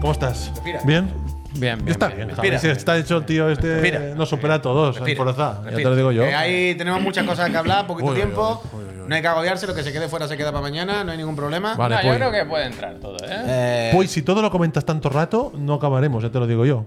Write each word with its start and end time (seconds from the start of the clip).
¿Cómo 0.00 0.12
estás? 0.12 0.50
Respira. 0.54 0.80
¿Bien? 0.84 1.10
Bien, 1.54 1.78
bien. 1.78 1.88
está 1.88 2.06
bien, 2.06 2.16
bien. 2.18 2.28
bien. 2.28 2.36
Javi. 2.36 2.50
Respira. 2.50 2.74
Si 2.74 2.78
está 2.78 2.96
hecho 2.96 3.16
el 3.18 3.24
tío 3.26 3.48
este, 3.50 3.80
Respira. 3.80 4.14
nos 4.14 4.28
supera 4.28 4.54
a 4.54 4.62
todos 4.62 4.96
Respira, 4.96 5.22
fuerza. 5.24 5.62
Ya 5.64 5.76
te 5.76 5.82
lo 5.84 5.96
digo 5.96 6.12
yo. 6.12 6.22
Que 6.22 6.34
ahí 6.34 6.74
tenemos 6.76 7.00
muchas 7.02 7.26
cosas 7.26 7.50
que 7.50 7.56
hablar, 7.56 7.86
poquito 7.86 8.10
Uy, 8.10 8.14
tiempo. 8.16 8.62
uy, 8.72 8.80
uy, 8.84 9.00
uy. 9.02 9.08
No 9.08 9.14
hay 9.16 9.20
que 9.22 9.28
agobiarse, 9.28 9.66
lo 9.66 9.74
que 9.74 9.82
se 9.82 9.92
quede 9.92 10.08
fuera 10.08 10.28
se 10.28 10.36
queda 10.36 10.52
para 10.52 10.62
mañana, 10.62 11.02
no 11.04 11.10
hay 11.12 11.18
ningún 11.18 11.34
problema. 11.36 11.74
Vale, 11.74 11.96
No, 11.96 12.02
yo 12.02 12.08
pues. 12.08 12.18
creo 12.18 12.32
que 12.32 12.44
puede 12.48 12.66
entrar 12.66 12.94
todo, 13.00 13.16
¿eh? 13.16 13.26
Eh, 13.28 13.90
Pues 13.92 14.10
si 14.10 14.22
todo 14.22 14.40
lo 14.42 14.50
comentas 14.50 14.84
tanto 14.84 15.08
rato, 15.10 15.52
no 15.56 15.74
acabaremos, 15.74 16.22
ya 16.22 16.30
te 16.30 16.38
lo 16.38 16.46
digo 16.46 16.64
yo. 16.64 16.86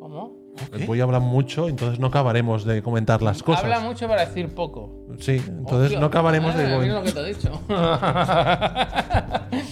¿Cómo? 0.00 0.32
El 0.72 0.86
Puy 0.86 1.00
habla 1.02 1.20
mucho, 1.20 1.68
entonces 1.68 1.98
no 2.00 2.06
acabaremos 2.06 2.64
de 2.64 2.82
comentar 2.82 3.20
las 3.20 3.42
cosas. 3.42 3.64
Habla 3.64 3.80
mucho 3.80 4.08
para 4.08 4.24
decir 4.24 4.48
poco. 4.54 5.04
Sí, 5.20 5.42
entonces 5.46 5.86
Hostia, 5.88 6.00
no 6.00 6.06
acabaremos 6.06 6.54
eh, 6.54 6.58
de 6.58 6.78
Mira 6.78 6.94
lo 6.94 7.02
que 7.02 7.12
te 7.12 7.20
he 7.20 7.34
dicho. 7.34 7.60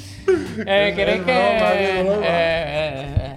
Eh, 0.67 0.93
¿Queréis 0.97 1.23
que. 1.23 1.33
broma. 1.33 1.73
eh, 1.75 2.17
eh, 2.23 3.35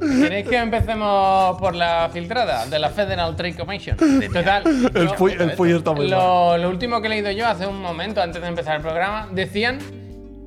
¿Queréis 0.00 0.48
que 0.48 0.56
empecemos 0.56 1.58
por 1.58 1.74
la 1.74 2.08
filtrada 2.12 2.66
de 2.66 2.78
la 2.78 2.88
Federal 2.90 3.34
Trade 3.34 3.56
Commission? 3.56 3.96
Total. 4.32 4.62
El 4.94 5.08
yo- 5.08 5.28
el 5.28 5.52
Puy 5.52 5.72
está 5.72 5.92
muy 5.92 6.08
mal. 6.08 6.18
lo, 6.18 6.58
lo 6.58 6.68
último 6.70 7.00
que 7.00 7.08
he 7.08 7.10
leído 7.10 7.30
yo 7.32 7.46
hace 7.48 7.66
un 7.66 7.80
momento, 7.82 8.22
antes 8.22 8.40
de 8.40 8.46
empezar 8.48 8.76
el 8.76 8.82
programa, 8.82 9.28
decían 9.32 9.78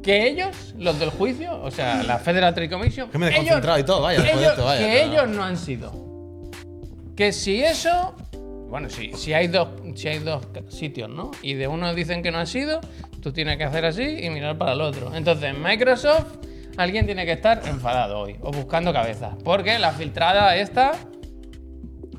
que 0.02 0.26
ellos, 0.27 0.73
los 0.80 0.98
del 0.99 1.09
juicio, 1.09 1.62
o 1.62 1.70
sea, 1.70 2.02
la 2.04 2.17
Federal 2.17 2.54
Trade 2.55 2.70
Commission, 2.70 3.09
Que 3.12 3.18
me 3.18 3.26
he 3.27 3.29
ellos- 3.29 3.40
desconcentrado 3.43 3.79
y 3.79 3.84
todo, 3.84 4.02
vaya, 4.02 4.20
ellos- 4.32 4.41
esto, 4.52 4.63
vaya, 4.66 4.79
que 4.85 5.04
ellos 5.04 5.27
no 5.27 5.43
han 5.43 5.57
sido. 5.57 5.91
Que 7.16 7.32
si 7.34 7.62
eso, 7.62 8.16
bueno, 8.71 8.89
si, 8.89 9.11
si 9.13 9.34
hay 9.34 9.48
dos, 9.48 9.67
si 9.95 10.07
hay 10.07 10.20
dos 10.20 10.48
sitios, 10.70 11.09
¿no? 11.09 11.31
Y 11.41 11.55
de 11.55 11.67
uno 11.67 11.93
dicen 11.93 12.23
que 12.23 12.31
no 12.31 12.39
han 12.39 12.48
sido, 12.48 12.79
tú 13.21 13.34
tienes 13.34 13.57
que 13.57 13.66
hacer 13.66 13.84
así 13.84 14.02
y 14.02 14.29
mirar 14.29 14.57
para 14.57 14.71
el 14.71 14.81
otro. 14.81 15.13
Entonces, 15.13 15.53
Microsoft, 15.57 16.38
alguien 16.77 17.05
tiene 17.05 17.26
que 17.26 17.34
estar 17.34 17.62
enfadado 17.68 18.20
hoy 18.20 18.37
o 18.41 18.51
buscando 18.51 18.93
cabeza, 18.93 19.35
porque 19.43 19.77
la 19.77 19.91
filtrada 19.91 20.55
esta 20.55 20.93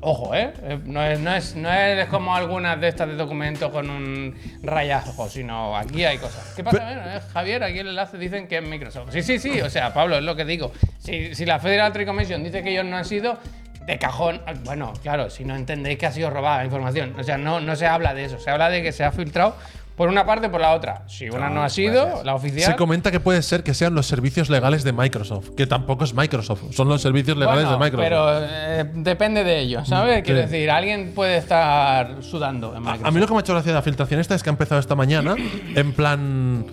Ojo, 0.05 0.35
¿eh? 0.35 0.51
Eh, 0.63 0.79
No 0.83 1.01
es, 1.01 1.17
no, 1.21 1.33
es, 1.33 1.55
no 1.55 1.71
es 1.71 2.07
como 2.07 2.35
algunas 2.35 2.79
de 2.79 2.89
estas 2.89 3.07
de 3.07 3.15
documentos 3.15 3.71
con 3.71 3.89
un 3.89 4.35
rayazo, 4.61 5.29
sino 5.29 5.77
aquí 5.77 6.03
hay 6.03 6.17
cosas. 6.17 6.53
¿Qué 6.57 6.63
pasa? 6.63 6.83
Bueno, 6.83 7.01
eh, 7.05 7.21
Javier, 7.31 7.63
aquí 7.63 7.79
el 7.79 7.87
enlace 7.87 8.17
dicen 8.17 8.49
que 8.49 8.57
es 8.57 8.63
Microsoft. 8.67 9.11
Sí, 9.13 9.23
sí, 9.23 9.39
sí, 9.39 9.61
o 9.61 9.69
sea, 9.69 9.93
Pablo, 9.93 10.17
es 10.17 10.23
lo 10.23 10.35
que 10.35 10.43
digo. 10.43 10.73
Si, 10.99 11.33
si 11.33 11.45
la 11.45 11.57
Federal 11.59 11.93
Trade 11.93 12.05
Commission 12.05 12.43
dice 12.43 12.61
que 12.61 12.71
ellos 12.71 12.83
no 12.85 12.97
han 12.97 13.05
sido, 13.05 13.39
de 13.85 13.97
cajón. 13.97 14.41
Bueno, 14.63 14.93
claro, 15.01 15.29
si 15.29 15.43
no 15.45 15.55
entendéis 15.55 15.97
que 15.97 16.05
ha 16.05 16.11
sido 16.11 16.29
robada 16.29 16.59
la 16.59 16.65
información. 16.65 17.15
O 17.17 17.23
sea, 17.23 17.37
no, 17.37 17.59
no 17.59 17.75
se 17.75 17.87
habla 17.87 18.13
de 18.13 18.25
eso, 18.25 18.39
se 18.39 18.49
habla 18.49 18.69
de 18.69 18.81
que 18.81 18.91
se 18.91 19.03
ha 19.03 19.11
filtrado 19.11 19.55
por 19.95 20.09
una 20.09 20.25
parte 20.25 20.47
o 20.47 20.51
por 20.51 20.61
la 20.61 20.73
otra. 20.73 21.03
Si 21.07 21.29
una 21.29 21.49
no, 21.49 21.63
ha 21.63 21.69
sido, 21.69 22.23
la 22.23 22.33
oficial. 22.33 22.71
Se 22.71 22.75
comenta 22.75 23.11
que 23.11 23.19
puede 23.19 23.41
ser 23.43 23.63
que 23.63 23.73
sean 23.73 23.93
los 23.93 24.07
servicios 24.07 24.49
legales 24.49 24.83
de 24.83 24.91
Microsoft, 24.91 25.49
que 25.55 25.67
tampoco 25.67 26.03
es 26.03 26.13
Microsoft, 26.13 26.71
son 26.71 26.89
los 26.89 27.01
servicios 27.01 27.37
legales 27.37 27.65
Bueno, 27.65 27.77
de 27.77 27.85
Microsoft. 27.85 28.03
Pero 28.03 28.39
eh, 28.41 28.91
depende 28.95 29.43
de 29.43 29.59
ellos, 29.59 29.87
¿sabes? 29.87 30.23
Quiero 30.23 30.41
sí. 30.41 30.47
decir, 30.47 30.71
alguien 30.71 31.13
puede 31.13 31.37
estar 31.37 32.23
sudando 32.23 32.75
en 32.75 32.81
Microsoft. 32.81 33.05
A 33.05 33.11
mí 33.11 33.19
lo 33.19 33.27
que 33.27 33.33
me 33.33 33.39
ha 33.39 33.41
hecho 33.41 33.53
gracia 33.53 33.71
de 33.71 33.75
la 33.75 33.83
filtración 33.83 34.19
esta 34.19 34.35
es 34.35 34.41
que 34.41 34.49
ha 34.49 34.51
empezado 34.51 34.79
esta 34.79 34.95
mañana 34.95 35.35
en 35.75 35.93
plan. 35.93 36.65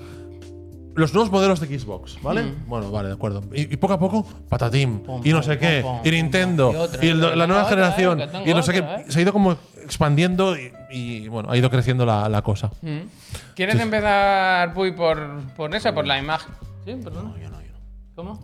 Los 1.01 1.15
nuevos 1.15 1.33
modelos 1.33 1.61
de 1.61 1.79
Xbox, 1.79 2.19
¿vale? 2.23 2.43
Bueno, 2.67 2.91
vale, 2.91 3.09
de 3.09 3.15
acuerdo. 3.15 3.43
Y, 3.55 3.73
y 3.73 3.77
poco 3.79 3.95
a 3.95 3.99
poco, 3.99 4.27
patatín, 4.49 5.03
y 5.25 5.33
no 5.33 5.43
sé 5.43 5.59
qué, 5.59 5.85
y 6.05 6.11
Nintendo. 6.11 6.73
Y 6.73 6.77
otra, 6.77 7.05
y 7.05 7.09
el- 7.09 7.21
la 7.39 7.47
nueva 7.47 7.63
otra, 7.65 7.71
generación, 7.77 8.21
eh, 8.21 8.29
y 8.47 8.53
no 8.55 8.63
sé 8.63 8.79
otra, 8.81 8.97
qué. 8.97 9.03
eh. 9.03 9.05
Se 9.09 9.19
ha 9.19 9.23
ido 9.23 9.33
como 9.33 9.57
expandiendo 9.83 10.57
y, 10.57 10.73
y, 10.91 11.29
bueno, 11.29 11.51
ha 11.51 11.57
ido 11.57 11.71
creciendo 11.71 12.05
la, 12.05 12.29
la 12.29 12.43
cosa. 12.43 12.71
Mm. 12.83 12.99
¿Quieres 13.55 13.81
empezar, 13.81 14.73
Puy, 14.75 14.93
por, 14.93 15.41
por 15.57 15.75
esa, 15.75 15.93
por 15.95 16.07
la 16.07 16.19
imagen? 16.19 16.55
¿Sí? 16.85 16.95
¿Perdón? 17.03 17.35
yo 17.41 17.49
no, 17.51 17.61
yo 17.63 17.67
no. 17.73 17.79
¿Cómo? 18.15 18.41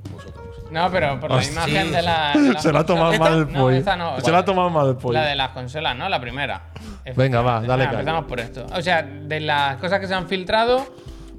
No, 0.70 0.90
pero 0.90 1.20
por 1.20 1.30
la 1.30 1.36
Hostia. 1.36 1.52
imagen 1.68 1.86
Sí, 1.88 1.92
de 1.92 2.02
la. 2.02 2.32
de 2.34 2.52
las 2.54 2.62
Se 2.62 2.72
la 2.72 2.80
ha 2.80 2.86
tomado 2.86 3.18
mal 3.18 3.34
el 3.38 3.46
Puy. 3.46 3.82
no. 3.98 4.20
Se 4.20 4.32
la 4.32 4.38
ha 4.38 4.44
tomado 4.44 4.70
mal 4.70 4.88
el 4.88 4.96
Puy. 4.96 5.12
La 5.14 5.26
de 5.26 5.36
las 5.36 5.50
consolas, 5.50 5.94
¿no? 5.96 6.08
La 6.08 6.20
primera. 6.20 6.70
Venga, 7.14 7.40
va, 7.42 7.60
dale 7.60 7.84
caña. 7.84 8.00
Empezamos 8.00 8.24
por 8.24 8.40
esto. 8.40 8.66
O 8.74 8.80
sea, 8.82 9.02
de 9.02 9.40
las 9.40 9.76
cosas 9.76 10.00
que 10.00 10.06
se 10.08 10.14
han 10.14 10.26
filtrado, 10.26 10.84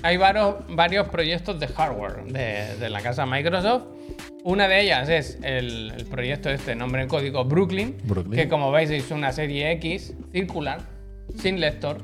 hay 0.03 0.17
varios, 0.17 0.55
varios 0.69 1.07
proyectos 1.09 1.59
de 1.59 1.67
hardware 1.67 2.23
de, 2.25 2.77
de 2.77 2.89
la 2.89 3.01
casa 3.01 3.25
Microsoft. 3.25 3.83
Una 4.43 4.67
de 4.67 4.81
ellas 4.81 5.09
es 5.09 5.39
el, 5.43 5.91
el 5.91 6.05
proyecto 6.05 6.49
este, 6.49 6.75
nombre 6.75 7.01
en 7.01 7.09
código 7.09 7.43
Brooklyn, 7.43 7.97
Brooklyn. 8.03 8.35
que 8.35 8.47
como 8.47 8.71
veis 8.71 8.89
es 8.89 9.11
una 9.11 9.31
serie 9.31 9.71
X 9.73 10.13
circular, 10.31 10.81
sin 11.37 11.59
lector. 11.59 11.97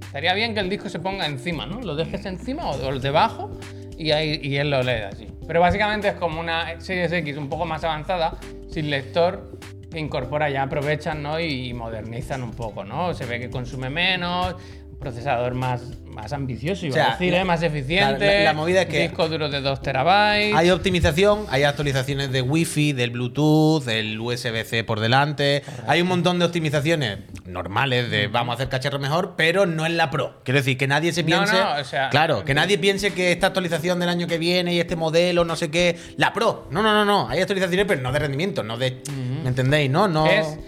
Estaría 0.00 0.34
bien 0.34 0.54
que 0.54 0.60
el 0.60 0.70
disco 0.70 0.88
se 0.88 0.98
ponga 0.98 1.26
encima, 1.26 1.66
¿no? 1.66 1.80
Lo 1.80 1.96
dejes 1.96 2.24
encima 2.26 2.70
o, 2.70 2.88
o 2.88 2.98
debajo 2.98 3.50
y, 3.98 4.12
ahí, 4.12 4.40
y 4.42 4.56
él 4.56 4.70
lo 4.70 4.82
lee 4.82 5.02
así. 5.10 5.26
Pero 5.46 5.60
básicamente 5.60 6.08
es 6.08 6.14
como 6.14 6.40
una 6.40 6.80
Series 6.80 7.12
X 7.12 7.36
un 7.36 7.48
poco 7.48 7.66
más 7.66 7.82
avanzada, 7.82 8.38
sin 8.70 8.88
lector, 8.88 9.58
que 9.90 9.98
incorpora 9.98 10.48
ya, 10.48 10.62
aprovechan 10.62 11.22
¿no? 11.22 11.40
y 11.40 11.74
modernizan 11.74 12.42
un 12.42 12.52
poco, 12.52 12.84
¿no? 12.84 13.12
Se 13.14 13.26
ve 13.26 13.40
que 13.40 13.50
consume 13.50 13.90
menos, 13.90 14.54
procesador 15.00 15.54
más, 15.54 15.80
más 16.06 16.32
ambicioso, 16.32 16.84
iba 16.86 16.92
O 16.92 16.94
sea, 16.94 17.08
a 17.08 17.10
decir, 17.12 17.32
la- 17.32 17.40
¿eh? 17.40 17.44
más 17.44 17.62
eficiente. 17.62 18.26
la- 18.38 18.44
la 18.44 18.52
movida 18.52 18.82
es 18.82 18.88
que- 18.88 19.00
Disco 19.08 19.28
duro 19.28 19.48
de 19.48 19.60
2 19.60 19.80
terabytes. 19.82 20.54
Hay 20.54 20.70
optimización, 20.70 21.46
hay 21.48 21.62
actualizaciones 21.64 22.30
de 22.30 22.42
Wi-Fi, 22.42 22.92
del 22.92 23.10
Bluetooth, 23.10 23.84
del 23.84 24.20
USB-C 24.20 24.84
por 24.84 25.00
delante. 25.00 25.62
Hay 25.88 26.02
un 26.02 26.08
montón 26.08 26.38
de 26.38 26.44
optimizaciones 26.44 27.18
normales 27.46 28.10
de 28.10 28.26
vamos 28.28 28.52
a 28.52 28.54
hacer 28.56 28.68
cacharro 28.68 28.98
mejor, 28.98 29.34
pero 29.36 29.64
no 29.66 29.86
en 29.86 29.96
la 29.96 30.10
Pro. 30.10 30.40
Quiero 30.44 30.58
decir, 30.60 30.76
que 30.76 30.86
nadie 30.86 31.12
se 31.12 31.24
piense. 31.24 31.54
no, 31.54 31.80
o 31.80 31.84
sea, 31.84 32.10
claro, 32.10 32.44
que 32.44 32.52
nadie 32.54 32.76
piense 32.78 33.12
que 33.14 33.32
esta 33.32 33.46
actualización 33.48 33.98
del 34.00 34.08
año 34.10 34.26
que 34.26 34.36
viene 34.38 34.74
y 34.74 34.80
este 34.80 34.96
modelo, 34.96 35.44
no 35.44 35.56
sé 35.56 35.70
qué. 35.70 35.96
La 36.18 36.32
Pro. 36.34 36.68
No, 36.70 36.82
no, 36.82 36.92
no, 36.92 37.04
no. 37.04 37.28
Hay 37.28 37.40
actualizaciones, 37.40 37.86
pero 37.88 38.02
no 38.02 38.12
de 38.12 38.18
rendimiento, 38.18 38.62
no 38.62 38.76
de. 38.76 39.02
¿Me 39.42 39.48
entendéis? 39.48 39.90
No, 39.90 40.06
no. 40.08 40.26
Es, 40.26 40.58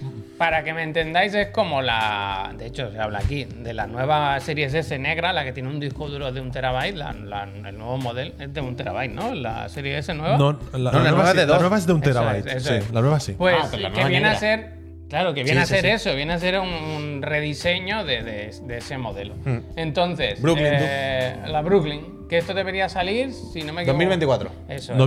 para 0.43 0.65
que 0.65 0.75
me 0.75 0.83
entendáis, 0.83 1.33
es 1.35 1.49
como 1.51 1.83
la. 1.83 2.53
De 2.59 2.67
hecho, 2.67 2.91
se 2.91 2.99
habla 2.99 3.21
aquí 3.21 3.45
de 3.45 3.73
la 3.73 3.87
nueva 3.87 4.41
Series 4.41 4.75
S 4.75 4.99
negra, 4.99 5.33
la 5.33 5.45
que 5.45 5.53
tiene 5.53 5.69
un 5.69 5.79
disco 5.79 6.09
duro 6.09 6.33
de 6.33 6.41
un 6.41 6.51
terabyte. 6.51 6.97
La, 6.97 7.13
la- 7.13 7.45
el 7.45 7.79
nuevo 7.79 7.97
modelo 7.99 8.33
es 8.41 8.53
de 8.53 8.61
un 8.61 8.75
terabyte, 8.75 9.13
¿no? 9.13 9.37
La 9.37 9.69
Serie 9.69 9.99
S 9.99 10.13
nueva. 10.15 10.37
No, 10.37 10.59
la, 10.73 10.91
No, 10.91 10.99
la 10.99 11.11
nueva 11.13 11.29
es 11.31 11.37
de 11.37 11.41
la 11.43 11.47
dos. 11.47 11.61
nueva 11.61 11.79
es 11.79 11.87
de 11.87 11.93
un 11.93 12.03
Eso 12.03 12.11
terabyte. 12.13 12.47
es, 12.49 12.55
eso 12.57 12.69
sí, 12.71 12.75
es. 12.75 12.91
la 12.91 13.01
nueva 13.03 13.21
sí. 13.21 13.33
Pues 13.39 13.55
Ah, 13.57 13.77
la 13.77 13.91
que 13.93 13.99
viene 14.01 14.11
negra. 14.15 14.33
a 14.33 14.35
ser. 14.35 14.73
Claro, 15.09 15.33
que 15.33 15.45
viene 15.45 15.65
Sí, 15.65 15.75
a 15.75 15.77
ser 15.81 15.85
sí. 15.85 15.91
eso, 16.09 16.17
viene 16.17 16.33
a 16.33 16.39
ser 16.41 16.59
un 16.59 17.21
rediseño 17.23 18.05
de, 18.05 18.23
de- 18.25 18.51
de 18.67 18.77
ese 18.79 18.99
modelo. 18.99 19.35
Entonces, 19.77 20.43
Brooklyn, 20.43 20.67
eh, 20.73 21.37
la 21.47 21.63
Brooklyn, 21.63 22.27
que 22.29 22.39
esto 22.39 22.53
debería 22.53 22.89
salir, 22.89 23.31
si 23.33 23.61
no 23.63 23.73
me 23.73 23.83
equivoco. 23.83 23.99
2024. 23.99 24.51
Eso 24.69 24.93
es. 24.93 24.99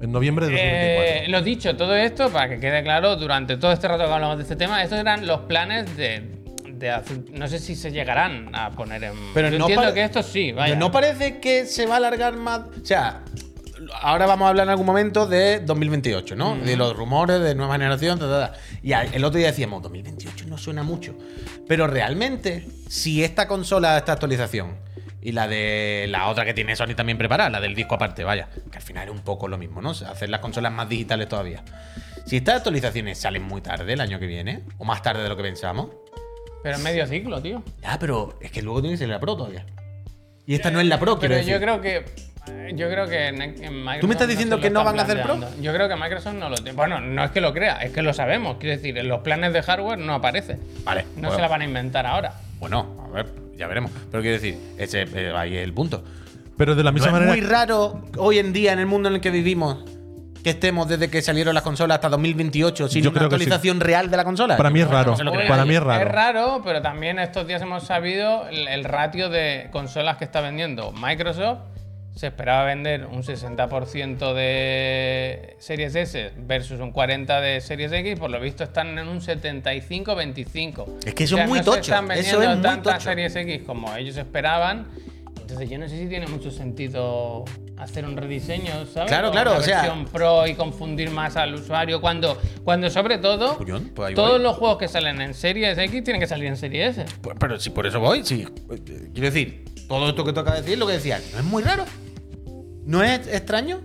En 0.00 0.12
noviembre 0.12 0.46
de 0.46 0.52
2024. 0.52 1.24
Eh, 1.24 1.28
lo 1.28 1.42
dicho, 1.42 1.76
todo 1.76 1.94
esto, 1.96 2.30
para 2.30 2.48
que 2.48 2.60
quede 2.60 2.82
claro, 2.82 3.16
durante 3.16 3.56
todo 3.56 3.72
este 3.72 3.88
rato 3.88 4.06
que 4.06 4.12
hablamos 4.12 4.36
de 4.36 4.42
este 4.44 4.56
tema, 4.56 4.82
estos 4.82 4.98
eran 4.98 5.26
los 5.26 5.40
planes 5.40 5.96
de. 5.96 6.22
de 6.72 6.90
hacer- 6.90 7.24
no 7.32 7.48
sé 7.48 7.58
si 7.58 7.74
se 7.74 7.90
llegarán 7.90 8.50
a 8.54 8.70
poner 8.70 9.02
en. 9.04 9.12
Pero 9.34 9.48
Yo 9.50 9.58
no 9.58 9.64
entiendo 9.68 9.92
que 9.94 10.04
esto 10.04 10.22
sí, 10.22 10.52
vaya. 10.52 10.76
¿No 10.76 10.92
parece 10.92 11.38
que 11.40 11.66
se 11.66 11.86
va 11.86 11.94
a 11.94 11.96
alargar 11.96 12.36
más? 12.36 12.60
O 12.80 12.84
sea, 12.84 13.22
ahora 14.00 14.26
vamos 14.26 14.46
a 14.46 14.50
hablar 14.50 14.66
en 14.66 14.70
algún 14.70 14.86
momento 14.86 15.26
de 15.26 15.60
2028, 15.60 16.36
¿no? 16.36 16.56
De 16.56 16.76
los 16.76 16.96
rumores 16.96 17.40
de 17.40 17.54
nueva 17.56 17.72
generación, 17.74 18.18
ta, 18.20 18.28
ta, 18.28 18.52
ta. 18.52 18.58
Y 18.82 18.92
el 18.92 19.24
otro 19.24 19.38
día 19.38 19.48
decíamos, 19.48 19.82
2028 19.82 20.44
no 20.48 20.58
suena 20.58 20.84
mucho. 20.84 21.16
Pero 21.66 21.86
realmente, 21.88 22.66
si 22.88 23.24
esta 23.24 23.48
consola, 23.48 23.98
esta 23.98 24.12
actualización, 24.12 24.76
y 25.20 25.32
la 25.32 25.48
de 25.48 26.06
la 26.08 26.28
otra 26.28 26.44
que 26.44 26.54
tiene 26.54 26.76
Sony 26.76 26.94
también 26.96 27.18
preparada, 27.18 27.50
la 27.50 27.60
del 27.60 27.74
disco 27.74 27.94
aparte, 27.96 28.24
vaya, 28.24 28.48
que 28.70 28.76
al 28.78 28.82
final 28.82 29.08
es 29.08 29.14
un 29.14 29.20
poco 29.20 29.48
lo 29.48 29.58
mismo, 29.58 29.80
¿no? 29.82 29.90
O 29.90 29.94
sea, 29.94 30.10
hacer 30.10 30.28
las 30.30 30.40
consolas 30.40 30.72
más 30.72 30.88
digitales 30.88 31.28
todavía. 31.28 31.62
Si 32.24 32.36
estas 32.36 32.56
actualizaciones 32.56 33.18
salen 33.18 33.42
muy 33.42 33.60
tarde 33.60 33.92
el 33.92 34.00
año 34.00 34.18
que 34.18 34.26
viene, 34.26 34.62
o 34.78 34.84
más 34.84 35.02
tarde 35.02 35.22
de 35.22 35.28
lo 35.28 35.36
que 35.36 35.42
pensamos, 35.42 35.88
Pero 36.62 36.76
en 36.76 36.82
medio 36.82 37.06
ciclo, 37.06 37.40
tío. 37.40 37.62
ah, 37.84 37.96
pero 37.98 38.38
es 38.40 38.50
que 38.50 38.62
luego 38.62 38.80
tiene 38.80 38.94
que 38.94 38.98
ser 38.98 39.08
la 39.08 39.18
Pro 39.20 39.36
todavía. 39.36 39.64
Y 40.46 40.54
esta 40.54 40.70
no 40.70 40.80
es 40.80 40.86
la 40.86 40.98
Pro, 40.98 41.18
quiero 41.18 41.34
Pero 41.34 41.36
decir. 41.36 41.52
yo 41.54 41.60
creo 41.60 41.80
que. 41.80 42.04
Yo 42.74 42.88
creo 42.88 43.06
que 43.06 43.26
en, 43.28 43.42
en 43.42 43.56
Microsoft. 43.80 44.00
¿Tú 44.00 44.06
me 44.08 44.14
estás 44.14 44.28
diciendo 44.28 44.58
que 44.58 44.70
no 44.70 44.82
van 44.82 44.98
a 44.98 45.02
hacer 45.02 45.22
Pro? 45.22 45.38
Yo 45.60 45.72
creo 45.74 45.88
que 45.88 45.96
Microsoft 45.96 46.34
no 46.34 46.48
lo 46.48 46.56
tiene. 46.56 46.72
Bueno, 46.72 46.98
no 47.00 47.22
es 47.24 47.30
que 47.30 47.40
lo 47.42 47.52
crea, 47.52 47.76
es 47.82 47.92
que 47.92 48.00
lo 48.00 48.14
sabemos. 48.14 48.56
Quiero 48.58 48.76
decir, 48.76 48.96
en 48.96 49.06
los 49.08 49.20
planes 49.20 49.52
de 49.52 49.62
hardware 49.62 49.98
no 49.98 50.14
aparece. 50.14 50.58
Vale. 50.84 51.04
No 51.16 51.28
bueno. 51.28 51.34
se 51.34 51.40
la 51.42 51.48
van 51.48 51.60
a 51.60 51.64
inventar 51.66 52.06
ahora. 52.06 52.32
Bueno, 52.60 52.96
a 53.04 53.08
ver, 53.14 53.26
ya 53.56 53.66
veremos. 53.66 53.90
Pero 54.10 54.22
quiero 54.22 54.34
decir, 54.40 54.58
ese, 54.78 55.02
eh, 55.14 55.32
ahí 55.36 55.56
es 55.56 55.64
el 55.64 55.72
punto. 55.72 56.02
Pero 56.56 56.74
de 56.74 56.82
la 56.82 56.90
No 56.90 56.94
misma 56.94 57.08
es 57.08 57.12
manera. 57.12 57.30
muy 57.32 57.40
raro 57.40 58.02
hoy 58.16 58.38
en 58.38 58.52
día 58.52 58.72
en 58.72 58.78
el 58.80 58.86
mundo 58.86 59.08
en 59.08 59.16
el 59.16 59.20
que 59.20 59.30
vivimos 59.30 59.84
que 60.42 60.50
estemos 60.50 60.88
desde 60.88 61.10
que 61.10 61.20
salieron 61.20 61.52
las 61.54 61.62
consolas 61.64 61.96
hasta 61.96 62.08
2028 62.10 62.88
sin 62.88 63.02
Yo 63.02 63.10
una 63.10 63.18
creo 63.18 63.28
que 63.28 63.36
sí. 63.38 63.42
actualización 63.44 63.80
real 63.80 64.10
de 64.10 64.16
la 64.16 64.24
consola. 64.24 64.56
Para 64.56 64.70
mí 64.70 64.80
es 64.80 64.88
raro. 64.88 65.16
no 65.24 65.32
Oye. 65.32 65.46
Para 65.48 65.64
mí 65.64 65.74
es 65.74 65.82
raro. 65.82 66.04
Es 66.06 66.12
raro, 66.12 66.60
pero 66.64 66.80
también 66.80 67.18
estos 67.18 67.46
días 67.46 67.60
hemos 67.62 67.82
sabido 67.84 68.48
el, 68.48 68.66
el 68.68 68.84
ratio 68.84 69.28
de 69.30 69.68
consolas 69.72 70.16
que 70.16 70.24
está 70.24 70.40
vendiendo 70.40 70.92
Microsoft. 70.92 71.58
Se 72.18 72.26
esperaba 72.26 72.64
vender 72.64 73.06
un 73.06 73.22
60% 73.22 74.34
de 74.34 75.54
Series 75.60 75.94
S 75.94 76.32
versus 76.36 76.80
un 76.80 76.92
40% 76.92 77.40
de 77.40 77.60
Series 77.60 77.92
X. 77.92 78.18
Por 78.18 78.28
lo 78.28 78.40
visto 78.40 78.64
están 78.64 78.98
en 78.98 79.06
un 79.06 79.20
75-25. 79.20 80.96
Es 81.06 81.14
que 81.14 81.22
eso 81.22 81.38
es 81.38 81.48
muy 81.48 81.60
no 81.60 81.64
tocho, 81.64 81.84
Se 81.84 81.90
están 81.92 82.10
eso 82.10 82.40
vendiendo 82.40 82.42
es 82.42 82.56
muy 82.56 82.62
tantas 82.64 82.94
tocho. 82.94 83.10
Series 83.10 83.36
X 83.36 83.62
como 83.64 83.94
ellos 83.94 84.16
esperaban. 84.16 84.88
Entonces 85.40 85.70
yo 85.70 85.78
no 85.78 85.88
sé 85.88 85.96
si 85.96 86.08
tiene 86.08 86.26
mucho 86.26 86.50
sentido 86.50 87.44
hacer 87.76 88.04
un 88.04 88.16
rediseño, 88.16 88.84
¿sabes? 88.92 89.10
Claro, 89.10 89.30
claro, 89.30 89.52
una 89.52 89.60
o 89.60 89.62
sea- 89.62 89.82
versión 89.82 90.04
pro 90.06 90.44
y 90.48 90.54
confundir 90.56 91.10
más 91.10 91.36
al 91.36 91.54
usuario 91.54 92.00
cuando, 92.00 92.36
cuando 92.64 92.90
sobre 92.90 93.18
todo 93.18 93.56
pues 93.94 94.14
todos 94.16 94.32
voy. 94.32 94.42
los 94.42 94.56
juegos 94.56 94.78
que 94.78 94.88
salen 94.88 95.20
en 95.20 95.34
Series 95.34 95.78
X 95.78 96.02
tienen 96.02 96.20
que 96.20 96.26
salir 96.26 96.48
en 96.48 96.56
Series 96.56 96.98
S. 96.98 97.16
Pues, 97.20 97.36
pero 97.38 97.60
si 97.60 97.70
por 97.70 97.86
eso 97.86 98.00
voy, 98.00 98.24
sí. 98.24 98.44
Eh, 98.72 99.08
Quiero 99.14 99.30
decir, 99.30 99.64
todo 99.86 100.08
esto 100.08 100.24
que 100.24 100.32
toca 100.32 100.52
decir, 100.60 100.76
lo 100.78 100.88
que 100.88 100.94
decía, 100.94 101.20
no 101.32 101.38
es 101.38 101.44
muy 101.44 101.62
raro. 101.62 101.84
¿No 102.88 103.02
es 103.02 103.26
extraño 103.28 103.80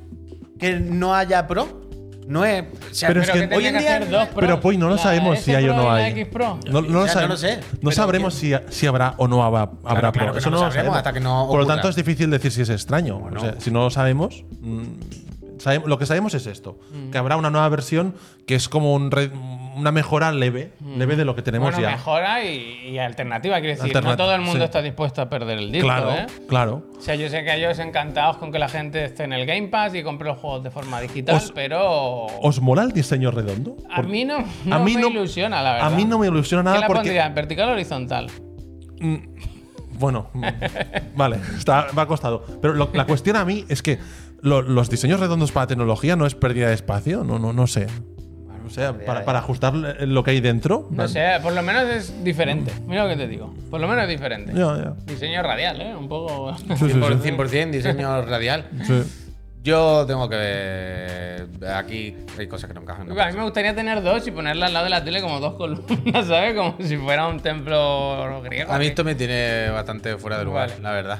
que 0.57 0.79
no 0.79 1.13
haya 1.13 1.45
Pro? 1.45 1.83
No 2.25 2.45
es. 2.45 2.63
o 2.63 2.94
sea, 2.94 3.09
Pero 3.09 3.21
es 3.21 3.29
Pero 3.29 3.41
que 3.41 3.50
que 3.50 3.55
hoy 3.57 3.65
en 3.65 3.77
día. 3.77 3.95
hacer 3.97 4.09
dos 4.09 4.27
Pero 4.33 4.47
Pros, 4.47 4.59
pues 4.61 4.77
no 4.77 4.88
lo 4.88 4.97
sabemos 4.97 5.39
si 5.39 5.53
hay 5.53 5.65
o 5.67 5.73
Pro 5.73 5.83
no 5.83 5.91
hay. 5.91 6.23
Pro. 6.23 6.59
No, 6.65 6.81
no 6.81 7.05
lo 7.05 7.27
no 7.27 7.35
sé, 7.35 7.57
No 7.57 7.79
pero 7.81 7.91
sabremos 7.91 8.33
si, 8.33 8.53
si 8.69 8.88
habrá 8.88 9.13
o 9.17 9.27
no 9.27 9.44
habrá, 9.44 9.69
habrá 9.83 10.11
claro 10.13 10.31
Pro. 10.31 10.38
Eso 10.39 10.50
no 10.50 10.55
no 10.55 10.61
lo 10.61 10.67
lo 10.67 10.71
sabremos 10.71 10.73
sabemos. 10.73 10.97
hasta 10.97 11.11
que 11.13 11.19
no 11.19 11.47
Por 11.50 11.59
lo 11.59 11.65
tanto, 11.67 11.89
es 11.89 11.97
difícil 11.97 12.29
decir 12.31 12.53
si 12.53 12.61
es 12.61 12.69
extraño. 12.69 13.17
O 13.17 13.39
sea, 13.41 13.55
si 13.59 13.71
no 13.71 13.81
lo 13.83 13.89
sabemos. 13.89 14.45
mm, 14.61 14.83
sabemos- 15.59 15.89
lo 15.89 15.97
que 15.97 16.05
sabemos 16.05 16.33
es 16.33 16.47
esto: 16.47 16.79
Mm. 16.91 17.11
que 17.11 17.17
habrá 17.17 17.38
una 17.38 17.50
nueva 17.50 17.67
versión 17.69 18.15
que 18.45 18.55
es 18.55 18.69
como 18.69 18.94
un 18.94 19.11
re- 19.11 19.31
una 19.75 19.91
mejora 19.91 20.31
leve, 20.31 20.71
leve 20.97 21.15
de 21.15 21.25
lo 21.25 21.35
que 21.35 21.41
tenemos 21.41 21.71
Mm. 21.71 21.73
Bueno, 21.75 21.89
ya. 21.89 21.95
mejora 21.95 22.44
y, 22.45 22.89
y 22.91 23.00
alternativa, 23.00 23.59
quiero 23.59 23.75
decir, 23.81 23.91
Alternat- 23.95 24.05
no 24.05 24.17
todo 24.17 24.35
el 24.35 24.41
mundo 24.41 24.59
sí. 24.59 24.63
está 24.65 24.81
dispuesto 24.83 25.21
a 25.23 25.29
perder 25.29 25.57
el 25.57 25.71
disco, 25.71 25.88
Claro, 25.88 26.11
¿eh? 26.11 26.25
claro. 26.47 26.83
O 26.95 27.01
sea, 27.01 27.15
yo 27.15 27.27
sé 27.27 27.44
que 27.44 27.55
ellos 27.55 27.79
encantados 27.79 28.38
con 28.38 28.51
que 28.51 28.59
la 28.59 28.69
gente 28.69 29.03
esté 29.03 29.23
en 29.23 29.33
el 29.33 29.47
Game 29.47 29.69
Pass 29.69 29.95
y 29.95 30.03
compre 30.03 30.27
los 30.27 30.38
juegos 30.38 30.63
de 30.63 30.69
forma 30.69 31.01
digital, 31.01 31.38
Os- 31.38 31.51
pero 31.56 32.27
¿Os 32.41 32.61
mola 32.61 32.83
el 32.83 32.91
diseño 32.91 33.31
redondo? 33.31 33.75
a 33.89 34.03
mí 34.03 34.25
no, 34.25 34.44
no 34.65 34.75
a 34.75 34.79
mí 34.79 34.94
me 34.95 35.01
no- 35.01 35.09
ilusiona, 35.09 35.63
la 35.63 35.73
verdad. 35.73 35.88
A 35.94 35.95
mí 35.95 36.06
no 36.06 36.19
me 36.19 36.27
ilusiona 36.27 36.61
¿Qué 36.61 36.65
nada 36.65 36.79
la 36.81 36.88
porque. 36.88 36.99
pondría? 36.99 37.25
¿En 37.25 37.33
vertical 37.33 37.69
o 37.69 37.71
horizontal? 37.71 38.27
Bueno, 39.99 40.29
mm, 40.33 40.44
vale, 41.15 41.38
está, 41.57 41.88
me 41.95 42.01
ha 42.01 42.06
costado. 42.06 42.44
Pero 42.61 42.73
lo- 42.73 42.89
la 42.94 43.06
cuestión 43.06 43.35
a 43.38 43.45
mí 43.45 43.63
es 43.69 43.81
que 43.83 43.99
lo- 44.44 44.62
los 44.62 44.90
diseños 44.90 45.19
redondos 45.19 45.51
para 45.51 45.66
tecnología 45.68 46.16
no 46.16 46.25
es 46.28 46.36
pérdida 46.36 46.68
de 46.68 46.75
espacio, 46.75 47.24
no, 47.24 47.40
no, 47.40 47.51
no 47.54 47.66
sé. 47.66 47.88
O 48.66 48.69
sea, 48.69 48.94
para, 48.98 49.25
para 49.25 49.40
ajustar 49.40 49.74
lo 49.75 50.24
que 50.24 50.31
hay 50.31 50.40
dentro. 50.42 50.88
No 50.92 51.07
sé, 51.07 51.22
por 51.44 51.54
lo 51.54 51.62
menos 51.62 51.84
es 51.84 52.24
diferente. 52.24 52.72
Mira 52.88 53.04
lo 53.04 53.10
que 53.10 53.18
te 53.18 53.28
digo. 53.28 53.54
Por 53.69 53.81
lo 53.81 53.88
menos 53.88 54.04
es 54.06 54.10
diferente. 54.10 54.51
Ya, 54.54 54.78
ya. 54.78 54.94
Diseño 55.06 55.44
radial, 55.44 55.81
¿eh? 55.81 55.94
Un 55.95 56.07
poco. 56.07 56.56
Sí, 56.57 56.63
sí, 56.78 56.86
100%, 56.86 57.22
sí. 57.22 57.30
100% 57.31 57.72
diseño 57.72 58.22
radial. 58.25 58.66
Sí. 58.86 59.04
Yo 59.63 60.06
tengo 60.07 60.28
que 60.30 60.36
ver. 60.38 61.50
Aquí 61.75 62.16
hay 62.38 62.48
cosas 62.48 62.68
que 62.69 62.74
no 62.74 62.81
encajan. 62.81 63.07
no 63.07 63.22
A 63.22 63.28
mí 63.28 63.38
me 63.38 63.44
gustaría 63.44 63.75
tener 63.75 64.01
dos 64.01 64.25
y 64.28 64.31
ponerla 64.31 64.66
al 64.68 64.74
lado 64.74 64.86
de 64.86 64.90
la 64.90 65.04
tele 65.04 65.22
como 65.22 65.40
dos 65.40 65.54
columnas, 65.56 66.25
¿sabes? 66.28 66.56
Como 66.56 66.75
si 66.81 66.98
fuera 66.98 67.28
un 67.28 67.40
templo 67.42 68.42
griego. 68.44 68.72
A 68.72 68.80
mí 68.80 68.88
esto 68.88 69.04
me 69.04 69.16
tiene 69.16 69.69
bastante 69.69 70.18
fuera 70.18 70.38
de 70.38 70.45
lugar, 70.45 70.69
Vale. 70.69 70.81
la 70.81 70.92
verdad. 70.92 71.19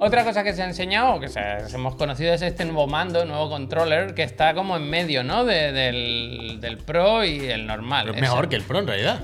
Otra 0.00 0.24
cosa 0.24 0.42
que 0.42 0.52
se 0.52 0.62
ha 0.62 0.66
enseñado, 0.66 1.18
que 1.20 1.28
se- 1.28 1.40
hemos 1.72 1.94
conocido, 1.94 2.34
es 2.34 2.42
este 2.42 2.64
nuevo 2.64 2.86
mando, 2.86 3.24
nuevo 3.24 3.48
controller, 3.48 4.14
que 4.14 4.22
está 4.24 4.52
como 4.52 4.76
en 4.76 4.90
medio, 4.90 5.22
¿no? 5.24 5.44
De- 5.44 5.72
del, 5.72 6.58
del 6.60 6.78
Pro 6.78 7.24
y 7.24 7.46
el 7.48 7.66
normal. 7.66 8.06
Pero 8.06 8.16
es 8.16 8.20
mejor 8.20 8.48
que 8.48 8.56
el 8.56 8.62
Pro 8.62 8.80
en 8.80 8.86
realidad. 8.88 9.20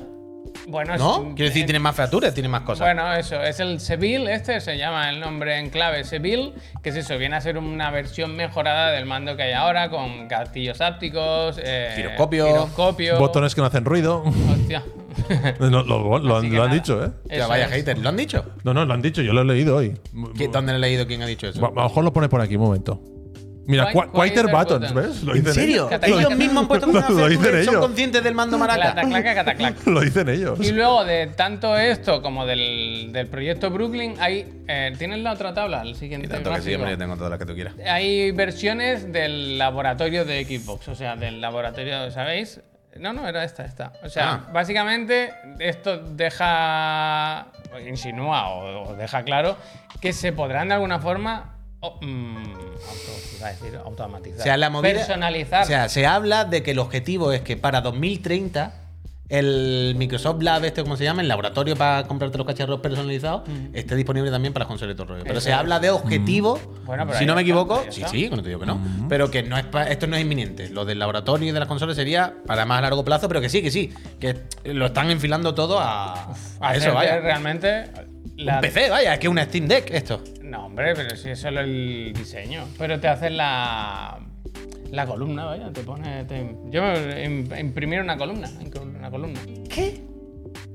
Bueno, 0.68 0.94
es- 0.94 1.00
¿No? 1.00 1.32
Quiero 1.34 1.48
decir, 1.50 1.64
tiene 1.64 1.78
más 1.80 1.96
featuras, 1.96 2.32
tiene 2.34 2.48
más 2.48 2.62
cosas. 2.62 2.86
Bueno, 2.86 3.12
eso, 3.14 3.40
es 3.42 3.58
el 3.60 3.80
Seville, 3.80 4.32
este 4.32 4.60
se 4.60 4.76
llama 4.78 5.10
el 5.10 5.18
nombre 5.20 5.58
en 5.58 5.70
clave 5.70 6.04
Seville, 6.04 6.52
que 6.82 6.90
es 6.90 6.96
eso, 6.96 7.18
viene 7.18 7.36
a 7.36 7.40
ser 7.40 7.58
una 7.58 7.90
versión 7.90 8.36
mejorada 8.36 8.90
del 8.92 9.06
mando 9.06 9.36
que 9.36 9.42
hay 9.44 9.52
ahora, 9.52 9.90
con 9.90 10.28
gatillos 10.28 10.80
ápticos, 10.80 11.60
eh, 11.62 11.92
Giroscopio. 11.96 12.46
giroscopio. 12.46 13.18
Botones 13.18 13.54
que 13.54 13.60
no 13.60 13.66
hacen 13.66 13.84
ruido. 13.84 14.22
Hostia. 14.52 14.82
No, 15.60 15.68
lo, 15.70 15.82
lo- 15.84 16.18
lo 16.18 16.36
Así 16.36 16.46
han, 16.46 16.54
lo 16.54 16.68
dicho, 16.68 17.04
¿eh? 17.04 17.10
Vaya 17.48 17.66
es. 17.66 17.70
hater, 17.72 17.98
¿lo 17.98 18.08
han 18.08 18.16
dicho? 18.16 18.44
No, 18.64 18.72
no, 18.72 18.84
lo 18.84 18.94
han 18.94 19.02
dicho, 19.02 19.22
yo 19.22 19.32
lo 19.32 19.42
he 19.42 19.44
leído 19.44 19.76
hoy. 19.76 19.96
¿Qué- 20.36 20.48
¿Dónde 20.48 20.72
lo 20.72 20.78
he 20.78 20.80
leído 20.80 21.06
quién 21.06 21.20
ha 21.22 21.26
dicho 21.26 21.48
eso? 21.48 21.64
A 21.64 21.70
lo 21.70 21.82
mejor 21.82 22.04
lo 22.04 22.12
pone 22.12 22.28
por 22.28 22.40
aquí 22.40 22.56
un 22.56 22.62
momento. 22.62 23.00
Mira, 23.70 23.92
Qui- 23.92 24.10
Qui- 24.10 24.20
Quieter 24.20 24.46
Buttons, 24.46 24.92
Buttons. 24.92 24.94
¿ves? 24.94 25.22
Lo 25.22 25.32
¿En 25.34 25.38
dicen 25.40 25.54
serio? 25.54 25.88
Ellos 26.02 26.20
cata- 26.24 26.34
mismos 26.36 26.62
han 26.62 26.68
puesto 26.68 26.86
como 26.86 26.98
una 26.98 27.08
Lo 27.08 27.28
dicen 27.28 27.42
feature, 27.42 27.64
son 27.64 27.74
ellos. 27.74 27.86
conscientes 27.86 28.22
del 28.24 28.34
mando 28.34 28.58
maraca. 28.58 28.94
Cataclaca, 28.94 29.34
cataclac. 29.34 29.72
ellos. 29.74 29.86
Lo 29.86 30.00
dicen 30.00 30.28
ellos. 30.28 30.58
Y 30.60 30.72
luego 30.72 31.04
de 31.04 31.26
tanto 31.28 31.76
esto 31.76 32.20
como 32.22 32.46
del, 32.46 33.10
del 33.12 33.26
proyecto 33.28 33.70
Brooklyn, 33.70 34.14
hay. 34.20 34.62
eh, 34.68 34.92
¿Tienes 34.98 35.20
la 35.20 35.32
otra 35.32 35.54
tabla? 35.54 35.82
El 35.82 35.94
siguiente. 35.96 36.26
Y 36.26 36.30
tanto 36.30 36.50
que 36.50 36.56
sí, 36.56 36.62
gráfico? 36.62 36.76
hombre, 36.82 36.92
yo 36.92 36.98
tengo 36.98 37.16
todas 37.16 37.30
las 37.30 37.38
que 37.38 37.46
tú 37.46 37.54
quieras. 37.54 37.74
Hay 37.86 38.30
versiones 38.32 39.12
del 39.12 39.58
laboratorio 39.58 40.24
de 40.24 40.44
Xbox, 40.44 40.88
o 40.88 40.94
sea, 40.94 41.16
del 41.16 41.40
laboratorio, 41.40 42.10
¿sabéis? 42.10 42.60
No, 42.98 43.12
no, 43.12 43.26
era 43.28 43.44
esta, 43.44 43.64
esta. 43.64 43.92
O 44.02 44.08
sea, 44.08 44.32
Ah. 44.32 44.50
básicamente 44.52 45.32
esto 45.60 45.96
deja, 45.98 47.46
insinúa 47.86 48.48
o, 48.48 48.90
o 48.90 48.94
deja 48.96 49.22
claro 49.22 49.56
que 50.00 50.12
se 50.12 50.32
podrán 50.32 50.68
de 50.68 50.74
alguna 50.74 50.98
forma 50.98 51.54
o- 51.80 51.98
mm, 52.00 52.36
auto- 52.36 53.36
iba 53.38 53.46
a 53.48 53.50
decir, 53.52 53.76
automatizar, 53.84 54.40
O 54.40 54.42
sea, 54.42 54.56
la 54.56 54.70
movida. 54.70 54.92
personalizar. 54.94 55.62
O 55.64 55.66
sea, 55.66 55.88
se 55.88 56.06
habla 56.06 56.44
de 56.44 56.62
que 56.62 56.72
el 56.72 56.78
objetivo 56.78 57.32
es 57.32 57.40
que 57.40 57.56
para 57.56 57.80
2030 57.80 58.74
el 59.28 59.94
Microsoft 59.96 60.42
Lab, 60.42 60.64
este, 60.64 60.82
¿cómo 60.82 60.96
se 60.96 61.04
llama? 61.04 61.22
El 61.22 61.28
laboratorio 61.28 61.76
para 61.76 62.02
comprarte 62.08 62.36
los 62.36 62.44
cacharros 62.48 62.80
personalizados, 62.80 63.42
esté 63.72 63.94
disponible 63.94 64.28
también 64.28 64.52
para 64.52 64.64
las 64.64 64.68
consolas 64.68 64.94
y 64.94 64.96
todo 64.96 65.06
rollo. 65.06 65.22
Pero 65.22 65.34
Eso 65.38 65.44
se 65.44 65.50
es. 65.50 65.56
habla 65.56 65.78
de 65.78 65.90
objetivo, 65.90 66.58
Bueno, 66.84 67.06
si 67.14 67.26
no 67.26 67.36
me 67.36 67.42
equivoco, 67.42 67.80
sí, 67.90 68.02
sí, 68.10 68.28
no 68.28 68.42
te 68.42 68.48
digo 68.48 68.58
que 68.58 68.66
no, 68.66 68.80
pero 69.08 69.30
que 69.30 69.44
no 69.44 69.56
es 69.56 69.64
pa- 69.66 69.84
esto 69.84 70.08
no 70.08 70.16
es 70.16 70.22
inminente. 70.22 70.68
Lo 70.70 70.84
del 70.84 70.98
laboratorio 70.98 71.48
y 71.48 71.52
de 71.52 71.60
las 71.60 71.68
consolas 71.68 71.94
sería 71.94 72.34
para 72.44 72.64
más 72.66 72.82
largo 72.82 73.04
plazo, 73.04 73.28
pero 73.28 73.40
que 73.40 73.48
sí, 73.48 73.62
que 73.62 73.70
sí, 73.70 73.92
que 74.18 74.34
lo 74.64 74.86
están 74.86 75.12
enfilando 75.12 75.54
todo 75.54 75.78
a, 75.78 76.34
a 76.60 76.74
eso, 76.74 76.92
vaya. 76.92 77.20
realmente. 77.20 77.84
la- 78.36 78.56
Un 78.56 78.60
PC, 78.62 78.90
vaya, 78.90 79.12
es 79.14 79.20
que 79.20 79.26
es 79.28 79.30
una 79.30 79.44
Steam 79.44 79.68
Deck 79.68 79.90
esto. 79.92 80.24
No, 80.50 80.66
hombre, 80.66 80.94
pero 80.96 81.14
si 81.16 81.30
es 81.30 81.38
solo 81.40 81.60
el 81.60 82.12
diseño. 82.14 82.64
Pero 82.78 82.98
te 82.98 83.08
hacen 83.08 83.36
la. 83.36 84.18
La 84.90 85.06
columna, 85.06 85.44
vaya, 85.44 85.70
te 85.72 85.82
pone. 85.82 86.24
te- 86.24 86.56
yo 86.70 86.82
me 86.82 87.24
im- 87.24 87.60
imprimir 87.60 88.00
una 88.00 88.16
columna. 88.16 88.50
Una 88.98 89.08
columna. 89.10 89.38
¿Qué? 89.72 90.02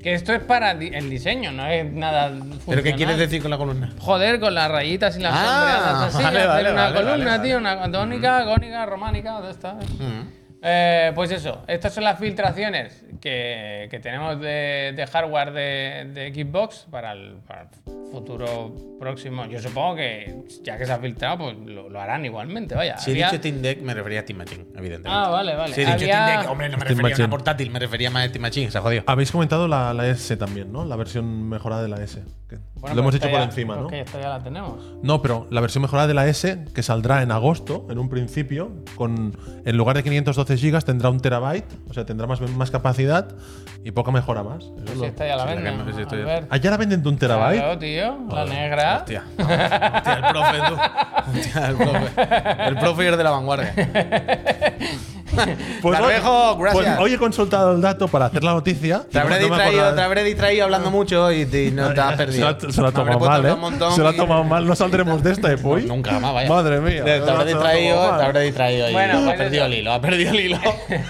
Que 0.02 0.14
esto 0.14 0.32
es 0.34 0.40
para 0.42 0.72
el 0.72 1.10
diseño, 1.10 1.52
no 1.52 1.68
es 1.68 1.92
nada. 1.92 2.30
¿Pero 2.30 2.46
qué 2.48 2.56
funcional. 2.92 2.96
quieres 2.96 3.18
decir 3.18 3.42
con 3.42 3.52
la 3.52 3.58
columna? 3.58 3.94
Joder, 4.00 4.40
con 4.40 4.54
las 4.54 4.72
rayitas 4.72 5.18
y 5.18 5.22
las 5.22 5.34
Ah, 5.36 6.06
así. 6.06 6.24
vale, 6.24 6.46
vale, 6.46 6.72
una 6.72 6.84
vale, 6.92 6.96
columna, 6.96 7.32
vale, 7.38 7.44
tío, 7.50 7.58
una 7.58 7.92
tónica, 7.92 8.44
gónica, 8.46 8.86
románica, 8.86 9.32
¿dónde 9.34 9.52
está? 9.52 9.74
Mm. 9.74 10.30
Eh, 10.62 11.12
pues 11.14 11.32
eso, 11.32 11.64
estas 11.68 11.94
son 11.94 12.06
las 12.06 12.18
filtraciones 12.18 13.04
que, 13.26 13.88
que 13.90 14.00
tenemos 14.00 14.40
de, 14.40 14.94
de 14.96 15.08
hardware 15.08 15.52
de, 15.52 16.12
de 16.14 16.32
Xbox 16.46 16.86
para 16.92 17.14
el, 17.14 17.38
para 17.48 17.62
el 17.64 17.68
futuro 18.12 18.72
próximo. 19.00 19.46
Yo 19.48 19.60
supongo 19.60 19.96
que 19.96 20.44
ya 20.64 20.78
que 20.78 20.86
se 20.86 20.94
ha 20.94 21.00
filtrado, 21.00 21.40
pues 21.40 21.58
lo, 21.66 21.90
lo 21.90 22.00
harán 22.00 22.24
igualmente, 22.24 22.76
vaya. 22.76 22.98
Si 23.00 23.10
he 23.10 23.14
Había- 23.16 23.26
dicho 23.32 23.38
Steam 23.40 23.62
Deck, 23.64 23.82
me 23.82 23.96
refería 23.96 24.20
a 24.20 24.24
Steam 24.24 24.38
Machine, 24.38 24.66
evidentemente. 24.76 25.10
Ah, 25.10 25.30
vale, 25.30 25.56
vale. 25.56 25.74
Si 25.74 25.82
he 25.82 25.86
dicho 25.86 25.96
Había- 25.96 26.24
Steam 26.28 26.40
Deck, 26.42 26.52
hombre, 26.52 26.70
no 26.70 26.78
me 26.78 26.84
Steam 26.84 26.98
refería 27.00 27.16
a 27.16 27.28
una 27.28 27.30
portátil, 27.32 27.72
me 27.72 27.80
refería 27.80 28.10
más 28.12 28.26
a 28.26 28.30
Steam 28.30 28.42
Machine, 28.44 28.70
se 28.72 28.78
ha 28.78 28.82
jodido. 28.82 29.04
Habéis 29.08 29.32
comentado 29.32 29.68
la, 29.68 29.92
la 29.96 30.08
S 30.08 30.38
también, 30.38 30.72
¿no? 30.72 30.86
La 30.86 30.96
versión 30.96 31.50
mejorada 31.50 31.82
de 31.82 31.90
la 31.90 31.98
S. 32.04 32.22
que 32.48 32.58
Bueno, 32.76 32.96
lo 32.96 33.02
hemos 33.02 33.12
pues 33.12 33.14
dicho 33.16 33.26
esta 33.26 33.30
por 33.32 33.40
ya- 33.40 33.46
encima, 33.46 33.76
¿no? 33.76 33.88
que 33.88 34.02
esta 34.02 34.22
ya 34.22 34.30
la 34.30 34.44
tenemos. 34.44 34.80
No, 35.02 35.22
pero 35.24 35.48
la 35.50 35.62
versión 35.62 35.82
mejorada 35.82 36.08
de 36.08 36.14
la 36.14 36.28
S, 36.28 36.64
que 36.76 36.84
saldrá 36.84 37.24
en 37.24 37.32
agosto, 37.32 37.88
en 37.90 37.98
un 37.98 38.08
principio, 38.10 38.72
con 38.96 39.36
en 39.66 39.78
lugar 39.78 39.96
de 39.98 40.04
512 40.04 40.56
GB 40.58 40.84
tendrá 40.84 41.10
un 41.10 41.20
terabyte, 41.20 41.66
o 41.90 41.94
sea, 41.94 42.06
tendrá 42.06 42.28
más, 42.28 42.40
más 42.42 42.70
capacidad 42.70 43.15
y 43.84 43.92
poca 43.92 44.12
mejora 44.12 44.42
más. 44.44 44.64
Pues 44.84 44.96
lo- 44.96 45.02
si 45.04 45.06
esta 45.06 45.28
ya 45.28 45.36
la 45.36 45.44
sí, 45.44 45.50
la 45.50 45.56
venden. 45.56 45.86
que- 45.86 45.94
sí, 45.94 46.02
esto 46.02 46.16
ya- 46.16 46.22
Albert. 46.24 46.48
¿Ah, 46.50 46.58
ya 46.58 46.72
la 46.72 46.78
venden 46.78 47.04
de 47.04 47.10
un 47.10 47.18
terabyte? 47.18 47.60
Claro, 47.60 47.78
tío. 47.80 48.18
La 48.32 48.46
negra. 48.46 48.98
Hostia. 48.98 49.24
Hostia, 49.38 50.14
el 50.16 50.24
profe, 50.32 50.58
tú. 50.68 50.76
Hostia, 51.38 51.68
el 51.68 51.76
profe. 51.76 52.68
El 52.68 52.76
profe 52.78 53.10
es 53.10 53.18
de 53.18 53.24
la 53.24 53.30
vanguardia. 53.32 53.74
Pues 55.82 56.00
Carvejo, 56.00 56.58
pues 56.58 56.74
gracias. 56.74 57.00
hoy 57.00 57.14
he 57.14 57.18
consultado 57.18 57.74
el 57.76 57.82
dato 57.82 58.08
para 58.08 58.26
hacer 58.26 58.44
la 58.44 58.54
noticia. 58.54 59.04
Te 59.12 59.20
habré, 59.20 59.36
No 59.40 59.48
distraído, 59.48 59.94
te 59.94 60.02
habré 60.02 60.24
distraído 60.24 60.64
hablando 60.66 60.92
mucho 60.92 61.32
y, 61.32 61.46
te- 61.46 61.72
no 61.72 61.94
te 61.94 62.02
has 62.02 62.14
perdido. 62.18 62.58
se 62.72 62.82
lo 62.82 62.88
ha 62.88 62.92
tomado 62.92 63.20
mal, 63.20 63.46
¿eh? 63.46 63.56
Se 63.96 64.02
lo 64.02 64.10
ha 64.10 64.14
tomado 64.14 64.44
mal. 64.44 64.66
No 64.66 64.76
saldremos 64.76 65.22
de 65.24 65.32
esta, 65.32 65.52
¿eh, 65.52 65.58
Puy? 65.58 65.84
Nunca 65.84 66.12
jamás, 66.12 66.34
vaya. 66.34 66.50
Madre 66.50 66.80
mía. 66.80 67.04
Te, 67.04 67.20
te 67.20 67.30
habré 67.32 67.46
distraído, 67.54 68.18
te 68.18 68.24
habré 68.24 68.40
distraído 68.42 68.86
ahí. 68.88 68.94
Bueno, 68.94 69.20
ha 69.20 69.24
pues 69.26 69.38
perdido 69.38 69.66
el 69.66 69.74
hilo, 69.74 69.94
ha 69.94 70.02
perdido 70.02 70.32
el 70.32 70.40
hilo. 70.40 70.60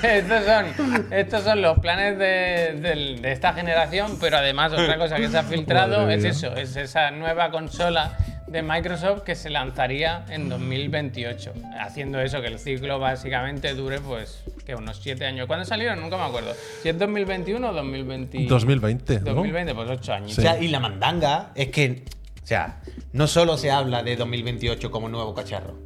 estos, 0.03 0.43
son, 0.45 1.07
estos 1.11 1.43
son 1.43 1.61
los 1.61 1.79
planes 1.79 2.17
de, 2.17 2.79
del- 2.81 3.21
de 3.21 3.31
esta 3.31 3.53
generación, 3.53 4.17
pero 4.19 4.37
además 4.37 4.73
otra 4.73 4.97
cosa 4.97 5.15
que 5.17 5.29
se 5.29 5.37
ha 5.37 5.43
filtrado 5.43 5.99
Madre 5.99 6.15
es 6.15 6.21
mía. 6.23 6.31
eso, 6.31 6.55
es 6.55 6.75
esa 6.75 7.11
nueva 7.11 7.49
consola 7.51 8.11
de 8.47 8.61
Microsoft 8.61 9.21
que 9.23 9.35
se 9.35 9.49
lanzaría 9.49 10.25
en 10.29 10.49
2028, 10.49 11.53
haciendo 11.79 12.19
eso, 12.21 12.41
que 12.41 12.47
el 12.47 12.59
ciclo 12.59 12.99
básicamente 12.99 13.73
dure 13.73 13.99
pues 13.99 14.43
que 14.65 14.75
unos 14.75 14.99
7 15.01 15.25
años. 15.25 15.47
¿Cuándo 15.47 15.65
salieron? 15.65 15.99
Nunca 16.01 16.17
me 16.17 16.23
acuerdo. 16.23 16.53
Si 16.83 16.89
es 16.89 16.97
2021 16.99 17.69
o 17.69 17.73
2020. 17.73 18.45
2020, 18.47 19.19
¿no? 19.21 19.25
2020, 19.35 19.73
pues 19.75 19.89
8 19.89 20.13
años. 20.13 20.37
O 20.37 20.41
sea, 20.41 20.61
y 20.61 20.67
la 20.67 20.79
mandanga 20.79 21.51
es 21.55 21.69
que, 21.69 22.03
o 22.43 22.45
sea, 22.47 22.81
no 23.13 23.27
solo 23.27 23.57
se 23.57 23.71
habla 23.71 24.03
de 24.03 24.15
2028 24.15 24.91
como 24.91 25.09
nuevo 25.09 25.33
cacharro, 25.33 25.79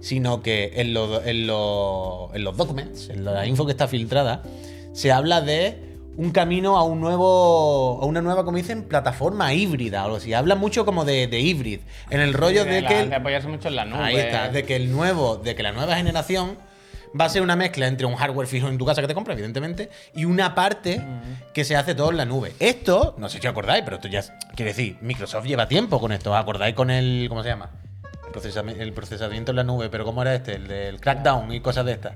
sino 0.00 0.42
que 0.42 0.72
en, 0.76 0.92
los- 0.94 1.26
en 1.26 1.46
los- 1.46 2.34
en 2.34 2.44
los 2.44 2.56
documents, 2.56 3.08
en 3.08 3.24
la 3.24 3.46
info 3.46 3.64
que 3.64 3.72
está 3.72 3.88
filtrada, 3.88 4.42
se 4.92 5.12
habla 5.12 5.40
de 5.40 5.91
un 6.16 6.30
camino 6.30 6.76
a 6.76 6.84
un 6.84 7.00
nuevo 7.00 8.00
a 8.02 8.06
una 8.06 8.20
nueva 8.20 8.44
como 8.44 8.56
dicen 8.58 8.82
plataforma 8.84 9.54
híbrida 9.54 10.02
o 10.02 10.04
algo 10.04 10.16
así. 10.18 10.34
Habla 10.34 10.54
mucho 10.56 10.84
como 10.84 11.04
de, 11.04 11.26
de 11.26 11.40
híbrid 11.40 11.80
en 12.10 12.20
el 12.20 12.34
rollo 12.34 12.64
de, 12.64 12.82
la- 12.82 12.88
que 12.88 13.00
el- 13.00 13.10
de 13.10 13.16
apoyarse 13.16 13.48
mucho 13.48 13.68
en 13.68 13.76
la 13.76 13.84
nube. 13.84 14.02
ahí 14.04 14.16
está 14.16 14.48
de 14.50 14.64
que 14.64 14.76
el 14.76 14.92
nuevo 14.92 15.36
de 15.36 15.54
que 15.54 15.62
la 15.62 15.72
nueva 15.72 15.96
generación 15.96 16.58
va 17.18 17.26
a 17.26 17.28
ser 17.28 17.42
una 17.42 17.56
mezcla 17.56 17.86
entre 17.86 18.06
un 18.06 18.14
hardware 18.14 18.46
fijo 18.46 18.68
en 18.68 18.78
tu 18.78 18.86
casa 18.86 19.00
que 19.02 19.08
te 19.08 19.14
compras 19.14 19.34
evidentemente 19.36 19.90
y 20.14 20.24
una 20.24 20.54
parte 20.54 21.02
que 21.52 21.64
se 21.64 21.76
hace 21.76 21.94
todo 21.94 22.10
en 22.10 22.16
la 22.18 22.24
nube. 22.24 22.52
Esto 22.58 23.14
no 23.18 23.28
sé 23.28 23.38
si 23.40 23.46
os 23.46 23.50
acordáis 23.50 23.82
pero 23.84 23.96
esto 23.96 24.08
ya 24.08 24.22
quiere 24.54 24.70
decir 24.72 24.96
Microsoft 25.00 25.44
lleva 25.46 25.66
tiempo 25.68 25.98
con 26.00 26.12
esto. 26.12 26.30
¿os 26.32 26.36
acordáis 26.38 26.74
con 26.74 26.90
el 26.90 27.26
cómo 27.28 27.42
se 27.42 27.48
llama 27.50 27.70
el 28.34 28.40
procesami- 28.42 28.76
el 28.78 28.92
procesamiento 28.92 29.52
en 29.52 29.56
la 29.56 29.64
nube 29.64 29.88
pero 29.90 30.04
cómo 30.04 30.22
era 30.22 30.34
este 30.34 30.54
el 30.54 30.66
del 30.66 31.00
crackdown 31.00 31.52
y 31.52 31.60
cosas 31.60 31.84
de 31.84 31.92
estas. 31.92 32.14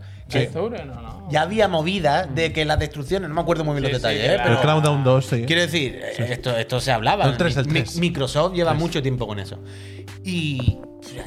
No, 0.54 0.68
no. 0.68 1.28
ya 1.30 1.42
había 1.42 1.68
movidas 1.68 2.34
de 2.34 2.52
que 2.52 2.64
las 2.64 2.78
destrucciones, 2.78 3.28
no 3.28 3.34
me 3.34 3.40
acuerdo 3.40 3.64
muy 3.64 3.74
bien 3.80 3.86
Sí, 3.86 3.92
los 3.92 4.02
sí, 4.02 4.08
detalles, 4.08 4.24
¿eh? 4.32 4.36
la- 4.36 4.42
El 4.44 4.58
pero 4.58 4.60
Cloud 4.82 5.02
2, 5.04 5.26
sí. 5.26 5.44
quiero 5.46 5.62
decir, 5.62 6.00
eh, 6.02 6.26
esto, 6.30 6.56
esto 6.56 6.80
se 6.80 6.90
hablaba. 6.92 7.24
El 7.26 7.36
3, 7.36 7.56
el 7.58 7.66
Mi- 7.66 7.72
3. 7.82 7.98
Microsoft 7.98 8.54
lleva 8.54 8.74
mucho 8.74 9.02
tiempo 9.02 9.26
con 9.26 9.38
eso. 9.38 9.58
Y 10.24 10.78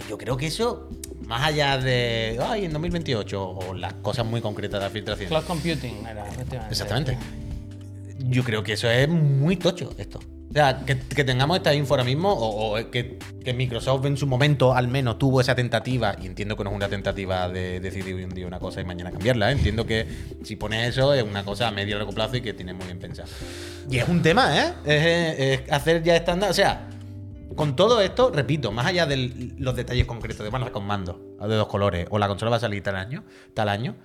yo 0.10 0.18
creo 0.18 0.36
que 0.36 0.48
eso, 0.48 0.90
más 1.26 1.44
allá 1.48 1.78
de, 1.78 2.38
ay, 2.42 2.66
en 2.66 2.74
2028, 2.74 3.42
o 3.50 3.74
las 3.74 3.94
cosas 3.96 4.26
muy 4.26 4.42
concretas 4.42 4.80
de 4.80 4.86
la 4.88 4.90
filtración. 4.92 5.30
Cloud 5.30 5.44
Computing 5.46 6.06
era, 6.10 6.28
efectivamente. 6.28 6.72
Exactamente. 6.74 7.18
Yo 8.20 8.44
creo 8.44 8.64
que 8.64 8.74
eso 8.74 8.90
es 8.90 9.08
muy 9.08 9.56
tocho, 9.56 9.94
esto. 9.98 10.20
O 10.50 10.54
sea, 10.54 10.84
que, 10.84 10.98
que 10.98 11.24
tengamos 11.24 11.58
esta 11.58 11.76
info 11.76 11.94
ahora 11.94 12.04
mismo, 12.04 12.34
o, 12.34 12.80
o 12.80 12.90
que, 12.90 13.20
que 13.44 13.54
Microsoft 13.54 14.06
en 14.06 14.18
su 14.18 14.26
momento 14.26 14.74
al 14.74 14.88
menos 14.88 15.20
tuvo 15.20 15.42
esa 15.42 15.54
tentativa, 15.54 16.16
y 16.20 16.26
entiendo 16.26 16.58
que 16.58 16.64
no 16.64 16.72
es 16.72 16.76
una 16.76 16.90
tentativa 16.90 17.48
de 17.48 17.80
decidir 17.80 18.16
hoy 18.16 18.24
un 18.24 18.32
día 18.32 18.48
una 18.48 18.60
cosa 18.60 18.82
y 18.82 18.86
mañana 18.86 19.12
cambiarla, 19.12 19.50
¿eh? 19.50 19.54
entiendo 19.54 19.86
que 19.86 20.08
si 20.44 20.56
pones 20.56 20.90
eso 20.90 21.14
es 21.14 21.22
una 21.22 21.44
cosa 21.46 21.68
a 21.68 21.72
medio 21.72 21.96
y 21.96 22.00
largo 22.00 22.14
plazo 22.14 22.38
y 22.38 22.42
que 22.42 22.54
tiene 22.54 22.74
muy 22.74 22.88
bien 22.88 22.98
pensado. 22.98 23.30
Y 23.92 23.98
es 23.98 24.08
un 24.08 24.24
tema, 24.24 24.58
¿eh? 24.58 24.74
Es, 24.86 25.62
es 25.62 25.72
hacer 25.72 26.02
ya 26.02 26.16
estándar, 26.16 26.50
o 26.50 26.54
sea, 26.54 26.90
con 27.56 27.76
todo 27.76 28.02
esto, 28.02 28.32
repito, 28.32 28.72
más 28.72 28.88
allá 28.88 29.06
de 29.06 29.54
los 29.58 29.76
detalles 29.76 30.08
concretos 30.08 30.44
de, 30.44 30.50
bueno, 30.50 30.72
con 30.72 30.84
mando 30.84 31.38
de 31.40 31.56
dos 31.56 31.68
colores, 31.68 32.08
o 32.10 32.18
la 32.18 32.28
consola 32.28 32.50
va 32.50 32.58
a 32.58 32.60
salir 32.60 32.82
tal 32.82 32.96
año, 32.96 33.24
tal 33.54 33.70
año, 33.70 33.96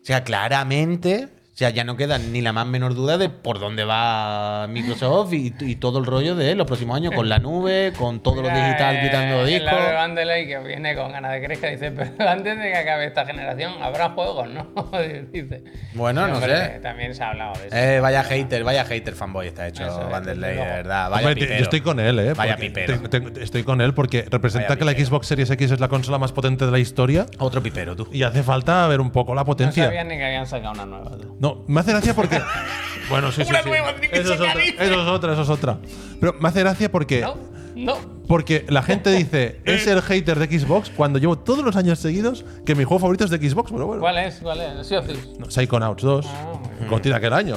o 0.00 0.04
sea, 0.06 0.24
claramente, 0.24 1.28
o 1.56 1.58
sea, 1.58 1.70
ya 1.70 1.84
no 1.84 1.96
queda 1.96 2.18
ni 2.18 2.42
la 2.42 2.52
más 2.52 2.66
menor 2.66 2.94
duda 2.94 3.16
de 3.16 3.30
por 3.30 3.58
dónde 3.58 3.84
va 3.84 4.66
Microsoft 4.68 5.32
y, 5.32 5.54
y 5.60 5.76
todo 5.76 5.98
el 6.00 6.04
rollo 6.04 6.36
de 6.36 6.54
los 6.54 6.66
próximos 6.66 6.94
años 6.98 7.14
con 7.14 7.30
la 7.30 7.38
nube, 7.38 7.94
con 7.96 8.20
todo 8.20 8.42
lo 8.42 8.48
digital 8.50 8.96
eh, 8.96 9.00
quitando 9.04 9.40
el 9.40 9.46
discos. 9.46 9.70
Vandelay 9.72 10.46
que 10.46 10.58
viene 10.58 10.94
con 10.94 11.12
ganas 11.12 11.32
de 11.32 11.42
crezca 11.42 11.68
dice, 11.68 11.92
pero 11.92 12.10
antes 12.28 12.58
de 12.58 12.62
que 12.62 12.76
acabe 12.76 13.06
esta 13.06 13.24
generación 13.24 13.72
habrá 13.82 14.10
juegos, 14.10 14.50
¿no? 14.50 14.66
dice. 15.32 15.64
Bueno, 15.94 16.28
no 16.28 16.34
Hombre, 16.34 16.56
sé. 16.58 16.80
También 16.80 17.14
se 17.14 17.22
ha 17.24 17.30
hablado 17.30 17.54
de 17.58 17.68
eso. 17.68 17.74
Eh, 17.76 18.00
vaya 18.00 18.22
hater, 18.22 18.62
vaya 18.62 18.84
hater 18.84 19.14
fanboy 19.14 19.46
está 19.46 19.66
hecho 19.66 19.86
es, 19.86 20.10
Vanderlei, 20.10 20.56
de 20.56 20.62
verdad. 20.62 21.08
Vaya 21.08 21.26
Hombre, 21.28 21.40
pipero. 21.40 21.56
yo 21.58 21.62
estoy 21.64 21.80
con 21.80 22.00
él, 22.00 22.18
¿eh? 22.18 22.34
Vaya 22.34 22.56
pipero. 22.58 23.00
te- 23.08 23.20
te- 23.30 23.42
estoy 23.42 23.62
con 23.64 23.80
él 23.80 23.94
porque 23.94 24.26
representa 24.30 24.74
Vaya 24.74 24.78
que 24.78 24.84
la. 24.84 24.92
Xbox 25.06 25.26
Series 25.28 25.48
X 25.48 25.70
es 25.70 25.80
la 25.80 25.88
consola 25.88 26.18
más 26.18 26.32
potente 26.32 26.66
de 26.66 26.70
la 26.72 26.78
historia 26.78 27.24
Otro 27.38 27.62
pipero, 27.62 27.96
tú. 27.96 28.06
y 28.12 28.24
hace 28.24 28.42
falta 28.42 28.86
ver 28.88 29.00
un 29.00 29.10
poco 29.10 29.34
la 29.34 29.40
no 29.40 29.46
potencia. 29.46 29.84
sabía 29.86 30.04
ni 30.04 30.18
que 30.18 30.24
habían 30.26 30.46
sacado 30.46 30.72
una 30.74 30.84
nueva. 30.84 31.16
tú. 31.16 31.34
No, 31.54 31.64
me 31.66 31.80
hace 31.80 31.92
gracia 31.92 32.14
porque. 32.14 32.40
bueno, 33.08 33.30
sí, 33.32 33.42
sí. 33.44 33.50
Una 33.50 33.62
sí. 33.62 33.68
nueva, 33.68 33.94
que 33.96 34.06
Eso 34.18 34.34
es, 34.34 34.40
otra, 34.40 34.52
eso 34.62 34.82
es 35.02 35.08
otra, 35.08 35.32
eso 35.32 35.42
es 35.42 35.48
otra. 35.48 35.78
Pero 36.20 36.34
me 36.40 36.48
hace 36.48 36.60
gracia 36.60 36.90
porque. 36.90 37.20
No, 37.20 37.36
no. 37.74 38.16
Porque 38.26 38.64
la 38.68 38.82
gente 38.82 39.10
dice, 39.12 39.60
es 39.64 39.86
el 39.86 40.02
hater 40.02 40.38
de 40.40 40.58
Xbox 40.58 40.90
cuando 40.90 41.20
llevo 41.20 41.38
todos 41.38 41.64
los 41.64 41.76
años 41.76 42.00
seguidos 42.00 42.44
que 42.64 42.74
mi 42.74 42.82
juego 42.82 42.98
favorito 42.98 43.24
es 43.24 43.30
de 43.30 43.38
Xbox. 43.38 43.70
Pero 43.70 43.86
bueno. 43.86 44.00
¿Cuál 44.00 44.18
es? 44.18 44.40
¿Cuál 44.42 44.60
es? 44.60 44.86
Sea 44.86 44.98
of 44.98 45.06
Thieves. 45.06 45.28
No, 45.38 45.48
Psychonauts 45.50 46.02
2. 46.02 46.26
Ah. 46.28 46.52
Contiene 46.88 47.16
aquel 47.18 47.32
año. 47.32 47.56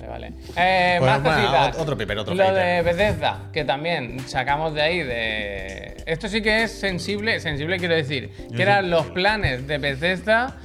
Vale, 0.00 0.08
vale. 0.08 0.26
Eh, 0.56 0.96
Pues, 0.98 1.10
más 1.12 1.22
bueno, 1.22 1.36
cositas. 1.38 1.76
ot- 1.76 1.80
otro 1.82 1.96
pipero, 1.96 2.22
otro 2.22 2.34
Lo 2.34 2.42
hater. 2.44 2.56
de 2.56 2.82
Bethesda, 2.82 3.50
que 3.52 3.64
también 3.64 4.18
sacamos 4.26 4.74
de 4.74 4.82
ahí 4.82 4.98
de. 5.04 6.02
Esto 6.06 6.26
sí 6.28 6.42
que 6.42 6.64
es 6.64 6.72
sensible, 6.72 7.38
sensible 7.38 7.78
quiero 7.78 7.94
decir, 7.94 8.32
que 8.56 8.62
eran 8.62 8.90
los 8.90 9.06
planes 9.06 9.68
de 9.68 9.78
Bethesda 9.78 10.56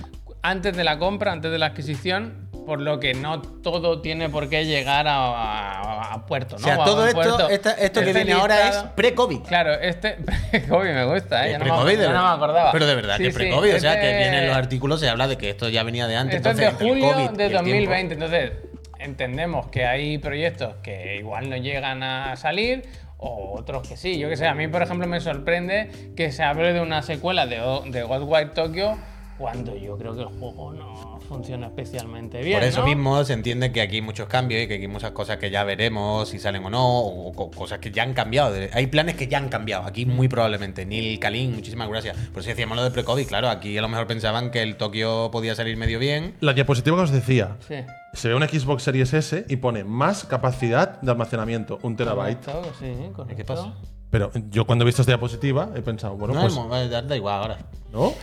antes 0.41 0.75
de 0.75 0.83
la 0.83 0.97
compra, 0.97 1.31
antes 1.31 1.51
de 1.51 1.59
la 1.59 1.67
adquisición, 1.67 2.44
por 2.65 2.81
lo 2.81 2.99
que 2.99 3.13
no 3.13 3.41
todo 3.41 4.01
tiene 4.01 4.29
por 4.29 4.49
qué 4.49 4.65
llegar 4.65 5.07
a, 5.07 5.15
a- 5.17 6.13
a 6.13 6.25
puerto, 6.25 6.55
O 6.55 6.59
¿no? 6.59 6.65
sea, 6.65 6.77
O 6.79 6.81
a 6.81 6.85
todo 6.85 7.05
esto, 7.07 7.15
puerto. 7.21 7.49
esta- 7.49 7.71
esto 7.73 8.01
que 8.01 8.13
viene 8.13 8.33
ahora 8.33 8.69
es 8.69 8.75
pre-COVID. 8.95 9.39
Claro, 9.41 9.73
este. 9.73 10.17
Covid 10.69 10.89
me 10.89 11.05
gusta, 11.05 11.47
¿eh? 11.47 11.51
Ya 11.51 11.59
no, 11.59 11.65
me, 11.65 11.69
Pre-COVID, 11.71 11.97
de 11.97 12.03
ya 12.03 12.03
no 12.03 12.09
me 12.09 12.13
verdad. 12.19 12.33
acordaba. 12.35 12.71
Pero 12.71 12.85
de 12.87 12.95
verdad 12.95 13.17
Sí, 13.17 13.23
que 13.23 13.29
pre-COVID, 13.31 13.75
o 13.75 13.79
sea, 13.79 13.99
que 13.99 14.09
este- 14.11 14.17
vienen 14.29 14.47
los 14.47 14.55
artículos, 14.55 14.99
se 14.99 15.09
habla 15.09 15.27
de 15.27 15.37
que 15.37 15.49
esto 15.49 15.69
ya 15.69 15.83
venía 15.83 16.07
de 16.07 16.15
antes. 16.15 16.35
esto 16.37 16.49
es 16.51 16.57
de 16.57 16.63
entonces, 16.65 16.87
julio 16.89 17.11
COVID 17.13 17.29
de 17.37 17.45
el 17.45 17.51
tiempo- 17.51 17.57
2020, 17.57 18.13
entonces 18.13 18.51
entendemos 18.99 19.67
que 19.67 19.85
hay 19.85 20.17
proyectos 20.17 20.75
que 20.81 21.17
igual 21.17 21.49
no 21.49 21.57
llegan 21.57 22.01
a 22.03 22.35
salir 22.37 22.83
o 23.17 23.55
otros 23.57 23.87
que 23.87 23.97
sí. 23.97 24.17
Yo 24.17 24.29
que 24.29 24.37
sé, 24.37 24.47
a 24.47 24.53
mí 24.55 24.67
por 24.67 24.81
ejemplo 24.81 25.07
me 25.07 25.19
sorprende 25.19 25.89
que 26.15 26.31
se 26.31 26.43
hable 26.43 26.73
de 26.73 26.81
una 26.81 27.01
secuela 27.01 27.45
de, 27.45 27.57
de 27.87 28.03
Ghostwire 28.03 28.49
Tokyo 28.49 28.97
cuando 29.37 29.75
yo 29.75 29.97
creo 29.97 30.15
que 30.15 30.21
el 30.21 30.27
juego 30.27 30.71
no 30.73 31.19
funciona 31.27 31.67
especialmente 31.67 32.41
bien. 32.41 32.57
Por 32.59 32.67
eso 32.67 32.81
¿no? 32.81 32.87
mismo 32.87 33.23
se 33.25 33.33
entiende 33.33 33.71
que 33.71 33.81
aquí 33.81 33.95
hay 33.95 34.01
muchos 34.01 34.27
cambios 34.27 34.63
y 34.63 34.67
que 34.67 34.75
aquí 34.75 34.83
hay 34.83 34.87
muchas 34.87 35.11
cosas 35.11 35.37
que 35.37 35.49
ya 35.51 35.63
veremos 35.63 36.29
si 36.29 36.39
salen 36.39 36.63
o 36.65 36.69
no, 36.69 36.99
o 36.99 37.33
co- 37.33 37.51
cosas 37.51 37.79
que 37.79 37.91
ya 37.91 38.03
han 38.03 38.13
cambiado. 38.13 38.55
Hay 38.73 38.87
planes 38.87 39.15
que 39.15 39.27
ya 39.27 39.37
han 39.37 39.49
cambiado, 39.49 39.85
aquí 39.85 40.05
muy 40.05 40.27
probablemente. 40.27 40.85
Neil 40.85 41.19
Kalin, 41.19 41.53
muchísimas 41.53 41.89
gracias. 41.89 42.15
Por 42.31 42.39
eso 42.41 42.49
decíamos 42.49 42.77
lo 42.77 42.83
de 42.83 42.91
pre-COVID, 42.91 43.27
claro, 43.27 43.49
aquí 43.49 43.77
a 43.77 43.81
lo 43.81 43.89
mejor 43.89 44.07
pensaban 44.07 44.51
que 44.51 44.61
el 44.61 44.77
Tokio 44.77 45.29
podía 45.31 45.55
salir 45.55 45.75
medio 45.77 45.99
bien. 45.99 46.35
La 46.39 46.53
diapositiva 46.53 46.95
que 46.97 47.03
os 47.03 47.11
decía. 47.11 47.57
Sí. 47.67 47.75
Se 48.13 48.29
ve 48.29 48.35
una 48.35 48.47
Xbox 48.47 48.83
Series 48.83 49.13
S 49.13 49.45
y 49.49 49.55
pone 49.57 49.83
más 49.83 50.23
capacidad 50.23 51.01
de 51.01 51.11
almacenamiento, 51.11 51.79
un 51.81 51.97
terabyte. 51.97 52.45
Correcto, 52.45 52.71
sí, 52.79 52.93
correcto. 53.13 53.35
¿Qué 53.35 53.43
pasa? 53.43 53.73
Pero 54.11 54.31
yo 54.49 54.65
cuando 54.65 54.83
he 54.83 54.85
visto 54.85 55.01
esta 55.01 55.11
diapositiva 55.11 55.71
he 55.75 55.81
pensado, 55.81 56.15
bueno, 56.15 56.33
no, 56.35 56.41
pues. 56.69 56.89
da, 56.89 57.01
da 57.01 57.15
igual 57.17 57.35
ahora. 57.41 57.57
¿No? 57.91 58.13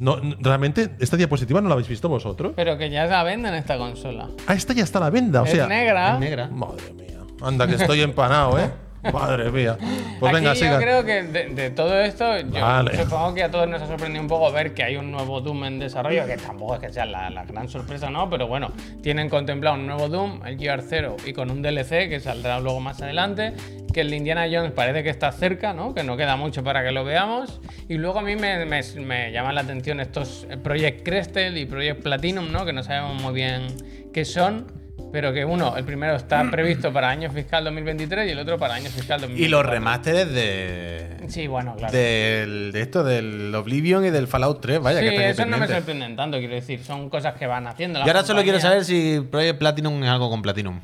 No, 0.00 0.16
realmente, 0.40 0.92
esta 0.98 1.18
diapositiva 1.18 1.60
no 1.60 1.68
la 1.68 1.74
habéis 1.74 1.88
visto 1.88 2.08
vosotros. 2.08 2.54
Pero 2.56 2.78
que 2.78 2.88
ya 2.88 3.04
la 3.04 3.22
venden 3.22 3.54
esta 3.54 3.76
consola. 3.76 4.30
Ah, 4.46 4.54
esta 4.54 4.72
ya 4.72 4.82
está 4.82 4.98
a 4.98 5.02
la 5.02 5.10
venda. 5.10 5.42
O 5.42 5.44
es 5.44 5.50
sea, 5.52 5.66
negra. 5.66 6.14
Es 6.14 6.20
negra. 6.20 6.48
Madre 6.48 6.92
mía. 6.94 7.18
Anda, 7.42 7.66
que 7.66 7.74
estoy 7.74 8.00
empanado, 8.02 8.58
¿eh? 8.58 8.70
Madre 9.12 9.50
mía. 9.50 9.76
Pues 10.18 10.32
venga, 10.32 10.50
Aquí 10.50 10.60
siga. 10.60 10.72
yo 10.72 10.78
creo 10.78 11.04
que 11.04 11.22
de, 11.22 11.48
de 11.48 11.70
todo 11.70 11.98
esto, 12.00 12.38
yo 12.40 12.60
Vale. 12.60 12.96
supongo 13.02 13.34
que 13.34 13.42
a 13.42 13.50
todos 13.50 13.68
nos 13.68 13.80
ha 13.82 13.86
sorprendido 13.86 14.20
un 14.22 14.28
poco 14.28 14.52
ver 14.52 14.74
que 14.74 14.82
hay 14.82 14.96
un 14.96 15.10
nuevo 15.10 15.40
Doom 15.40 15.64
en 15.64 15.78
desarrollo, 15.78 16.26
que 16.26 16.36
tampoco 16.36 16.74
es 16.74 16.80
que 16.80 16.92
sea 16.92 17.06
la, 17.06 17.30
la 17.30 17.44
gran 17.44 17.68
sorpresa, 17.68 18.10
¿no? 18.10 18.28
Pero 18.28 18.46
bueno, 18.46 18.72
tienen 19.02 19.28
contemplado 19.28 19.76
un 19.76 19.86
nuevo 19.86 20.08
Doom, 20.08 20.44
el 20.46 20.58
GR0, 20.58 21.16
y 21.26 21.32
con 21.32 21.50
un 21.50 21.62
DLC 21.62 22.08
que 22.08 22.20
saldrá 22.20 22.60
luego 22.60 22.80
más 22.80 23.00
adelante, 23.00 23.54
que 23.92 24.02
el 24.02 24.12
Indiana 24.14 24.46
Jones 24.52 24.72
parece 24.72 25.02
que 25.02 25.10
está 25.10 25.32
cerca, 25.32 25.72
¿no? 25.72 25.94
Que 25.94 26.04
no 26.04 26.16
queda 26.16 26.36
mucho 26.36 26.62
para 26.62 26.84
que 26.84 26.92
lo 26.92 27.04
veamos. 27.04 27.60
Y 27.88 27.94
luego 27.94 28.18
a 28.20 28.22
mí 28.22 28.36
me, 28.36 28.64
me, 28.66 28.82
me 29.00 29.32
llaman 29.32 29.54
la 29.54 29.62
atención 29.62 29.98
estos 30.00 30.46
Project 30.62 31.02
Crestel 31.04 31.56
y 31.58 31.64
Project 31.66 32.02
Platinum, 32.02 32.52
¿no? 32.52 32.64
Que 32.64 32.72
no 32.72 32.82
sabemos 32.82 33.20
muy 33.20 33.32
bien 33.34 33.66
qué 34.12 34.24
son. 34.24 34.78
Pero 35.12 35.32
que 35.32 35.44
uno, 35.44 35.76
el 35.76 35.84
primero 35.84 36.16
está 36.16 36.44
previsto 36.50 36.92
para 36.92 37.08
año 37.08 37.30
fiscal 37.30 37.64
2023 37.64 38.28
y 38.28 38.30
el 38.32 38.38
otro 38.38 38.58
para 38.58 38.74
año 38.74 38.90
fiscal 38.90 39.20
2024. 39.20 39.44
Y 39.44 39.48
los 39.48 39.66
remasteres 39.66 40.32
de. 40.32 41.16
Sí, 41.28 41.46
bueno, 41.46 41.74
claro. 41.76 41.92
Del, 41.92 42.72
de 42.72 42.80
esto, 42.80 43.04
del 43.04 43.54
Oblivion 43.54 44.04
y 44.04 44.10
del 44.10 44.26
Fallout 44.26 44.60
3, 44.60 44.80
vaya, 44.80 45.00
sí, 45.00 45.08
que 45.08 45.30
eso 45.30 45.46
no 45.46 45.58
me 45.58 45.66
sorprenden 45.66 46.16
tanto, 46.16 46.38
quiero 46.38 46.54
decir. 46.54 46.82
Son 46.82 47.10
cosas 47.10 47.34
que 47.34 47.46
van 47.46 47.66
haciendo. 47.66 48.00
Y 48.00 48.02
ahora 48.02 48.24
solo 48.24 48.42
quiero 48.42 48.60
saber 48.60 48.84
si 48.84 49.20
Project 49.30 49.58
Platinum 49.58 50.02
es 50.02 50.08
algo 50.08 50.30
con 50.30 50.42
Platinum. 50.42 50.80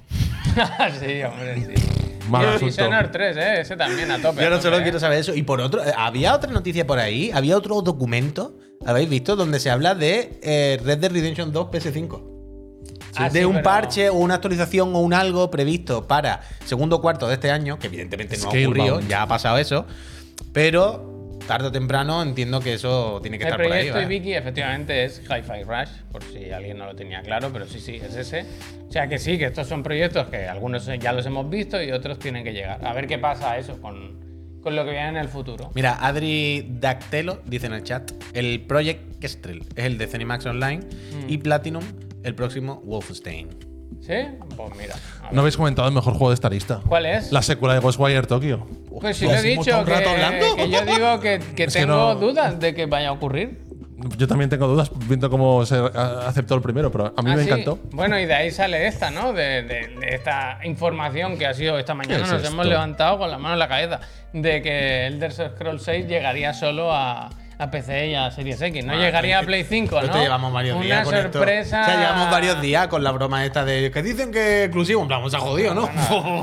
sí, 1.00 1.23
hombre, 1.23 1.56
sí. 1.56 2.06
Mal 2.28 2.59
y. 2.61 2.64
Dishonored 2.64 3.11
3, 3.11 3.37
¿eh? 3.37 3.61
Ese 3.61 3.76
también 3.76 4.11
a 4.11 4.18
tope. 4.18 4.42
Yo 4.42 4.50
no 4.50 4.61
solo 4.61 4.78
¿eh? 4.78 4.83
quiero 4.83 4.99
saber 4.99 5.18
eso. 5.18 5.35
Y 5.35 5.42
por 5.42 5.61
otro, 5.61 5.85
eh, 5.85 5.92
había 5.97 6.35
otra 6.35 6.50
noticia 6.50 6.87
por 6.87 6.99
ahí, 6.99 7.30
había 7.33 7.56
otro 7.56 7.80
documento, 7.83 8.59
¿habéis 8.85 9.09
visto? 9.09 9.37
Donde 9.37 9.61
se 9.61 9.71
habla 9.71 9.95
de 9.95 10.40
eh, 10.42 10.80
Red 10.83 10.99
Dead 10.99 11.12
Redemption 11.12 11.52
2 11.52 11.66
PS5. 11.68 12.36
Ah, 13.18 13.28
de 13.30 13.40
sí, 13.40 13.44
un 13.44 13.52
pero- 13.54 13.64
parche 13.64 14.08
o 14.08 14.14
una 14.14 14.35
actualización 14.35 14.94
o 14.94 15.00
un 15.00 15.14
algo 15.14 15.50
previsto 15.50 16.06
para 16.06 16.40
segundo 16.64 17.00
cuarto 17.00 17.28
de 17.28 17.35
este 17.35 17.50
año, 17.50 17.78
que 17.78 17.87
evidentemente 17.88 18.37
no 18.37 18.44
ha 18.44 18.50
Scalebound. 18.50 18.78
ocurrido, 18.80 19.08
ya 19.08 19.23
ha 19.23 19.26
pasado 19.26 19.58
eso, 19.58 19.87
pero 20.52 21.38
tarde 21.46 21.68
o 21.68 21.73
temprano 21.73 22.23
entiendo 22.23 22.61
que 22.61 22.75
eso 22.75 23.20
tiene 23.23 23.38
que 23.38 23.44
El 23.44 23.49
estar 23.50 23.62
por 23.62 23.66
ahí. 23.73 23.78
proyecto 23.88 23.99
¿vale? 24.00 24.14
Ibiki 24.16 24.35
efectivamente 24.35 25.04
es 25.04 25.20
Hi-Fi 25.20 25.62
Rush, 25.64 25.90
por 26.11 26.23
si 26.25 26.50
alguien 26.50 26.76
no 26.78 26.87
lo 26.87 26.96
tenía 26.96 27.23
claro, 27.23 27.50
pero 27.52 27.66
sí, 27.66 27.78
sí, 27.80 27.96
es 27.96 28.16
ese. 28.16 28.44
O 28.88 28.92
sea 28.92 29.06
que 29.08 29.18
sí, 29.18 29.38
que 29.38 29.44
estos 29.46 29.66
son 29.68 29.82
proyectos 29.82 30.26
que 30.28 30.46
algunos 30.49 30.87
ya 31.00 31.12
los 31.12 31.25
hemos 31.26 31.49
visto 31.49 31.80
y 31.82 31.92
otros 31.92 32.18
tienen 32.18 32.42
que 32.44 32.52
llegar. 32.52 32.85
A 32.87 32.92
ver 32.92 33.06
qué 33.06 33.18
pasa 33.18 33.58
eso 33.58 33.80
con, 33.80 34.58
con 34.61 34.75
lo 34.75 34.85
que 34.85 34.90
viene 34.90 35.08
en 35.11 35.16
el 35.18 35.28
futuro. 35.28 35.70
Mira, 35.75 35.99
Adri 36.04 36.66
Dactelo 36.80 37.40
dice 37.44 37.66
en 37.66 37.75
el 37.75 37.85
chat: 37.85 38.11
el 38.32 38.62
Project 38.62 39.18
Kestrel 39.20 39.62
es 39.76 39.85
el 39.85 39.99
de 39.99 40.06
Zenimax 40.08 40.46
Online 40.46 40.78
Mm. 40.80 41.28
y 41.30 41.38
Platinum 41.38 41.85
el 42.26 42.35
próximo 42.35 42.83
Wolfenstein. 42.85 43.49
¿Sí? 44.00 44.14
Pues 44.56 44.76
mira. 44.76 44.95
No 45.33 45.40
habéis 45.40 45.56
comentado 45.56 45.88
el 45.88 45.95
mejor 45.95 46.12
juego 46.14 46.30
de 46.30 46.35
esta 46.35 46.50
lista. 46.50 46.80
¿Cuál 46.87 47.06
es? 47.06 47.33
La 47.33 47.40
secuela 47.42 47.75
de 47.75 47.80
Ghostwire 47.80 48.26
Tokyo. 48.26 48.66
Pues 49.00 49.16
sí 49.16 49.25
lo 49.26 49.35
he 49.35 49.42
dicho, 49.42 49.85
que, 49.85 49.90
rato 49.90 50.11
hablando. 50.11 50.56
que 50.56 50.68
yo 50.71 50.80
digo 50.85 51.21
que, 51.21 51.38
que 51.54 51.64
Es 51.64 51.73
que 51.75 51.80
tengo 51.80 51.95
no- 51.95 52.14
dudas 52.16 52.59
de 52.61 52.75
que 52.75 52.87
vaya 52.87 53.09
a 53.09 53.12
ocurrir. 53.12 53.64
Yo 54.18 54.28
también 54.28 54.50
tengo 54.50 54.66
dudas 54.68 54.90
viendo 55.09 55.30
cómo 55.30 55.64
se 55.64 55.76
aceptó 55.76 56.54
el 56.54 56.61
primero, 56.61 56.92
pero 56.92 57.14
a 57.16 57.23
mí 57.23 57.30
Ah, 57.30 57.37
me 57.37 57.45
sí. 57.45 57.49
encantó. 57.49 57.78
Bueno, 57.92 58.18
y 58.21 58.26
de 58.26 58.35
ahí 58.35 58.50
sale 58.50 58.87
esta, 58.87 59.11
¿no? 59.11 59.33
De, 59.33 59.62
de- 59.62 59.88
de 60.00 60.14
esta 60.14 60.59
información 60.64 61.38
que 61.38 61.47
ha 61.47 61.54
sido 61.54 61.78
esta 61.78 61.95
mañana. 61.95 62.25
es 62.25 62.30
Nos 62.30 62.42
esto? 62.42 62.52
hemos 62.52 62.66
levantado 62.66 63.18
con 63.18 63.30
la 63.30 63.38
mano 63.38 63.54
en 63.54 63.59
la 63.61 63.68
cabeza 63.68 64.00
de 64.35 64.61
que 64.62 65.06
Elder 65.06 65.33
Scrolls 65.33 65.83
6 65.83 66.06
llegaría 66.06 66.52
solo 66.52 66.92
a, 66.92 67.30
a 67.58 67.70
PC 67.70 68.08
y 68.08 68.14
a 68.14 68.30
Series 68.30 68.60
X. 68.60 68.84
No 68.84 68.92
Ah, 68.92 68.96
llegaría 68.96 69.38
a 69.38 69.42
Play 69.42 69.64
5, 69.64 70.02
¿no? 70.02 70.22
Llevamos 70.22 70.52
varios 70.52 70.76
Una 70.76 70.84
días 70.84 71.04
con 71.04 71.14
esto. 71.14 71.32
sorpresa. 71.38 71.82
O 71.82 71.84
sea, 71.84 71.96
llevamos 71.96 72.30
varios 72.30 72.60
días 72.60 72.86
con 72.88 73.02
la 73.02 73.12
broma 73.12 73.44
esta 73.44 73.64
de 73.64 73.90
que 73.90 74.02
dicen 74.02 74.30
que 74.32 74.64
exclusivo. 74.64 75.02
En 75.02 75.08
plan, 75.08 75.30
se 75.30 75.36
ha 75.36 75.40
jodido, 75.40 75.75
¿no? 75.75 75.88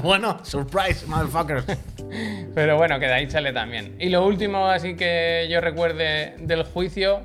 bueno, 0.02 0.40
surprise, 0.44 1.06
motherfuckers. 1.08 1.66
Pero 2.56 2.78
bueno, 2.78 3.00
que 3.00 3.06
de 3.08 3.14
ahí 3.14 3.30
sale 3.30 3.54
también. 3.54 3.96
Y 4.00 4.10
lo 4.10 4.26
último, 4.26 4.68
así 4.68 4.96
que 4.96 5.48
yo 5.50 5.62
recuerde 5.62 6.36
del 6.40 6.64
juicio, 6.64 7.22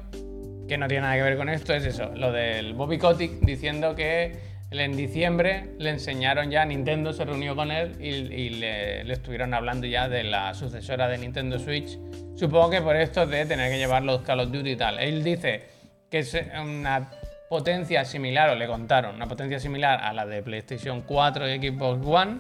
que 0.69 0.77
no 0.79 0.87
tiene 0.89 1.03
nada 1.03 1.17
que 1.17 1.23
ver 1.23 1.37
con 1.37 1.49
esto, 1.49 1.73
es 1.75 1.85
eso, 1.85 2.11
lo 2.15 2.31
del 2.33 2.75
Bobby 2.75 2.99
Kotick 2.99 3.41
diciendo 3.41 3.95
que 3.95 4.58
en 4.71 4.97
diciembre 4.97 5.75
le 5.79 5.91
enseñaron 5.91 6.51
ya, 6.51 6.65
Nintendo 6.65 7.13
se 7.13 7.25
reunió 7.25 7.57
con 7.57 7.71
él 7.71 7.97
y, 8.01 8.51
le, 8.51 9.11
estuvieron 9.11 9.55
hablando 9.55 9.87
ya 9.87 10.09
de 10.09 10.25
la 10.25 10.53
sucesora 10.55 11.09
de 11.09 11.19
Nintendo 11.19 11.59
Switch. 11.59 11.99
Supongo 12.37 12.71
que 12.71 12.83
por 12.83 12.97
esto 12.97 13.27
de 13.27 13.47
tener 13.47 13.71
que 13.71 13.79
llevar 13.79 14.03
los 14.03 14.23
Call 14.23 14.41
of 14.41 14.53
Duty 14.53 14.71
y 14.73 14.77
tal. 14.77 14.99
Él 14.99 15.25
dice 15.25 15.65
que 16.11 16.19
es 16.19 16.37
una 16.61 17.11
potencia 17.49 18.05
similar, 18.05 18.51
o 18.51 18.55
le 18.55 18.67
contaron, 18.67 19.17
una 19.17 19.27
potencia 19.27 19.59
similar 19.59 20.01
a 20.03 20.13
la 20.13 20.27
de 20.27 20.43
PlayStation 20.43 21.03
4 21.03 21.49
y 21.49 21.59
Xbox 21.59 22.07
One. 22.07 22.39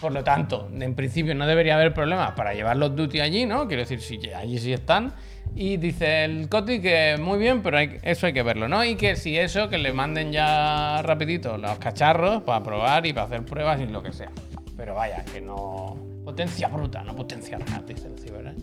Por 0.00 0.12
lo 0.12 0.22
tanto, 0.22 0.70
en 0.72 0.94
principio 0.94 1.34
no 1.34 1.46
debería 1.46 1.74
haber 1.74 1.92
problemas 1.92 2.32
para 2.32 2.54
llevar 2.54 2.76
los 2.76 2.94
duty 2.94 3.20
allí, 3.20 3.46
¿no? 3.46 3.66
Quiero 3.66 3.82
decir, 3.82 4.00
sí, 4.00 4.20
allí 4.32 4.58
sí 4.58 4.72
están. 4.72 5.12
Y 5.54 5.76
dice 5.76 6.24
el 6.24 6.48
Coti 6.48 6.80
que 6.80 7.16
muy 7.20 7.38
bien, 7.38 7.62
pero 7.62 7.76
hay- 7.78 7.98
eso 8.02 8.26
hay 8.26 8.32
que 8.32 8.42
verlo, 8.42 8.68
¿no? 8.68 8.84
Y 8.84 8.96
que 8.96 9.16
si 9.16 9.36
eso, 9.36 9.68
que 9.68 9.76
le 9.78 9.92
manden 9.92 10.32
ya 10.32 11.02
rapidito 11.02 11.58
los 11.58 11.78
cacharros 11.78 12.42
para 12.42 12.62
probar 12.62 13.04
y 13.06 13.12
para 13.12 13.26
hacer 13.26 13.44
pruebas 13.44 13.80
y 13.80 13.86
lo 13.86 14.02
que 14.02 14.12
sea. 14.12 14.30
Pero 14.76 14.94
vaya, 14.94 15.24
que 15.24 15.40
no... 15.40 15.96
Potencia 16.24 16.68
bruta, 16.68 17.02
no 17.02 17.14
potencia 17.14 17.58
real, 17.58 17.84
dice 17.86 18.08
el 18.08 18.18
ciber, 18.18 18.46
¿eh? 18.46 18.54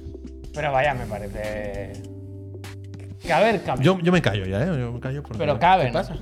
Pero 0.54 0.72
vaya, 0.72 0.94
me 0.96 1.06
parece... 1.06 1.94
Que 3.22 3.34
a 3.34 3.40
ver, 3.42 3.62
cabe. 3.64 3.84
Yo, 3.84 4.00
yo 4.00 4.12
me 4.12 4.22
callo 4.22 4.46
ya, 4.46 4.64
¿eh? 4.64 4.66
Yo 4.80 4.92
me 4.94 5.00
callo 5.00 5.22
porque- 5.22 5.38
pero 5.38 5.60
cabe, 5.60 5.84
¿Qué 5.86 5.92
¿no? 5.92 5.94
pasa? 6.00 6.16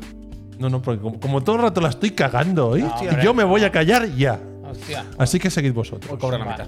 No, 0.60 0.70
no, 0.70 0.82
porque 0.82 1.00
como, 1.02 1.20
como 1.20 1.44
todo 1.44 1.56
el 1.58 1.62
rato 1.62 1.80
la 1.80 1.90
estoy 1.90 2.12
cagando 2.12 2.70
hoy, 2.70 2.82
No, 2.82 2.94
hombre. 2.96 3.24
yo 3.24 3.34
me 3.34 3.44
voy 3.44 3.64
a 3.64 3.72
callar 3.72 4.08
ya. 4.16 4.40
Hostia. 4.70 5.06
Así 5.18 5.40
que 5.40 5.50
seguid 5.50 5.72
vosotros. 5.74 6.20
Cobra 6.20 6.40
la 6.40 6.46
mitad. 6.46 6.68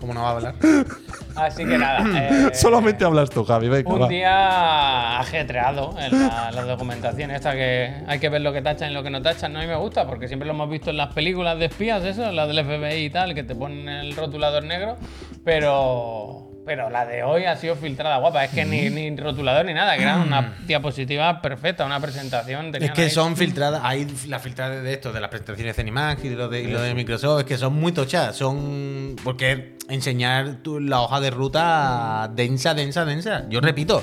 ¿Cómo 0.00 0.12
no 0.12 0.20
va 0.22 0.28
a 0.30 0.32
hablar? 0.32 0.54
Así 1.36 1.64
que 1.64 1.78
nada. 1.78 2.04
eh, 2.14 2.50
Solamente 2.54 3.04
hablas 3.04 3.30
tú, 3.30 3.44
Javi. 3.44 3.68
Venga, 3.68 3.92
Un 3.92 4.02
va. 4.02 4.08
día 4.08 5.18
ajetreado 5.20 5.94
en 5.98 6.18
la, 6.18 6.50
la 6.52 6.62
documentación 6.64 7.30
esta 7.30 7.52
que 7.52 7.94
hay 8.06 8.18
que 8.18 8.28
ver 8.28 8.40
lo 8.40 8.52
que 8.52 8.62
tachan 8.62 8.90
y 8.90 8.94
lo 8.94 9.02
que 9.02 9.10
no 9.10 9.20
tachan. 9.22 9.52
No, 9.52 9.58
a 9.58 9.62
mí 9.62 9.68
me 9.68 9.76
gusta 9.76 10.06
porque 10.06 10.28
siempre 10.28 10.46
lo 10.46 10.54
hemos 10.54 10.70
visto 10.70 10.90
en 10.90 10.96
las 10.96 11.12
películas 11.12 11.58
de 11.58 11.66
espías, 11.66 12.02
eso, 12.04 12.30
las 12.32 12.48
del 12.48 12.64
FBI 12.64 13.04
y 13.04 13.10
tal, 13.10 13.34
que 13.34 13.42
te 13.44 13.54
ponen 13.54 13.88
el 13.88 14.16
rotulador 14.16 14.64
negro. 14.64 14.96
Pero, 15.44 16.50
pero 16.66 16.90
la 16.90 17.06
de 17.06 17.22
hoy 17.22 17.44
ha 17.44 17.56
sido 17.56 17.76
filtrada 17.76 18.18
guapa. 18.18 18.44
Es 18.44 18.50
que 18.50 18.64
ni, 18.64 18.90
ni 18.90 19.16
rotulador 19.16 19.64
ni 19.64 19.72
nada, 19.72 19.96
que 19.96 20.02
era 20.02 20.16
una 20.18 20.54
diapositiva 20.66 21.40
perfecta, 21.40 21.86
una 21.86 22.00
presentación. 22.00 22.74
Es 22.74 22.90
que 22.90 23.02
ahí- 23.02 23.10
son 23.10 23.36
filtradas, 23.36 23.80
hay 23.84 24.06
las 24.26 24.42
filtradas 24.42 24.82
de 24.82 24.92
esto, 24.92 25.12
de 25.12 25.20
las 25.20 25.30
presentaciones 25.30 25.76
de 25.76 25.82
Animax 25.82 26.24
y 26.24 26.28
de 26.28 26.34
lo 26.36 26.48
de, 26.48 26.62
y 26.62 26.66
lo 26.66 26.82
de 26.82 26.92
Microsoft, 26.94 27.40
es 27.40 27.46
que 27.46 27.56
son 27.56 27.72
muy 27.74 27.92
tochas, 27.92 28.36
son 28.36 29.14
porque 29.22 29.76
enseñar 29.88 30.56
tu- 30.56 30.80
la 30.80 31.00
hoja 31.00 31.20
de 31.20 31.30
ruta 31.30 32.30
densa, 32.34 32.74
densa, 32.74 33.04
densa. 33.04 33.44
Yo 33.48 33.60
repito, 33.60 34.02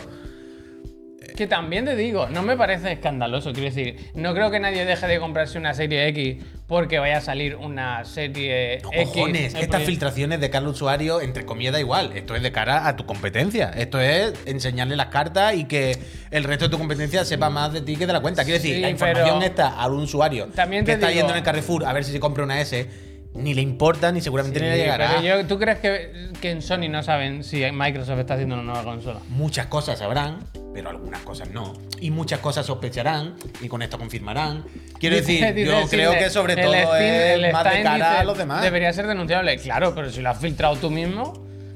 Que 1.35 1.47
también 1.47 1.85
te 1.85 1.95
digo, 1.95 2.27
no 2.29 2.43
me 2.43 2.55
parece 2.55 2.91
escandaloso. 2.91 3.53
Quiero 3.53 3.69
decir, 3.69 4.11
no 4.15 4.33
creo 4.33 4.51
que 4.51 4.59
nadie 4.59 4.85
deje 4.85 5.07
de 5.07 5.19
comprarse 5.19 5.57
una 5.57 5.73
serie 5.73 6.07
X 6.09 6.37
porque 6.67 6.99
vaya 6.99 7.17
a 7.17 7.21
salir 7.21 7.55
una 7.55 8.05
serie 8.05 8.79
no 8.83 8.89
X. 8.93 9.07
cojones, 9.09 9.53
eh, 9.55 9.59
estas 9.61 9.83
filtraciones 9.83 10.39
de 10.39 10.49
cada 10.49 10.67
usuario, 10.69 11.21
entre 11.21 11.45
comillas, 11.45 11.73
da 11.73 11.79
igual. 11.79 12.11
Esto 12.15 12.35
es 12.35 12.43
de 12.43 12.51
cara 12.51 12.87
a 12.87 12.95
tu 12.95 13.05
competencia. 13.05 13.69
Esto 13.75 13.99
es 13.99 14.33
enseñarle 14.45 14.95
las 14.95 15.07
cartas 15.07 15.55
y 15.55 15.65
que 15.65 15.97
el 16.31 16.43
resto 16.43 16.65
de 16.65 16.71
tu 16.71 16.77
competencia 16.77 17.25
sepa 17.25 17.49
más 17.49 17.73
de 17.73 17.81
ti 17.81 17.95
que 17.95 18.07
de 18.07 18.13
la 18.13 18.21
cuenta. 18.21 18.43
Quiero 18.43 18.59
decir, 18.59 18.75
Sí, 18.75 18.81
la 18.81 18.89
información 18.89 19.43
está 19.43 19.69
a 19.69 19.87
un 19.87 20.01
usuario 20.03 20.47
También 20.47 20.85
que 20.85 20.93
está 20.93 21.07
digo- 21.07 21.17
yendo 21.19 21.33
en 21.33 21.37
el 21.39 21.43
Carrefour 21.43 21.85
a 21.85 21.93
ver 21.93 22.03
si 22.03 22.11
se 22.11 22.19
compra 22.19 22.43
una 22.43 22.59
S. 22.61 22.87
Ni 23.35 23.53
le 23.55 23.61
importa, 23.61 24.11
ni 24.11 24.21
seguramente 24.21 24.59
ni 24.59 24.67
le 24.67 24.73
Sí, 24.75 24.81
llegará. 24.81 25.15
pero 25.21 25.41
yo- 25.41 25.47
¿Tú 25.47 25.57
crees 25.57 25.79
que, 25.79 26.29
que 26.39 26.51
en 26.51 26.61
Sony 26.61 26.87
no 26.89 27.01
saben 27.01 27.43
si 27.43 27.63
Microsoft 27.71 28.19
está 28.19 28.35
haciendo 28.35 28.55
una 28.55 28.63
nueva 28.63 28.83
consola? 28.83 29.19
Muchas 29.29 29.65
cosas 29.67 29.97
sabrán, 29.99 30.39
pero 30.73 30.89
algunas 30.91 31.21
cosas 31.21 31.49
no. 31.49 31.73
Y 31.99 32.11
muchas 32.11 32.39
cosas 32.41 32.65
sospecharán 32.67 33.35
y 33.59 33.67
con 33.67 33.81
esto 33.81 33.97
confirmarán. 33.97 34.63
Quiero 34.99 35.15
decir, 35.15 35.53
Dice 35.53 35.65
yo 35.65 35.79
el 35.79 35.89
creo 35.89 36.11
que 36.13 36.29
sobre 36.29 36.55
todo 36.57 36.73
Steam- 36.73 37.45
es 37.45 37.53
más 37.53 37.63
de 37.63 37.81
cara 37.81 37.95
dice, 38.09 38.19
a 38.19 38.23
los 38.23 38.37
demás. 38.37 38.61
Debería 38.61 38.93
ser 38.93 39.07
denunciable. 39.07 39.57
Claro, 39.57 39.95
pero 39.95 40.11
si 40.11 40.21
lo 40.21 40.29
has 40.29 40.37
filtrado 40.39 40.75
tú 40.75 40.91
mismo. 40.91 41.33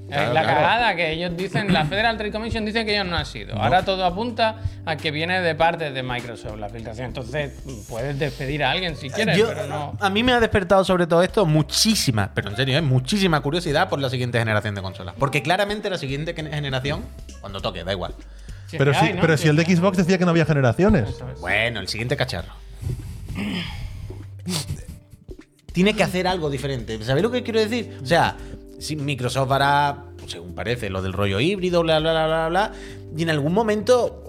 Es 0.09 0.15
Claro, 0.15 0.33
la 0.33 0.41
claro. 0.43 0.57
cagada 0.59 0.95
que 0.95 1.11
ellos 1.11 1.35
dicen, 1.35 1.73
la 1.73 1.85
Federal 1.85 2.15
Trade 2.17 2.31
Commission 2.31 2.63
dice 2.65 2.85
que 2.85 2.93
ellos 2.95 3.05
no 3.07 3.17
han 3.17 3.25
sido. 3.25 3.55
Ahora 3.61 3.83
todo 3.83 4.05
apunta 4.05 4.55
a 4.85 4.95
que 4.95 5.11
viene 5.11 5.41
de 5.41 5.53
parte 5.53 5.91
de 5.91 6.01
Microsoft 6.03 6.57
la 6.57 6.69
filtración. 6.69 7.07
Entonces, 7.07 7.51
puedes 7.89 8.17
despedir 8.17 8.63
a 8.63 8.71
alguien 8.71 8.95
si 8.95 9.09
quieres, 9.09 9.37
Yo- 9.37 9.47
pero 9.49 9.67
no. 9.67 9.97
A 9.99 10.09
mí 10.09 10.23
me 10.23 10.31
ha 10.31 10.39
despertado 10.39 10.83
sobre 10.85 11.07
todo 11.07 11.21
esto 11.23 11.45
muchísima, 11.45 12.31
pero 12.33 12.49
en 12.49 12.55
serio, 12.55 12.77
¿eh? 12.77 12.81
muchísima 12.81 13.41
curiosidad 13.41 13.89
por 13.89 13.99
la 13.99 14.09
siguiente 14.09 14.39
generación 14.39 14.75
de 14.75 14.81
consolas. 14.81 15.15
Porque 15.19 15.41
claramente 15.43 15.89
la 15.89 15.97
siguiente 15.97 16.33
generación, 16.33 17.03
cuando 17.41 17.59
toque, 17.61 17.83
da 17.83 17.91
igual. 17.91 18.15
Si 18.67 18.77
Pero, 18.77 18.93
si, 18.93 18.99
hay, 18.99 19.13
¿no? 19.13 19.21
pero 19.21 19.37
si 19.37 19.47
el 19.47 19.55
de 19.55 19.63
Xbox 19.65 19.97
decía 19.97 20.17
que 20.17 20.25
no 20.25 20.31
había 20.31 20.45
generaciones. 20.45 21.21
Bueno, 21.41 21.79
el 21.79 21.87
siguiente 21.87 22.15
cacharro. 22.17 22.51
Tiene 25.71 25.93
que 25.95 26.03
hacer 26.03 26.27
algo 26.27 26.49
diferente. 26.49 26.97
¿Sabéis 27.03 27.23
lo 27.23 27.31
que 27.31 27.43
quiero 27.43 27.59
decir? 27.59 27.97
O 28.01 28.05
sea, 28.05 28.35
Microsoft 28.97 29.51
hará, 29.51 30.05
según 30.27 30.53
parece, 30.53 30.89
lo 30.89 31.01
del 31.01 31.13
rollo 31.13 31.39
híbrido, 31.39 31.81
bla, 31.81 31.99
bla, 31.99 32.11
bla, 32.11 32.27
bla, 32.27 32.49
bla, 32.49 32.71
y 33.15 33.23
en 33.23 33.29
algún 33.29 33.53
momento 33.53 34.23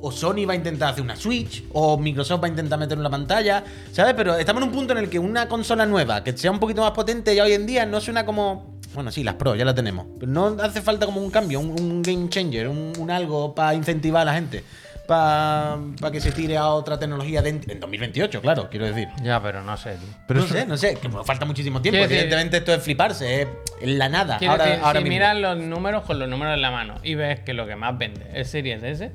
o- 0.00 0.12
Sony 0.12 0.44
va 0.46 0.52
a 0.52 0.56
intentar 0.56 0.90
hacer 0.92 1.02
una 1.02 1.16
Switch, 1.16 1.64
o 1.72 1.96
Microsoft 1.96 2.42
va 2.42 2.46
a 2.46 2.50
intentar 2.50 2.78
meter 2.78 2.98
una 2.98 3.08
pantalla, 3.08 3.64
¿sabes? 3.90 4.12
Pero 4.14 4.36
estamos 4.36 4.62
en 4.62 4.68
un 4.68 4.74
punto 4.74 4.92
en 4.92 4.98
el 4.98 5.08
que 5.08 5.18
una 5.18 5.48
consola 5.48 5.86
nueva, 5.86 6.22
que 6.22 6.36
sea 6.36 6.50
un 6.50 6.60
poquito 6.60 6.82
más 6.82 6.90
potente 6.90 7.34
ya 7.34 7.44
hoy 7.44 7.52
en 7.52 7.66
día, 7.66 7.86
no 7.86 8.00
suena 8.02 8.26
como... 8.26 8.74
Bueno, 8.94 9.10
sí, 9.10 9.24
las 9.24 9.34
Pro 9.36 9.54
ya 9.56 9.64
las 9.64 9.74
tenemos. 9.74 10.06
Pero 10.20 10.30
no 10.30 10.56
hace 10.62 10.82
falta 10.82 11.06
como 11.06 11.22
un 11.22 11.30
cambio, 11.30 11.58
un, 11.58 12.02
game 12.02 12.28
changer, 12.28 12.68
un 12.68 13.10
algo 13.10 13.54
para 13.54 13.74
incentivar 13.74 14.22
a 14.22 14.24
la 14.26 14.34
gente. 14.34 14.62
Para 15.06 16.10
que 16.12 16.20
se 16.20 16.32
tire 16.32 16.56
a 16.56 16.68
otra 16.68 16.98
tecnología 16.98 17.42
de- 17.42 17.50
en 17.50 17.80
2028, 17.80 18.40
claro, 18.40 18.68
quiero 18.70 18.86
decir. 18.86 19.08
Ya, 19.22 19.40
pero 19.42 19.62
no 19.62 19.76
sé, 19.76 19.96
tío. 19.96 20.08
Pero 20.26 20.40
no 20.40 20.46
eso- 20.46 20.54
sé, 20.54 20.66
no 20.66 20.76
sé, 20.76 20.96
que 20.96 21.08
falta 21.24 21.44
muchísimo 21.44 21.80
tiempo. 21.82 21.96
Quiero 21.98 22.08
decir- 22.08 22.18
Evidentemente 22.24 22.56
esto 22.58 22.72
es 22.74 22.82
fliparse, 22.82 23.42
es 23.42 23.48
la 23.88 24.08
nada. 24.08 24.38
Ahora, 24.48 24.64
decir, 24.66 24.80
ahora 24.84 24.98
si 25.00 25.04
mismo. 25.04 25.14
miras 25.14 25.36
los 25.36 25.58
números 25.58 26.04
con 26.04 26.18
los 26.18 26.28
números 26.28 26.54
en 26.54 26.62
la 26.62 26.70
mano 26.70 26.94
y 27.02 27.14
ves 27.14 27.40
que 27.40 27.52
lo 27.54 27.66
que 27.66 27.76
más 27.76 27.96
vende 27.98 28.30
es 28.34 28.48
Series 28.50 28.82
S, 28.82 29.12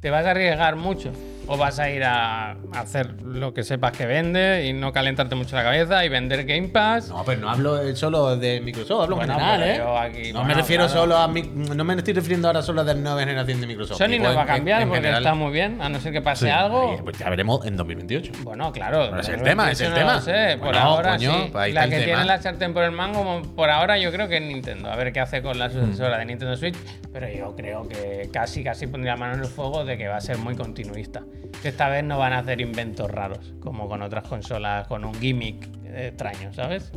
¿te 0.00 0.10
vas 0.10 0.24
a 0.26 0.30
arriesgar 0.30 0.76
mucho? 0.76 1.12
¿O 1.52 1.58
vas 1.58 1.78
a 1.78 1.90
ir 1.90 2.02
a 2.02 2.56
hacer 2.74 3.22
lo 3.22 3.52
que 3.52 3.62
sepas 3.62 3.92
que 3.92 4.06
vende 4.06 4.64
y 4.66 4.72
no 4.72 4.90
calentarte 4.90 5.34
mucho 5.34 5.54
la 5.54 5.62
cabeza 5.62 6.02
y 6.02 6.08
vender 6.08 6.44
Game 6.44 6.68
Pass? 6.68 7.10
No, 7.10 7.22
pero 7.26 7.42
no 7.42 7.50
hablo 7.50 7.78
eh, 7.82 7.94
solo 7.94 8.36
de 8.38 8.62
Microsoft, 8.62 9.02
hablo 9.02 9.16
Bueno, 9.16 9.34
en 9.34 9.38
general, 9.38 9.62
¿eh? 9.62 9.76
yo 9.76 9.98
aquí- 9.98 10.32
no 10.32 10.38
bueno, 10.40 10.44
me 10.48 10.54
refiero 10.54 10.84
claro. 10.86 11.00
solo 11.02 11.16
a. 11.18 11.28
mi- 11.28 11.42
no 11.42 11.84
me 11.84 11.94
estoy 11.94 12.14
refiriendo 12.14 12.48
ahora 12.48 12.62
solo 12.62 12.80
a 12.80 12.84
la 12.84 12.94
nueva 12.94 13.20
generación 13.20 13.60
de 13.60 13.66
Microsoft. 13.66 13.98
Sony 13.98 14.18
no 14.18 14.34
va 14.34 14.42
a 14.42 14.46
cambiar 14.46 14.78
en- 14.78 14.84
en 14.84 14.88
porque 14.88 15.00
general. 15.02 15.22
está 15.22 15.34
muy 15.34 15.52
bien, 15.52 15.82
a 15.82 15.90
no 15.90 16.00
ser 16.00 16.12
que 16.12 16.22
pase 16.22 16.46
Sí. 16.46 16.50
algo. 16.50 16.96
Pues 17.04 17.18
ya 17.18 17.28
veremos 17.28 17.66
en 17.66 17.76
2028. 17.76 18.32
Bueno, 18.44 18.72
claro. 18.72 19.08
Pero 19.10 19.20
es 19.20 19.28
el 19.28 19.36
2028 19.40 19.44
tema, 19.44 19.70
es 19.70 19.80
el 19.82 19.90
no 19.90 19.94
tema. 19.96 20.14
lo 20.14 20.20
sé, 20.22 20.56
por 20.56 20.66
Bueno, 20.68 20.78
ahora 20.80 21.16
coño, 21.16 21.32
sí. 21.34 21.48
pues 21.52 21.64
ahí 21.64 21.72
la 21.72 21.82
que 21.84 21.88
tiene 21.90 22.04
tema. 22.06 22.24
la 22.24 22.40
sartén 22.40 22.72
por 22.72 22.84
el 22.84 22.92
mango, 22.92 23.42
por 23.54 23.68
ahora 23.68 23.98
yo 23.98 24.10
creo 24.10 24.26
que 24.26 24.38
es 24.38 24.42
Nintendo. 24.42 24.90
A 24.90 24.96
ver 24.96 25.12
qué 25.12 25.20
hace 25.20 25.42
con 25.42 25.58
la 25.58 25.68
sucesora 25.68 26.16
de 26.16 26.24
Nintendo 26.24 26.56
Switch. 26.56 26.76
Pero 27.12 27.28
yo 27.28 27.54
creo 27.54 27.86
que 27.86 28.30
casi, 28.32 28.64
casi 28.64 28.86
pondría 28.86 29.12
la 29.12 29.18
mano 29.18 29.34
en 29.34 29.40
el 29.40 29.46
fuego 29.46 29.84
de 29.84 29.98
que 29.98 30.08
va 30.08 30.16
a 30.16 30.20
ser 30.22 30.38
muy 30.38 30.54
continuista. 30.56 31.22
Que 31.62 31.68
esta 31.68 31.88
vez 31.88 32.02
no 32.04 32.18
van 32.18 32.32
a 32.32 32.38
hacer 32.38 32.60
inventos 32.60 33.10
raros, 33.10 33.52
como 33.60 33.88
con 33.88 34.02
otras 34.02 34.24
consolas, 34.28 34.86
con 34.88 35.04
un 35.04 35.14
gimmick 35.14 35.68
extraño, 35.94 36.52
¿sabes? 36.52 36.90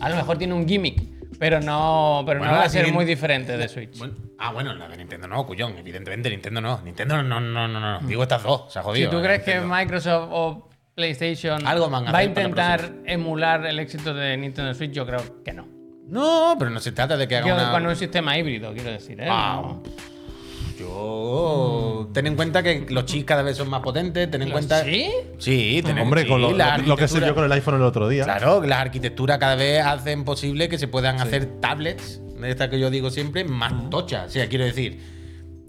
A 0.00 0.08
lo 0.08 0.16
mejor 0.16 0.38
tiene 0.38 0.54
un 0.54 0.66
gimmick, 0.66 1.00
pero 1.38 1.60
no, 1.60 2.22
pero 2.26 2.40
Bueno, 2.40 2.52
no 2.52 2.58
va 2.58 2.64
a 2.64 2.68
ser 2.68 2.92
muy 2.92 3.04
diferente 3.04 3.56
de 3.56 3.68
Switch. 3.68 3.98
Bueno, 3.98 4.14
ah, 4.38 4.52
bueno, 4.52 4.74
la 4.74 4.88
de 4.88 4.96
Nintendo 4.96 5.26
no, 5.28 5.46
cuyón. 5.46 5.76
Evidentemente, 5.78 6.28
Nintendo 6.30 6.60
no. 6.60 6.80
Nintendo 6.82 7.22
no, 7.22 7.40
no, 7.40 7.68
no, 7.68 7.80
no. 7.80 8.06
Digo 8.06 8.22
estas 8.22 8.42
dos, 8.42 8.72
se 8.72 8.78
ha 8.78 8.82
Si 8.82 8.88
jodido. 8.88 9.10
tú 9.10 9.18
eh, 9.18 9.22
crees 9.22 9.42
que. 9.42 9.60
Microsoft 9.60 10.28
o 10.32 10.68
PlayStation 10.94 11.66
Algo 11.66 11.90
va 11.90 12.18
a 12.18 12.24
intentar 12.24 12.90
emular 13.06 13.64
el 13.64 13.78
éxito 13.78 14.12
de 14.12 14.36
Nintendo 14.36 14.74
Switch, 14.74 14.92
yo 14.92 15.06
creo 15.06 15.42
que 15.42 15.52
no. 15.52 15.66
No, 16.08 16.56
pero 16.58 16.70
no 16.70 16.80
se 16.80 16.92
trata 16.92 17.16
de 17.16 17.28
que 17.28 17.36
haga 17.36 17.54
una. 17.54 17.70
Con 17.70 17.86
un 17.86 17.96
sistema 17.96 18.36
híbrido, 18.36 18.72
quiero 18.74 18.90
decir. 18.90 19.20
¿eh? 19.20 19.28
Ah, 19.30 19.60
No. 19.62 19.82
Yo. 20.80 22.08
Ten 22.12 22.26
en 22.26 22.36
cuenta 22.36 22.62
que 22.62 22.86
los 22.88 23.04
chips 23.04 23.24
cada 23.24 23.42
vez 23.42 23.56
son 23.56 23.68
más 23.68 23.80
potentes. 23.80 24.30
Ten 24.30 24.42
en 24.42 24.48
¿Los 24.48 24.54
cuenta. 24.58 24.84
chips? 24.84 25.14
Sí, 25.38 25.80
ten 25.84 25.96
en 25.98 26.04
Hombre, 26.04 26.26
con 26.26 26.40
lo, 26.42 26.52
la 26.52 26.78
lo- 26.78 26.84
lo 26.88 26.96
que 26.96 27.08
se 27.08 27.20
vio 27.20 27.34
con 27.34 27.44
el 27.44 27.52
iPhone 27.52 27.76
el 27.76 27.82
otro 27.82 28.08
día. 28.08 28.24
Claro, 28.24 28.62
las 28.62 28.80
arquitecturas 28.80 29.38
cada 29.38 29.54
vez 29.54 29.84
hacen 29.84 30.24
posible 30.24 30.68
que 30.68 30.78
se 30.78 30.88
puedan 30.88 31.20
hacer 31.20 31.46
tablets, 31.60 32.20
de 32.40 32.50
estas 32.50 32.68
que 32.68 32.78
yo 32.80 32.90
digo 32.90 33.10
siempre, 33.10 33.44
más 33.44 33.90
tochas. 33.90 34.26
O 34.28 34.30
sea, 34.30 34.48
quiero 34.48 34.64
decir, 34.64 34.98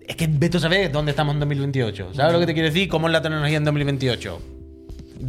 Es 0.08 0.16
que 0.16 0.28
Beto 0.28 0.60
sabe 0.60 0.90
dónde 0.90 1.12
estamos 1.12 1.34
en 1.36 1.40
2028. 1.42 2.14
¿Sabes 2.14 2.34
lo 2.34 2.40
que 2.40 2.46
te 2.48 2.54
quiero 2.54 2.68
decir? 2.68 2.90
¿Cómo 2.90 3.08
es 3.08 3.14
la 3.14 3.22
tecnología 3.22 3.58
en 3.58 3.64
2028? 3.66 4.42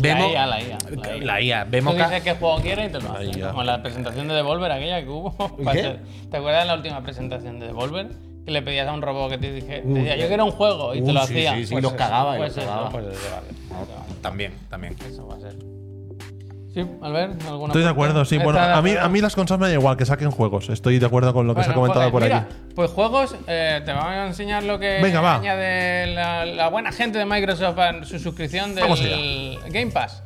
La 0.01 0.09
IA, 0.31 0.47
la 0.47 0.61
IA, 0.63 0.79
la 0.91 1.17
IA. 1.19 1.25
La 1.25 1.41
IA. 1.43 1.65
Tú 1.67 1.71
Vemos 1.71 1.95
ca- 1.95 2.09
dices 2.09 2.23
qué 2.23 2.33
juego 2.35 2.57
quieres 2.63 2.89
y 2.89 2.93
te 2.93 3.01
lo 3.01 3.13
hace. 3.13 3.41
Como 3.43 3.63
la 3.63 3.83
presentación 3.83 4.27
de 4.29 4.35
Devolver, 4.35 4.73
aquella 4.73 5.03
que 5.03 5.09
hubo. 5.11 5.37
¿Qué? 5.73 5.97
¿Te 6.31 6.37
acuerdas 6.39 6.63
de 6.63 6.69
la 6.69 6.75
última 6.77 7.03
presentación 7.03 7.61
de 7.61 7.67
Devolver? 7.67 8.09
Que 8.45 8.51
le 8.51 8.63
pedías 8.63 8.89
a 8.89 8.93
un 8.93 9.03
robot 9.03 9.31
que 9.31 9.39
te 9.39 9.53
dije, 9.53 9.83
Uh, 9.85 9.93
te 9.95 10.01
decía, 10.01 10.17
yo 10.17 10.27
quiero 10.29 10.45
un 10.45 10.51
juego 10.51 10.95
y 10.95 11.03
te 11.03 11.11
Uh, 11.11 11.15
lo 11.15 11.21
sí, 11.27 11.33
hacía. 11.35 11.55
sí, 11.55 11.67
sí, 11.67 11.73
Pues 11.75 11.83
los 11.85 11.93
cagaba 11.93 12.35
y 12.37 12.39
pues 12.39 12.57
los 12.57 12.65
cagaba. 12.65 12.91
Pues 12.91 13.05
eso, 13.07 13.15
vale. 13.31 13.47
Eso 13.71 13.77
vale. 13.77 14.21
También, 14.21 14.53
también. 14.69 14.97
Eso 15.09 15.27
va 15.29 15.37
a 15.37 15.41
ser. 15.41 15.55
Sí, 16.75 16.81
Albert, 17.03 17.43
¿alguna 17.47 17.67
Estoy 17.67 17.83
de 17.83 17.89
acuerdo, 17.91 18.25
sí. 18.25 18.37
Bueno, 18.39 18.53
¿Estás 18.59 18.69
de 18.69 18.75
a 18.79 18.83
mí, 18.83 18.95
a 18.99 19.09
mí 19.11 19.21
las 19.21 19.35
consolas 19.35 19.61
me 19.61 19.67
da 19.69 19.75
igual 19.75 19.97
que 19.99 20.07
saquen 20.07 20.31
juegos. 20.31 20.71
Estoy 20.71 20.99
de 20.99 21.05
acuerdo 21.05 21.35
con 21.35 21.47
lo 21.47 21.55
que 21.55 21.63
se 21.63 21.71
ha 21.71 21.75
Bueno, 21.75 21.93
comentado 21.93 22.11
por 22.11 22.23
juegues. 22.23 22.39
aquí. 22.41 22.55
Mira, 22.63 22.73
pues 22.75 22.91
juegos, 22.93 23.37
eh, 23.47 23.83
te 23.85 23.93
vamos 23.93 24.07
a 24.11 24.27
enseñar 24.29 24.63
lo 24.63 24.79
que 24.79 24.99
Venga, 25.03 25.21
va. 25.21 25.35
añade 25.37 26.07
la, 26.15 26.47
la 26.47 26.69
buena 26.69 26.91
gente 26.91 27.19
de 27.19 27.27
Microsoft 27.27 27.79
a 27.79 28.05
su 28.05 28.19
suscripción 28.19 28.75
del 28.75 28.85
Vamos 28.85 29.03
Game 29.71 29.91
Pass. 29.93 30.23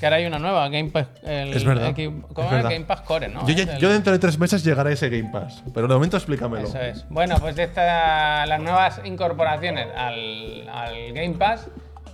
Que 0.00 0.06
ahora 0.06 0.16
hay 0.16 0.26
una 0.26 0.38
nueva, 0.38 0.68
Game 0.68 0.90
Pass. 0.90 1.06
el 1.22 1.52
Es 1.54 1.64
verdad, 1.64 1.88
X- 1.90 2.10
¿Cómo 2.32 2.48
es 2.48 2.54
verdad. 2.54 2.70
Game 2.70 2.84
Pass 2.84 3.00
Core, 3.02 3.28
¿no? 3.28 3.46
Yo, 3.46 3.54
ya- 3.54 3.72
el- 3.74 3.78
yo 3.78 3.90
dentro 3.90 4.12
de 4.12 4.18
tres 4.18 4.38
meses 4.38 4.64
llegaré 4.64 4.90
a 4.90 4.92
ese 4.94 5.08
Game 5.08 5.30
Pass. 5.32 5.62
Pero 5.74 5.88
de 5.88 5.94
momento 5.94 6.16
explícamelo. 6.16 6.66
Eso 6.68 6.80
es. 6.80 7.04
Bueno, 7.08 7.36
pues 7.38 7.58
esta, 7.58 8.46
las 8.46 8.60
nuevas 8.60 9.00
incorporaciones 9.04 9.86
al, 9.96 10.68
al 10.68 11.12
Game 11.12 11.34
Pass, 11.34 11.68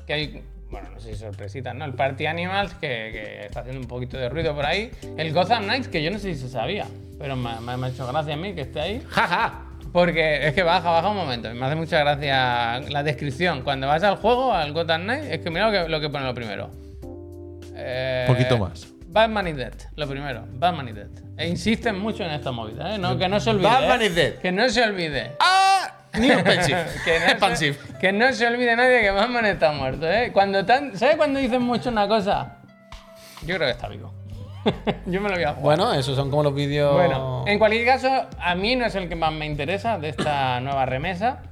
que 0.06 0.12
hay, 0.12 0.42
bueno, 0.70 0.88
no 0.92 1.00
sé 1.00 1.12
si 1.14 1.18
sorpresitas, 1.20 1.74
¿no? 1.74 1.84
El 1.84 1.94
Party 1.94 2.26
Animals, 2.26 2.74
que, 2.74 2.88
que 3.12 3.46
está 3.46 3.60
haciendo 3.60 3.80
un 3.80 3.88
poquito 3.88 4.16
de 4.16 4.28
ruido 4.28 4.54
por 4.54 4.66
ahí. 4.66 4.90
El 5.16 5.32
Gotham 5.32 5.64
Knights, 5.64 5.88
que 5.88 6.02
yo 6.02 6.10
no 6.10 6.18
sé 6.18 6.34
si 6.34 6.40
se 6.40 6.48
sabía, 6.48 6.86
pero 7.18 7.36
me, 7.36 7.60
me- 7.60 7.76
me 7.76 7.86
ha 7.86 7.90
hecho 7.90 8.06
gracia 8.06 8.34
a 8.34 8.36
mí 8.36 8.54
que 8.54 8.62
esté 8.62 8.80
ahí. 8.80 9.02
¡Jaja! 9.08 9.60
Porque 9.92 10.48
es 10.48 10.54
que 10.54 10.64
baja, 10.64 10.90
baja 10.90 11.08
un 11.08 11.16
momento. 11.16 11.48
Me 11.54 11.64
hace 11.66 11.76
mucha 11.76 12.00
gracia 12.00 12.80
la 12.90 13.04
descripción. 13.04 13.62
Cuando 13.62 13.86
vas 13.86 14.02
al 14.02 14.16
juego, 14.16 14.52
al 14.52 14.72
Gotham 14.72 15.02
Knights, 15.02 15.26
es 15.30 15.38
que 15.38 15.50
mira 15.50 15.70
lo 15.70 15.72
que, 15.84 15.88
lo 15.88 16.00
que 16.00 16.08
pone 16.10 16.24
lo 16.24 16.34
primero. 16.34 16.70
Eh, 17.74 18.24
Poquito 18.26 18.58
más. 18.58 18.88
Batman 19.06 19.46
is 19.48 19.56
dead, 19.56 19.74
lo 19.96 20.08
primero. 20.08 20.44
Batman 20.54 20.88
is 20.88 20.94
dead. 20.96 21.10
E 21.36 21.48
insisten 21.48 21.98
mucho 21.98 22.24
en 22.24 22.30
esta 22.32 22.50
movida, 22.50 22.94
¿eh? 22.94 22.98
No, 22.98 23.16
que 23.16 23.28
no 23.28 23.38
se 23.38 23.50
olvide. 23.50 23.68
Batman 23.68 24.02
¿eh? 24.02 24.06
is 24.06 24.14
dead. 24.14 24.34
Que 24.36 24.50
no 24.50 24.68
se 24.68 24.82
olvide. 24.82 25.32
¡Ah! 25.38 25.92
New 26.18 26.32
Expensive. 26.32 26.84
que, 27.04 27.20
no 27.20 27.56
se, 27.56 27.76
que 28.00 28.12
no 28.12 28.32
se 28.32 28.46
olvide 28.46 28.76
nadie 28.76 29.00
que 29.02 29.10
Batman 29.10 29.46
está 29.46 29.72
muerto, 29.72 30.10
¿eh? 30.10 30.30
Cuando 30.32 30.64
tan, 30.64 30.96
¿Sabes 30.96 31.16
cuando 31.16 31.40
dicen 31.40 31.62
mucho 31.62 31.90
una 31.90 32.08
cosa? 32.08 32.58
Yo 33.42 33.56
creo 33.56 33.68
que 33.68 33.70
está 33.70 33.88
vivo. 33.88 34.12
Yo 35.06 35.20
me 35.20 35.28
lo 35.28 35.34
voy 35.34 35.44
a 35.44 35.54
jugar. 35.54 35.62
Bueno, 35.62 35.92
esos 35.92 36.16
son 36.16 36.30
como 36.30 36.42
los 36.42 36.54
vídeos. 36.54 36.94
Bueno, 36.94 37.44
en 37.46 37.58
cualquier 37.58 37.84
caso, 37.84 38.08
a 38.38 38.54
mí 38.54 38.76
no 38.76 38.86
es 38.86 38.94
el 38.94 39.08
que 39.08 39.16
más 39.16 39.32
me 39.32 39.46
interesa 39.46 39.98
de 39.98 40.08
esta 40.08 40.60
nueva 40.60 40.86
remesa. 40.86 41.42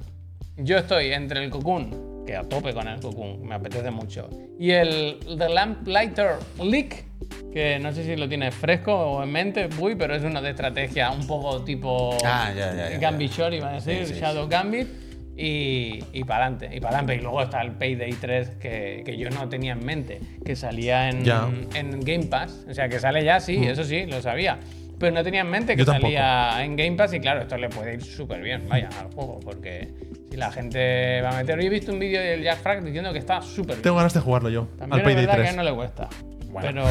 Yo 0.57 0.77
estoy 0.77 1.13
entre 1.13 1.43
el 1.43 1.49
Cocoon, 1.49 2.12
que 2.25 2.35
a 2.35 2.43
tope 2.43 2.73
con 2.73 2.87
el 2.87 2.99
Cocoon, 2.99 3.45
me 3.45 3.55
apetece 3.55 3.91
mucho, 3.91 4.29
y 4.59 4.71
el 4.71 5.17
The 5.37 5.49
Lamplighter 5.49 6.35
Leak, 6.61 7.05
que 7.53 7.79
no 7.79 7.91
sé 7.93 8.03
si 8.03 8.15
lo 8.15 8.27
tienes 8.27 8.53
fresco 8.55 8.93
o 8.93 9.23
en 9.23 9.31
mente, 9.31 9.69
uy, 9.79 9.95
pero 9.95 10.15
es 10.15 10.23
uno 10.23 10.41
de 10.41 10.51
estrategia 10.51 11.11
un 11.11 11.25
poco 11.27 11.63
tipo 11.63 12.17
Ah, 12.25 12.51
ya, 12.55 12.73
ya, 12.73 12.89
ya, 12.91 12.97
Gambit 12.97 13.31
Short, 13.31 13.53
iba 13.53 13.69
a 13.69 13.73
decir, 13.73 14.05
Sí, 14.07 14.13
sí, 14.13 14.19
Shadow 14.19 14.47
Gambit. 14.47 14.87
Y, 15.35 16.03
y 16.13 16.23
para 16.25 16.45
adelante, 16.45 16.75
y 16.75 16.79
para 16.79 16.99
adelante. 16.99 17.15
Y 17.15 17.21
luego 17.21 17.41
está 17.41 17.61
el 17.63 17.71
Payday 17.71 18.13
3 18.13 18.49
que, 18.61 19.01
que 19.03 19.17
yo 19.17 19.31
no 19.31 19.49
tenía 19.49 19.73
en 19.73 19.83
mente, 19.83 20.19
que 20.45 20.55
salía 20.55 21.09
en, 21.09 21.27
en 21.73 21.99
Game 22.01 22.25
Pass. 22.25 22.65
O 22.69 22.73
sea, 22.73 22.87
que 22.87 22.99
sale 22.99 23.23
ya, 23.23 23.39
sí, 23.39 23.65
eso 23.65 23.83
sí, 23.83 24.05
lo 24.05 24.21
sabía. 24.21 24.59
Pero 25.03 25.15
no 25.15 25.23
tenía 25.23 25.41
en 25.41 25.49
mente 25.49 25.73
que 25.75 25.79
Yo 25.79 25.85
tampoco. 25.85 26.07
salía 26.13 26.63
en 26.63 26.77
Game 26.77 26.93
Pass 26.95 27.13
y 27.13 27.19
claro, 27.19 27.41
esto 27.41 27.57
le 27.57 27.67
puede 27.67 27.95
ir 27.95 28.01
súper 28.01 28.41
bien, 28.41 28.69
vaya, 28.69 28.87
al 29.01 29.11
juego, 29.13 29.37
porque 29.43 29.93
si 30.31 30.37
la 30.37 30.49
gente 30.49 31.21
va 31.21 31.31
a 31.31 31.35
meter... 31.35 31.59
Yo 31.59 31.65
he 31.65 31.69
visto 31.69 31.91
un 31.91 31.99
vídeo 31.99 32.21
del 32.21 32.41
Jack 32.41 32.59
Frag 32.59 32.83
diciendo 32.85 33.11
que 33.11 33.19
está 33.19 33.41
súper 33.41 33.75
bien. 33.75 33.81
Tengo 33.81 33.97
ganas 33.97 34.13
de 34.13 34.21
jugarlo 34.21 34.49
yo. 34.49 34.67
También 34.77 34.93
al 34.93 34.99
es 34.99 35.03
Payday 35.03 35.25
verdad 35.25 35.37
3. 35.39 35.49
que 35.51 35.57
no 35.57 35.63
le 35.63 35.73
cuesta. 35.75 36.09
Bueno. 36.49 36.69
Pero, 36.69 36.85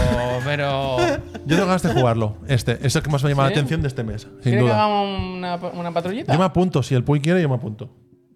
pero... 0.45 0.97
Yo 1.47 1.57
tengo 1.57 1.67
ganas 1.67 1.83
de 1.83 1.93
jugarlo. 1.95 2.37
Este. 2.49 2.79
Es 2.87 2.95
el 2.97 3.03
que 3.03 3.09
más 3.11 3.23
me 3.25 3.31
llama 3.31 3.45
¿Sí? 3.45 3.51
la 3.51 3.57
atención 3.57 3.81
de 3.81 3.89
este 3.89 4.03
mes. 4.05 4.23
Sin 4.23 4.31
¿Quieres 4.43 4.59
que 4.59 4.63
duda. 4.65 4.75
hagamos 4.85 5.21
una, 5.21 5.57
una 5.57 5.93
patrullita? 5.93 6.33
Yo 6.33 6.39
me 6.39 6.45
apunto. 6.45 6.83
Si 6.83 6.95
el 6.95 7.05
Puy 7.05 7.21
quiere, 7.21 7.41
yo 7.41 7.49
me 7.49 7.55
apunto. 7.55 7.89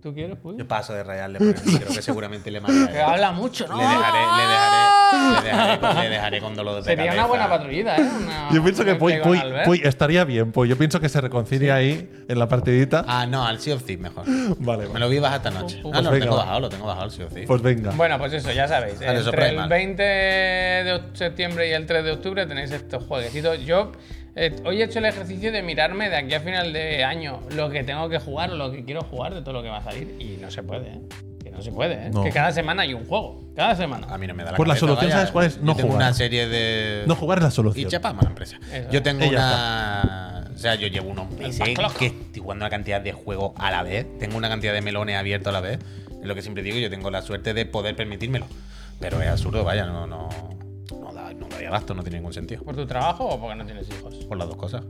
¿Tú 0.07 0.15
quieres, 0.15 0.37
Puy? 0.39 0.57
Yo 0.57 0.69
paso 0.69 0.95
de 0.95 1.03
rayarle 1.03 1.39
porque 1.41 1.79
creo 1.79 1.89
que 1.89 2.01
seguramente 2.01 2.49
le 2.49 2.61
mataré. 2.61 2.93
Que 2.93 3.03
habla 3.03 3.33
mucho, 3.33 3.67
¿no? 3.67 3.77
Le 3.77 3.83
dejaré, 3.83 4.19
le 4.21 4.43
dejaré, 4.53 5.43
le 5.43 5.43
dejaré, 5.51 5.81
con- 5.81 5.97
le 6.05 6.09
dejaré 6.09 6.41
con 6.41 6.55
dolor 6.55 6.77
de 6.77 6.83
Sería 6.85 7.07
cabeza. 7.07 7.19
una 7.19 7.27
buena 7.27 7.49
patrullita, 7.49 7.97
¿eh? 7.97 8.09
Una- 8.23 8.49
Yo 8.53 8.63
pienso 8.63 8.85
que 8.85 8.95
Puy, 8.95 9.15
Puy, 9.65 9.81
estaría 9.83 10.23
bien. 10.25 10.53
Puy. 10.53 10.69
Yo 10.69 10.79
pienso 10.79 11.01
que 11.01 11.09
se 11.09 11.21
reconcilia 11.21 11.75
ahí 11.75 12.09
en 12.29 12.39
la 12.39 12.47
partidita. 12.49 13.05
Ah, 13.09 13.27
no, 13.27 13.45
al 13.45 13.59
Sea 13.59 13.75
of 13.75 13.83
Thieves 13.83 14.01
mejor. 14.01 14.25
Vale, 14.61 14.85
Me 14.85 14.89
vale. 14.93 15.01
lo 15.01 15.09
vi 15.09 15.19
bajar 15.19 15.39
esta 15.39 15.51
noche. 15.51 15.81
Pues 15.83 15.93
Ah, 15.97 16.03
no, 16.03 16.13
lo 16.13 16.19
tengo 16.21 16.37
bajado, 16.37 16.61
lo 16.61 16.69
tengo 16.69 16.87
bajado 16.87 17.05
al 17.07 17.11
Sea 17.11 17.27
of 17.27 17.33
Thieves. 17.33 17.49
Pues 17.49 17.63
venga. 17.63 17.91
Bueno, 17.97 18.17
pues 18.19 18.33
eso, 18.33 18.53
ya 18.53 18.69
sabéis. 18.69 19.01
Vale, 19.01 19.19
eso 19.19 19.31
Entre 19.31 19.49
el 19.49 19.55
Prime. 19.57 19.69
20 19.69 20.03
de 20.03 21.01
septiembre 21.15 21.69
y 21.69 21.73
el 21.73 21.85
3 21.85 22.05
de 22.05 22.13
octubre 22.13 22.47
tenéis 22.47 22.71
estos 22.71 23.03
jueguecitos. 23.03 23.59
Yo 23.65 23.91
hoy 24.65 24.81
he 24.81 24.85
hecho 24.85 24.99
el 24.99 25.07
ejercicio 25.07 25.51
de 25.53 25.63
mirarme 25.63 26.09
de 26.11 26.17
aquí 26.17 26.35
a 26.35 26.41
final 26.41 26.73
de 26.73 27.05
año 27.05 27.41
lo 27.55 27.71
que 27.71 27.83
tengo 27.85 28.09
que 28.09 28.19
jugar 28.19 28.51
o 28.51 28.57
lo 28.57 28.71
que 28.71 28.85
quiero 28.85 29.03
jugar 29.03 29.35
de 29.35 29.41
todo 29.43 29.55
lo 29.55 29.63
que 29.63 29.69
va 29.69 29.79
a 29.79 29.83
salir. 29.85 30.17
Y 30.21 30.37
no 30.41 30.51
se 30.51 30.63
puede, 30.63 30.89
¿eh? 30.89 31.01
Que 31.43 31.51
no 31.51 31.63
se 31.63 31.73
puede, 31.73 31.95
¿eh? 31.95 32.11
No. 32.13 32.23
Que 32.23 32.31
cada 32.31 32.53
semana 32.53 32.83
hay 32.83 32.93
un 32.95 33.07
juego. 33.07 33.43
Cada 33.57 33.75
semana. 33.75 34.07
A 34.11 34.19
mí 34.19 34.27
no 34.27 34.35
me 34.35 34.45
da 34.45 34.51
la 34.53 34.57
Pues 34.57 34.69
la 34.69 34.77
solución, 34.77 35.07
vaya. 35.07 35.17
¿sabes 35.17 35.31
cuál 35.31 35.47
es? 35.47 35.59
No 35.59 35.73
Yo 35.73 35.77
tengo 35.77 35.89
jugar. 35.93 36.03
una 36.09 36.15
serie 36.15 36.47
de. 36.49 37.05
No 37.07 37.15
jugar 37.15 37.39
es 37.39 37.45
la 37.45 37.49
Y 37.49 37.53
solución. 37.53 37.91
chapa, 37.91 38.13
mala 38.13 38.29
empresa. 38.29 38.59
Eso. 38.73 38.91
Yo 38.91 39.03
tengo 39.03 39.25
Y 39.25 39.29
una. 39.29 40.51
O 40.55 40.59
sea, 40.59 40.75
yo 40.75 40.87
llevo 40.89 41.11
unos 41.11 41.31
meses 41.33 41.63
que 41.99 42.07
estoy 42.07 42.43
jugando 42.43 42.65
una 42.65 42.71
cantidad 42.71 43.01
de 43.01 43.13
juegos 43.13 43.53
a 43.57 43.71
la 43.71 43.83
vez. 43.83 44.07
Tengo 44.19 44.37
una 44.37 44.49
cantidad 44.49 44.73
de 44.73 44.81
melones 44.81 45.17
abiertos 45.17 45.49
a 45.49 45.53
la 45.53 45.61
vez. 45.61 45.79
Es 46.21 46.27
lo 46.27 46.35
que 46.35 46.43
siempre 46.43 46.63
digo, 46.63 46.79
yo 46.79 46.89
tengo 46.91 47.11
la 47.11 47.21
suerte 47.23 47.53
de 47.55 47.67
poder 47.67 47.95
permitírmelo. 47.95 48.47
Pero 48.99 49.21
es 49.21 49.29
absurdo, 49.29 49.63
vaya, 49.65 49.85
no, 49.85 50.07
no, 50.07 50.29
da, 51.67 51.71
no 51.71 51.71
daría 51.71 51.71
gasto, 51.71 51.95
no 51.95 52.03
tiene 52.03 52.19
ningún 52.19 52.33
sentido. 52.33 52.63
¿Por 52.63 52.77
tu 52.77 52.87
trabajo 52.87 53.27
o 53.27 53.41
porque 53.41 53.57
no 53.57 53.65
tienes 53.65 53.89
hijos? 53.89 54.15
Por 54.27 54.39
las 54.39 54.49
dos 54.49 54.57
cosas. 54.57 54.85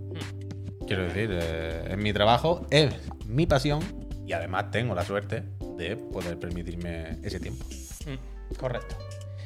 Quiero 0.86 1.02
decir, 1.02 1.30
eh, 1.32 1.88
es 1.90 1.96
mi 1.96 2.12
trabajo, 2.12 2.66
es 2.70 2.94
mi 3.26 3.46
pasión 3.46 3.80
y 4.26 4.32
además 4.32 4.70
tengo 4.70 4.94
la 4.94 5.04
suerte 5.04 5.42
de 5.76 5.96
poder 5.96 6.38
permitirme 6.38 7.18
ese 7.22 7.40
tiempo. 7.40 7.64
Mm, 8.06 8.54
correcto. 8.56 8.96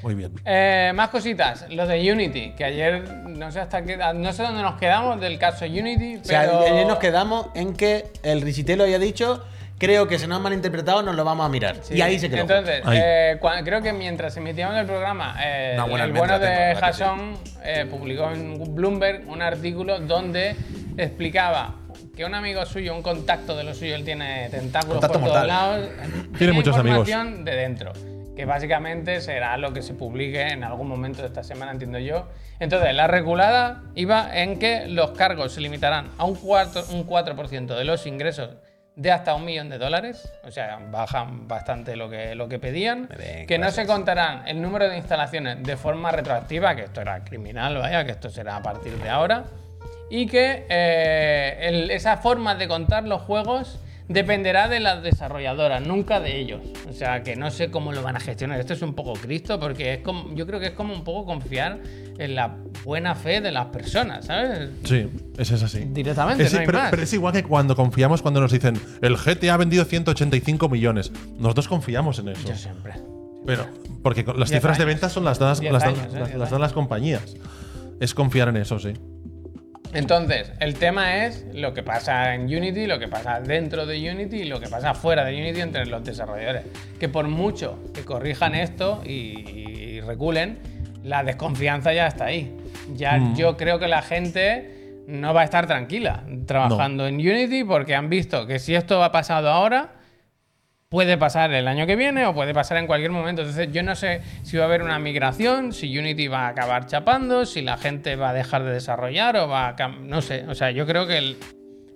Muy 0.03 0.14
bien. 0.14 0.33
Eh, 0.47 0.93
más 0.95 1.11
cositas, 1.11 1.66
lo 1.71 1.87
de 1.87 2.11
Unity, 2.11 2.55
que 2.55 2.64
ayer 2.64 3.07
no 3.27 3.53
sé 3.53 3.61
hasta 3.61 3.83
qué, 3.83 3.99
no 4.14 4.33
sé 4.33 4.43
dónde 4.43 4.62
nos 4.62 4.79
quedamos 4.79 5.21
del 5.21 5.38
caso 5.38 5.66
Unity, 5.66 6.16
O 6.16 6.25
sea, 6.25 6.43
pero 6.43 6.61
ayer 6.61 6.87
nos 6.87 6.99
quedamos 6.99 7.49
en 7.55 7.75
que 7.75 8.11
el 8.23 8.40
Risitelo 8.40 8.85
había 8.85 8.99
dicho, 8.99 9.45
creo 9.81 10.07
que 10.07 10.19
se 10.19 10.29
nos 10.29 10.37
ha 10.38 10.40
malinterpretado, 10.40 11.03
nos 11.03 11.16
lo 11.16 11.25
vamos 11.25 11.45
a 11.45 11.49
mirar. 11.49 11.77
Sí. 11.83 11.95
Y 11.97 12.03
ahí 12.03 12.19
se 12.21 12.31
quedó. 12.31 12.43
Entonces, 12.43 12.83
eh, 12.93 13.38
cua- 13.40 13.64
creo 13.64 13.83
que 13.83 13.93
mientras 13.93 14.37
emitíamos 14.37 14.77
el 14.77 14.87
programa, 14.87 15.37
eh, 15.43 15.77
el 15.77 16.12
bueno 16.12 16.38
de. 16.38 16.77
Jason 16.79 17.37
eh, 17.64 17.87
publicó 17.90 18.31
en 18.31 18.75
Bloomberg 18.75 19.29
un 19.29 19.43
artículo 19.43 19.99
donde 19.99 20.55
explicaba 20.97 21.75
que 22.16 22.25
un 22.25 22.35
amigo 22.35 22.64
suyo, 22.66 22.95
un 22.95 23.03
contacto 23.03 23.57
de 23.57 23.64
lo 23.64 23.75
suyo, 23.75 23.95
él 23.95 24.05
tiene 24.05 24.49
tentáculos 24.51 24.99
Contacto 25.01 25.19
por 25.21 25.29
todos 25.29 25.47
mortal. 25.47 25.49
lados, 25.49 25.90
Tiene 26.38 26.53
muchos 26.53 26.77
amigos. 26.77 27.09
información 27.09 27.45
de 27.45 27.57
dentro. 27.57 27.93
Que 28.37 28.45
básicamente 28.47 29.21
será 29.21 29.57
lo 29.59 29.73
que 29.73 29.83
se 29.83 29.93
publique 29.95 30.40
en 30.49 30.64
algún 30.64 30.88
momento 30.88 31.21
de 31.21 31.29
esta 31.29 31.43
semana, 31.43 31.73
entiendo 31.73 31.99
yo. 31.99 32.27
Entonces, 32.59 32.95
la 32.95 33.07
reculada 33.07 33.83
iba 33.95 34.31
en 34.35 34.59
que 34.59 34.87
los 34.87 35.11
cargos 35.12 35.53
se 35.53 35.61
limitarán 35.61 36.09
a 36.16 36.25
un 36.25 36.37
4%, 36.37 36.90
un 36.95 37.05
4 37.05 37.35
de 37.77 37.85
los 37.85 38.07
ingresos 38.07 38.51
de 38.96 39.11
hasta 39.12 39.35
un 39.35 39.44
millón 39.44 39.68
de 39.68 39.79
dólares. 39.79 40.31
O 40.44 40.50
sea, 40.50 40.79
bajan 40.90 41.46
bastante 41.48 41.96
lo 41.96 42.09
que, 42.11 42.35
lo 42.35 42.48
que 42.48 42.59
pedían. 42.59 43.09
Que 43.46 43.59
no 43.59 43.70
se 43.70 43.87
contarán 43.87 44.46
el 44.46 44.61
número 44.61 44.88
de 44.88 44.96
instalaciones 44.96 45.62
de 45.62 45.76
forma 45.76 46.11
retroactiva, 46.11 46.74
que 46.74 46.83
esto 46.85 47.00
era 47.00 47.22
criminal, 47.24 47.76
vaya, 47.79 48.05
que 48.05 48.12
esto 48.12 48.29
será 48.31 48.57
a 48.57 48.62
partir 48.62 48.92
de 48.98 49.09
ahora. 49.09 49.44
Y 50.11 50.26
que 50.26 50.66
eh, 50.68 51.59
el- 51.68 51.90
esa 51.90 52.16
forma 52.16 52.55
de 52.57 52.66
contar 52.68 53.05
los 53.05 53.22
juegos 53.22 53.79
dependerá 54.11 54.68
de 54.68 54.81
las 54.81 55.03
desarrolladoras, 55.03 55.87
nunca 55.87 56.20
de 56.20 56.38
ellos. 56.40 56.61
O 56.88 56.92
sea, 56.92 57.23
que 57.23 57.37
no 57.37 57.51
sé 57.51 57.70
cómo 57.70 57.92
lo 57.92 58.03
van 58.03 58.16
a 58.16 58.20
gestionar. 58.20 58.59
Esto 58.61 58.73
es 58.75 58.83
un 58.83 58.94
poco 58.94 59.12
Cristo, 59.14 59.59
porque 59.61 59.94
es 59.94 59.99
como, 60.01 60.35
yo 60.35 60.46
creo 60.46 60.59
que 60.61 60.66
es 60.66 60.73
como 60.73 60.92
un 60.92 61.05
poco 61.05 61.25
confiar 61.25 61.79
en 62.18 62.35
la 62.35 62.57
buena 62.85 63.14
fe 63.14 63.40
de 63.40 63.53
las 63.53 63.66
personas, 63.66 64.27
¿sabes? 64.27 64.68
Sí, 64.85 65.09
ese 65.38 65.55
es 65.55 65.62
así. 65.62 65.85
Directamente, 65.90 66.42
Es- 66.44 66.53
no 66.53 66.61
hay 66.61 66.66
pero, 66.66 66.79
más. 66.79 66.90
pero 66.90 67.03
es 67.03 67.12
igual 67.12 67.33
que 67.33 67.44
cuando 67.44 67.75
confiamos 67.77 68.20
cuando 68.20 68.40
nos 68.40 68.51
dicen 68.53 68.79
el 69.01 69.16
GTA 69.16 69.55
ha 69.55 69.57
vendido 69.57 69.85
185 69.85 70.68
millones. 70.68 71.12
Nosotros 71.38 71.68
confiamos 71.68 72.18
en 72.18 72.29
eso. 72.29 72.49
Yo 72.49 72.57
siempre. 72.57 72.94
Pero, 73.46 73.66
porque 74.03 74.25
las 74.37 74.51
cifras 74.51 74.77
de 74.77 74.85
ventas 74.85 75.12
son 75.12 75.25
las 75.25 75.38
dadas, 75.38 75.62
las, 75.62 75.83
dan- 75.83 75.94
¿eh? 75.94 75.96
las- 76.12 76.29
Diez 76.29 76.38
las 76.38 76.51
dan 76.51 76.61
las 76.61 76.73
compañías. 76.73 77.37
Es 78.01 78.12
confiar 78.14 78.49
en 78.49 78.57
eso, 78.57 78.79
sí. 78.79 78.92
Entonces, 79.92 80.53
el 80.61 80.74
tema 80.74 81.24
es 81.24 81.44
lo 81.53 81.74
que 81.74 81.83
pasa 81.83 82.35
en 82.35 82.42
Unity, 82.42 82.87
lo 82.87 82.98
que 82.98 83.09
pasa 83.09 83.40
dentro 83.40 83.87
de 83.87 84.11
Unity 84.11 84.37
y 84.42 84.44
lo 84.44 84.61
que 84.61 84.68
pasa 84.68 84.94
fuera 84.94 85.24
de 85.24 85.35
Unity 85.35 85.61
entre 85.61 85.87
los 85.87 86.05
desarrolladores. 86.05 86.62
Que 86.98 87.09
por 87.09 87.26
mucho 87.29 87.79
que 87.92 88.05
corrijan 88.05 88.55
esto 88.55 89.03
y, 89.05 89.11
y 89.50 90.00
reculen, 90.00 90.59
la 91.03 91.24
desconfianza 91.24 91.92
ya 91.92 92.07
está 92.07 92.26
ahí. 92.26 92.55
Ya 92.94 93.16
Mm. 93.16 93.35
yo 93.37 93.57
creo 93.57 93.79
que 93.79 93.88
la 93.88 94.03
gente 94.03 95.03
no 95.09 95.35
va 95.35 95.40
a 95.40 95.44
estar 95.44 95.66
tranquila 95.66 96.22
trabajando 96.46 97.07
en 97.09 97.16
Unity 97.16 97.64
porque 97.64 97.94
han 97.96 98.09
visto 98.09 98.46
que 98.46 98.59
si 98.61 98.74
esto 98.76 99.03
ha 99.03 99.11
pasado 99.11 99.50
ahora, 99.50 99.94
puede 100.90 101.16
pasar 101.16 101.53
el 101.53 101.68
año 101.68 101.87
que 101.87 101.94
viene 101.94 102.26
o 102.26 102.35
puede 102.35 102.53
pasar 102.53 102.76
en 102.79 102.88
cualquier 102.88 103.12
momento. 103.12 103.42
Entonces 103.42 103.70
yo 103.72 103.85
no 103.85 103.94
sé 103.94 104.22
si 104.42 104.57
va 104.57 104.64
a 104.64 104.66
haber 104.66 104.83
una 104.83 104.98
migración, 104.98 105.72
si 105.72 105.96
Unity 105.96 106.26
va 106.26 106.46
a 106.46 106.48
acabar 106.48 106.87
chapando, 106.87 107.46
si 107.46 107.62
la 107.62 107.76
gente 107.79 108.16
va 108.16 108.31
a 108.31 108.35
dejar 108.35 108.64
de 108.64 108.72
desarrollar 108.72 109.37
o 109.37 109.46
va 109.46 109.68
a... 109.68 109.88
No 109.88 110.20
sé, 110.20 110.44
o 110.48 110.55
sea, 110.57 110.72
yo 110.72 110.87
creo 110.87 111.07
que 111.07 111.18
el- 111.18 111.37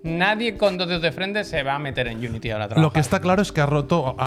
nadie 0.04 0.56
con 0.56 0.78
dos 0.78 0.86
dedos 0.86 1.02
de 1.02 1.10
frente 1.12 1.42
se 1.44 1.62
va 1.64 1.74
a 1.74 1.78
meter 1.80 2.06
en 2.06 2.18
Unity 2.18 2.50
ahora. 2.50 2.68
Lo 2.80 2.92
que 2.92 3.00
está 3.00 3.20
claro 3.20 3.42
es 3.42 3.50
que 3.50 3.60
ha 3.60 3.66
roto, 3.66 4.14
ha, 4.18 4.24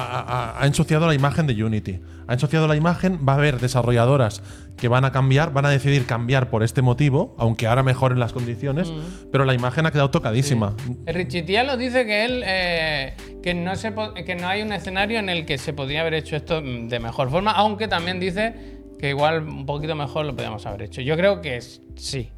ha- 0.58 0.62
ha 0.62 0.66
ensuciado 0.68 1.08
la 1.08 1.14
imagen 1.14 1.48
de 1.48 1.64
Unity. 1.64 2.00
Ha 2.28 2.34
ensuciado 2.34 2.68
la 2.68 2.76
imagen, 2.76 3.20
va 3.28 3.34
a 3.34 3.36
haber 3.38 3.60
desarrolladoras 3.62 4.42
que 4.76 4.90
van 4.90 5.06
a 5.06 5.12
cambiar, 5.14 5.54
van 5.54 5.66
a 5.66 5.70
decidir 5.70 6.06
cambiar 6.06 6.50
por 6.50 6.62
este 6.64 6.82
motivo, 6.82 7.36
aunque 7.40 7.68
ahora 7.68 7.84
mejoren 7.84 8.20
las 8.20 8.34
condiciones, 8.34 8.92
pero 9.32 9.46
la 9.46 9.54
imagen 9.54 9.86
ha 9.86 9.92
quedado 9.92 10.12
tocadísima. 10.12 10.76
El 11.06 11.16
Richitialo 11.16 11.78
dice 11.78 12.06
que 12.06 12.26
él 12.26 12.44
eh, 12.46 13.14
que 13.42 13.54
no 13.54 13.76
se 13.78 13.94
que 14.26 14.36
no 14.36 14.48
hay 14.50 14.62
un 14.64 14.74
escenario 14.74 15.20
en 15.20 15.30
el 15.30 15.46
que 15.46 15.58
se 15.58 15.72
podría 15.72 16.02
haber 16.02 16.16
hecho 16.16 16.36
esto 16.36 16.62
mm, 16.62 16.90
de 16.90 17.00
mejor 17.00 17.30
forma, 17.30 17.52
aunque 17.52 17.88
también 17.88 18.20
dice 18.20 18.56
que 19.00 19.10
igual 19.10 19.44
un 19.48 19.66
poquito 19.66 19.96
mejor 19.96 20.26
lo 20.26 20.34
podríamos 20.34 20.66
haber 20.66 20.82
hecho. 20.82 21.02
Yo 21.02 21.16
creo 21.16 21.40
que 21.42 21.62
sí. 21.62 22.30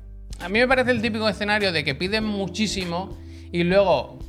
A 0.41 0.49
mí 0.49 0.60
me 0.60 0.67
parece 0.67 0.91
el 0.91 1.02
típico 1.02 1.28
escenario 1.28 1.71
de 1.71 1.84
que 1.84 1.95
piden 1.95 2.25
muchísimo 2.25 3.17
y 3.52 3.64
luego 3.64 4.20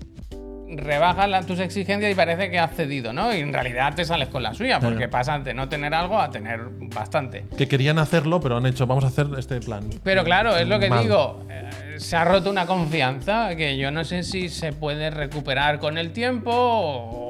rebajas 0.76 1.46
tus 1.46 1.58
exigencias 1.58 2.12
y 2.12 2.14
parece 2.14 2.50
que 2.50 2.58
has 2.58 2.74
cedido, 2.74 3.12
¿no? 3.12 3.34
Y 3.34 3.40
en 3.40 3.52
realidad 3.52 3.94
te 3.94 4.04
sales 4.04 4.28
con 4.28 4.42
la 4.42 4.54
suya, 4.54 4.78
porque 4.80 5.08
pasas 5.08 5.44
de 5.44 5.54
no 5.54 5.68
tener 5.68 5.94
algo 5.94 6.20
a 6.20 6.30
tener 6.30 6.60
bastante. 6.94 7.44
Que 7.56 7.66
querían 7.66 7.98
hacerlo, 7.98 8.40
pero 8.40 8.56
han 8.56 8.66
hecho, 8.66 8.86
vamos 8.86 9.04
a 9.04 9.08
hacer 9.08 9.26
este 9.38 9.60
plan. 9.60 9.90
Pero 10.04 10.24
claro, 10.24 10.56
es 10.56 10.68
lo 10.68 10.78
que 10.78 10.88
Mal. 10.88 11.02
digo. 11.02 11.44
eh, 11.50 11.98
se 11.98 12.16
ha 12.16 12.24
roto 12.24 12.50
una 12.50 12.66
confianza 12.66 13.54
que 13.56 13.76
yo 13.76 13.90
no 13.90 14.04
sé 14.04 14.22
si 14.22 14.48
se 14.48 14.72
puede 14.72 15.10
recuperar 15.10 15.80
con 15.80 15.98
el 15.98 16.12
tiempo 16.12 16.50
o 16.54 17.29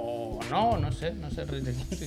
no, 0.51 0.77
no 0.79 0.93
sé, 0.93 1.13
no 1.13 1.31
sé. 1.31 1.45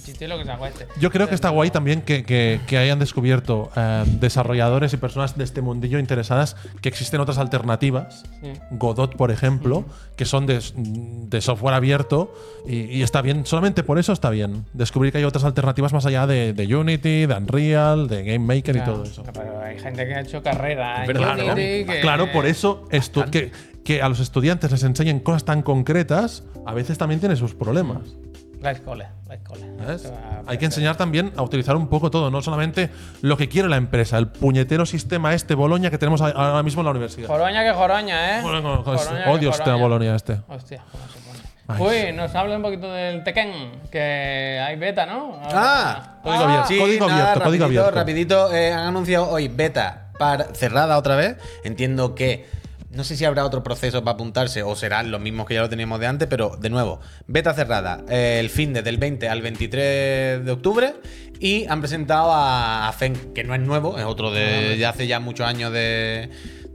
Chiste 0.01 0.27
lo 0.27 0.37
que 0.37 0.45
sacó 0.45 0.67
este. 0.67 0.87
Yo 0.99 1.09
creo 1.11 1.27
que 1.29 1.35
está 1.35 1.49
guay 1.49 1.69
también 1.71 2.01
que, 2.01 2.23
que- 2.23 2.59
que 2.67 2.77
hayan 2.77 2.99
descubierto 2.99 3.69
eh, 3.75 4.03
desarrolladores 4.19 4.93
y 4.93 4.97
personas 4.97 5.37
de 5.37 5.43
este 5.43 5.61
mundillo 5.61 5.99
interesadas 5.99 6.55
que 6.81 6.89
existen 6.89 7.21
otras 7.21 7.37
alternativas. 7.37 8.23
Sí. 8.41 8.51
Godot, 8.71 9.15
por 9.15 9.31
ejemplo, 9.31 9.85
que 10.15 10.25
son 10.25 10.45
de, 10.45 10.59
de 10.75 11.41
software 11.41 11.73
abierto 11.75 12.33
y, 12.67 12.81
y 12.85 13.03
está 13.03 13.21
bien. 13.21 13.45
Solamente 13.45 13.83
por 13.83 13.97
eso 13.99 14.13
está 14.13 14.29
bien. 14.29 14.65
Descubrir 14.73 15.11
que 15.11 15.19
hay 15.19 15.23
otras 15.23 15.43
alternativas 15.43 15.93
más 15.93 16.05
allá 16.05 16.27
de, 16.27 16.53
de 16.53 16.75
Unity, 16.75 17.25
de 17.25 17.33
Unreal, 17.35 18.07
de 18.07 18.23
Game 18.23 18.39
Maker 18.39 18.75
y 18.75 18.81
todo 18.81 19.03
eso. 19.03 19.23
Pero 19.33 19.59
hay 19.61 19.79
gente 19.79 20.05
que 20.05 20.13
ha 20.15 20.21
hecho 20.21 20.41
carrera 20.43 21.01
en 21.01 21.07
verdad, 21.07 21.37
¿no? 21.37 21.53
Unity, 21.53 21.85
que- 21.85 22.01
Claro, 22.01 22.31
por 22.31 22.45
eso 22.45 22.87
que, 23.31 23.51
que 23.83 24.01
a 24.01 24.09
los 24.09 24.19
estudiantes 24.19 24.71
les 24.71 24.83
enseñen 24.83 25.19
cosas 25.19 25.45
tan 25.45 25.61
concretas, 25.61 26.43
a 26.65 26.73
veces 26.73 26.97
también 26.97 27.19
tiene 27.19 27.35
sus 27.35 27.53
problemas. 27.53 27.99
La 28.63 28.71
escuela, 28.71 29.11
la 29.27 29.35
escuela. 29.35 29.65
Hay 30.47 30.57
que 30.57 30.63
enseñar 30.63 30.95
también 30.95 31.33
a 31.35 31.41
utilizar 31.41 31.75
un 31.75 31.89
poco 31.89 32.09
todo, 32.09 32.31
no 32.31 32.41
solamente 32.41 32.89
lo 33.21 33.35
que 33.35 33.49
quiere 33.49 33.67
la 33.67 33.75
empresa, 33.75 34.17
el 34.17 34.29
puñetero 34.29 34.85
sistema 34.85 35.33
este 35.33 35.53
Boloña 35.53 35.91
que 35.91 35.97
tenemos 35.97 36.21
ahora 36.21 36.63
mismo 36.63 36.79
en 36.79 36.85
la 36.85 36.91
universidad. 36.91 37.27
Joroña 37.27 37.61
que 37.61 37.73
joroña, 37.73 38.39
¿eh? 38.39 38.41
Bueno, 38.41 38.81
Joroña 38.83 39.25
que 39.25 39.29
odio 39.29 39.49
este. 39.49 39.69
Bolonia 39.69 40.15
este. 40.15 40.39
Hostia, 40.47 40.81
cómo 40.89 41.03
se 41.09 41.19
pone. 41.19 41.39
Ay. 41.67 42.07
Uy, 42.07 42.15
nos 42.15 42.33
habla 42.35 42.55
un 42.55 42.61
poquito 42.61 42.89
del 42.89 43.21
Tekken, 43.25 43.81
que 43.91 44.61
hay 44.65 44.77
beta, 44.77 45.05
¿no? 45.05 45.41
Ah, 45.51 46.19
Código 46.23 46.43
abierto. 46.45 46.67
Sí, 46.69 46.79
Código 46.79 47.07
nada, 47.09 47.21
abierto, 47.21 47.43
código 47.43 47.65
rapidito, 47.65 47.81
abierto. 47.81 47.99
Rapidito, 47.99 48.53
eh, 48.53 48.71
han 48.71 48.87
anunciado 48.87 49.29
hoy 49.29 49.49
beta 49.49 50.11
para, 50.17 50.45
cerrada 50.55 50.97
otra 50.97 51.17
vez. 51.17 51.35
Entiendo 51.65 52.15
que 52.15 52.47
no 52.93 53.03
sé 53.03 53.15
si 53.17 53.25
habrá 53.25 53.45
otro 53.45 53.63
proceso 53.63 54.03
para 54.03 54.15
apuntarse 54.15 54.63
o 54.63 54.75
serán 54.75 55.11
los 55.11 55.19
mismos 55.19 55.45
que 55.47 55.55
ya 55.55 55.61
lo 55.61 55.69
teníamos 55.69 55.99
de 55.99 56.07
antes, 56.07 56.27
pero 56.27 56.57
de 56.57 56.69
nuevo, 56.69 56.99
beta 57.27 57.53
cerrada 57.53 58.03
eh, 58.09 58.37
el 58.39 58.49
fin 58.49 58.73
de 58.73 58.81
del 58.81 58.97
20 58.97 59.27
al 59.29 59.41
23 59.41 60.45
de 60.45 60.51
octubre 60.51 60.93
y 61.39 61.65
han 61.67 61.79
presentado 61.79 62.31
a, 62.31 62.87
a 62.87 62.93
Fen, 62.93 63.33
que 63.33 63.43
no 63.43 63.55
es 63.55 63.61
nuevo, 63.61 63.97
es 63.97 64.05
otro 64.05 64.31
de 64.31 64.77
ya 64.77 64.89
hace 64.89 65.07
ya 65.07 65.19
muchos 65.19 65.47
años 65.47 65.73
de, 65.73 66.29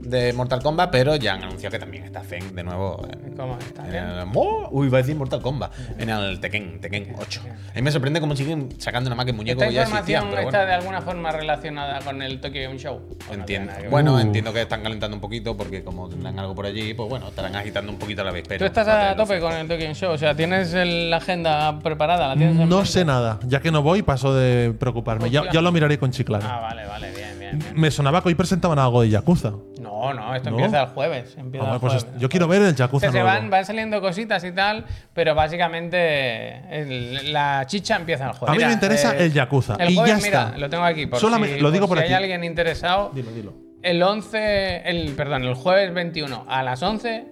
de 0.09 0.33
Mortal 0.33 0.61
Kombat, 0.61 0.89
pero 0.91 1.15
ya 1.15 1.33
han 1.35 1.43
anunciado 1.43 1.71
que 1.71 1.79
también 1.79 2.03
está 2.03 2.21
Fen 2.21 2.55
de 2.55 2.63
nuevo 2.63 3.05
en, 3.11 3.33
¿Cómo 3.35 3.57
está? 3.59 3.87
en 3.87 3.95
el- 3.95 4.27
¡Oh! 4.33 4.67
Uy, 4.71 4.89
va 4.89 4.97
a 4.97 5.01
decir 5.01 5.15
Mortal 5.15 5.41
Kombat. 5.41 5.71
En 5.97 6.09
el 6.09 6.39
Tekken, 6.39 6.79
Tekken 6.81 7.13
8. 7.17 7.41
A 7.71 7.75
mí 7.75 7.81
me 7.81 7.91
sorprende 7.91 8.19
cómo 8.19 8.35
siguen 8.35 8.69
sacando 8.79 9.09
nada 9.09 9.15
más 9.17 9.25
que 9.25 9.33
muñecos 9.33 9.63
¿Esta 9.63 9.73
ya 9.73 9.81
información 9.83 10.23
existían. 10.23 10.29
Pero 10.29 10.41
está 10.47 10.57
bueno, 10.59 10.67
de 10.69 10.73
alguna 10.75 11.01
forma 11.01 11.31
relacionada 11.31 11.99
con 11.99 12.21
el 12.21 12.39
Tokyo 12.41 12.61
Game 12.61 12.77
Show? 12.77 12.95
¿O 13.31 13.35
no 13.37 13.45
tiene 13.45 13.65
entiendo. 13.65 13.89
Bueno, 13.91 14.15
Uh. 14.15 14.19
entiendo 14.19 14.53
que 14.53 14.61
están 14.61 14.81
calentando 14.83 15.15
un 15.15 15.21
poquito 15.21 15.55
porque 15.55 15.83
como 15.83 16.09
tendrán 16.09 16.37
algo 16.39 16.55
por 16.55 16.65
allí, 16.65 16.93
pues 16.93 17.09
bueno, 17.09 17.27
estarán 17.29 17.55
agitando 17.55 17.91
un 17.91 17.97
poquito 17.99 18.21
a 18.21 18.25
la 18.25 18.31
vez. 18.31 18.43
Pero 18.47 18.59
Tú 18.59 18.65
estás 18.65 18.87
a 18.87 19.15
tope 19.15 19.39
con 19.39 19.53
el 19.53 19.67
Tokyo 19.67 19.83
Game 19.83 19.95
Show, 19.95 20.11
o 20.13 20.17
sea, 20.17 20.35
tienes 20.35 20.73
el- 20.73 21.09
la 21.09 21.17
agenda 21.17 21.79
preparada, 21.79 22.27
la 22.29 22.35
tienes 22.35 22.59
en 22.59 22.69
No 22.69 22.85
sé 22.85 23.05
nada, 23.05 23.39
ya 23.45 23.59
que 23.61 23.71
no 23.71 23.81
voy 23.81 24.01
paso 24.01 24.33
de 24.35 24.73
preocuparme. 24.79 25.29
Ya, 25.29 25.41
Hostia. 25.41 25.53
ya 25.53 25.61
lo 25.61 25.71
miraré 25.71 25.97
con 25.97 26.11
Chiclana. 26.11 26.57
Ah, 26.57 26.59
vale, 26.59 26.85
vale, 26.85 27.11
bien, 27.15 27.38
bien. 27.57 27.59
bien. 27.59 27.79
Me 27.79 27.91
sonaba 27.91 28.21
que 28.21 28.29
hoy 28.29 28.35
presentaban 28.35 28.79
algo 28.79 29.01
de 29.01 29.09
Yakuza. 29.09 29.51
No, 29.81 30.13
no, 30.13 30.35
esto 30.35 30.49
¿No? 30.49 30.57
empieza 30.57 30.81
el 30.83 30.87
jueves. 30.89 31.35
Empieza 31.37 31.73
Ah, 31.75 31.79
pues 31.79 31.93
jueves. 32.03 32.19
yo 32.19 32.29
quiero 32.29 32.47
ver 32.47 32.61
el 32.61 32.75
Yakuza 32.75 33.11
se 33.11 33.21
van, 33.23 33.49
van 33.49 33.65
saliendo 33.65 33.99
cositas 34.01 34.43
y 34.43 34.51
tal, 34.51 34.85
pero 35.13 35.35
básicamente 35.35 36.57
el- 36.81 37.33
la 37.33 37.63
chicha 37.67 37.95
empieza 37.95 38.27
el 38.27 38.33
jueves. 38.33 38.55
A 38.55 38.59
mí 38.59 38.65
me 38.65 38.73
interesa 38.73 39.15
eh, 39.15 39.25
el 39.25 39.33
Yakuza. 39.33 39.75
El 39.79 39.91
y 39.91 39.95
jueves, 39.95 40.17
ya 40.21 40.25
mira, 40.27 40.43
está. 40.47 40.57
lo 40.57 40.69
tengo 40.69 40.83
aquí. 40.83 41.05
Por 41.05 41.19
Solamente- 41.19 41.55
si, 41.55 41.61
lo 41.61 41.71
digo 41.71 41.87
por 41.87 41.97
por 41.97 41.97
si 41.99 42.03
aquí. 42.05 42.13
hay 42.13 42.23
alguien 42.23 42.43
interesado. 42.43 43.11
Dilo, 43.13 43.31
dilo. 43.31 43.53
El 43.81 44.01
11, 44.03 44.89
el, 44.89 45.13
perdón, 45.15 45.43
el 45.43 45.53
jueves 45.53 45.93
21 45.93 46.45
a 46.49 46.63
las 46.63 46.83
11, 46.83 47.25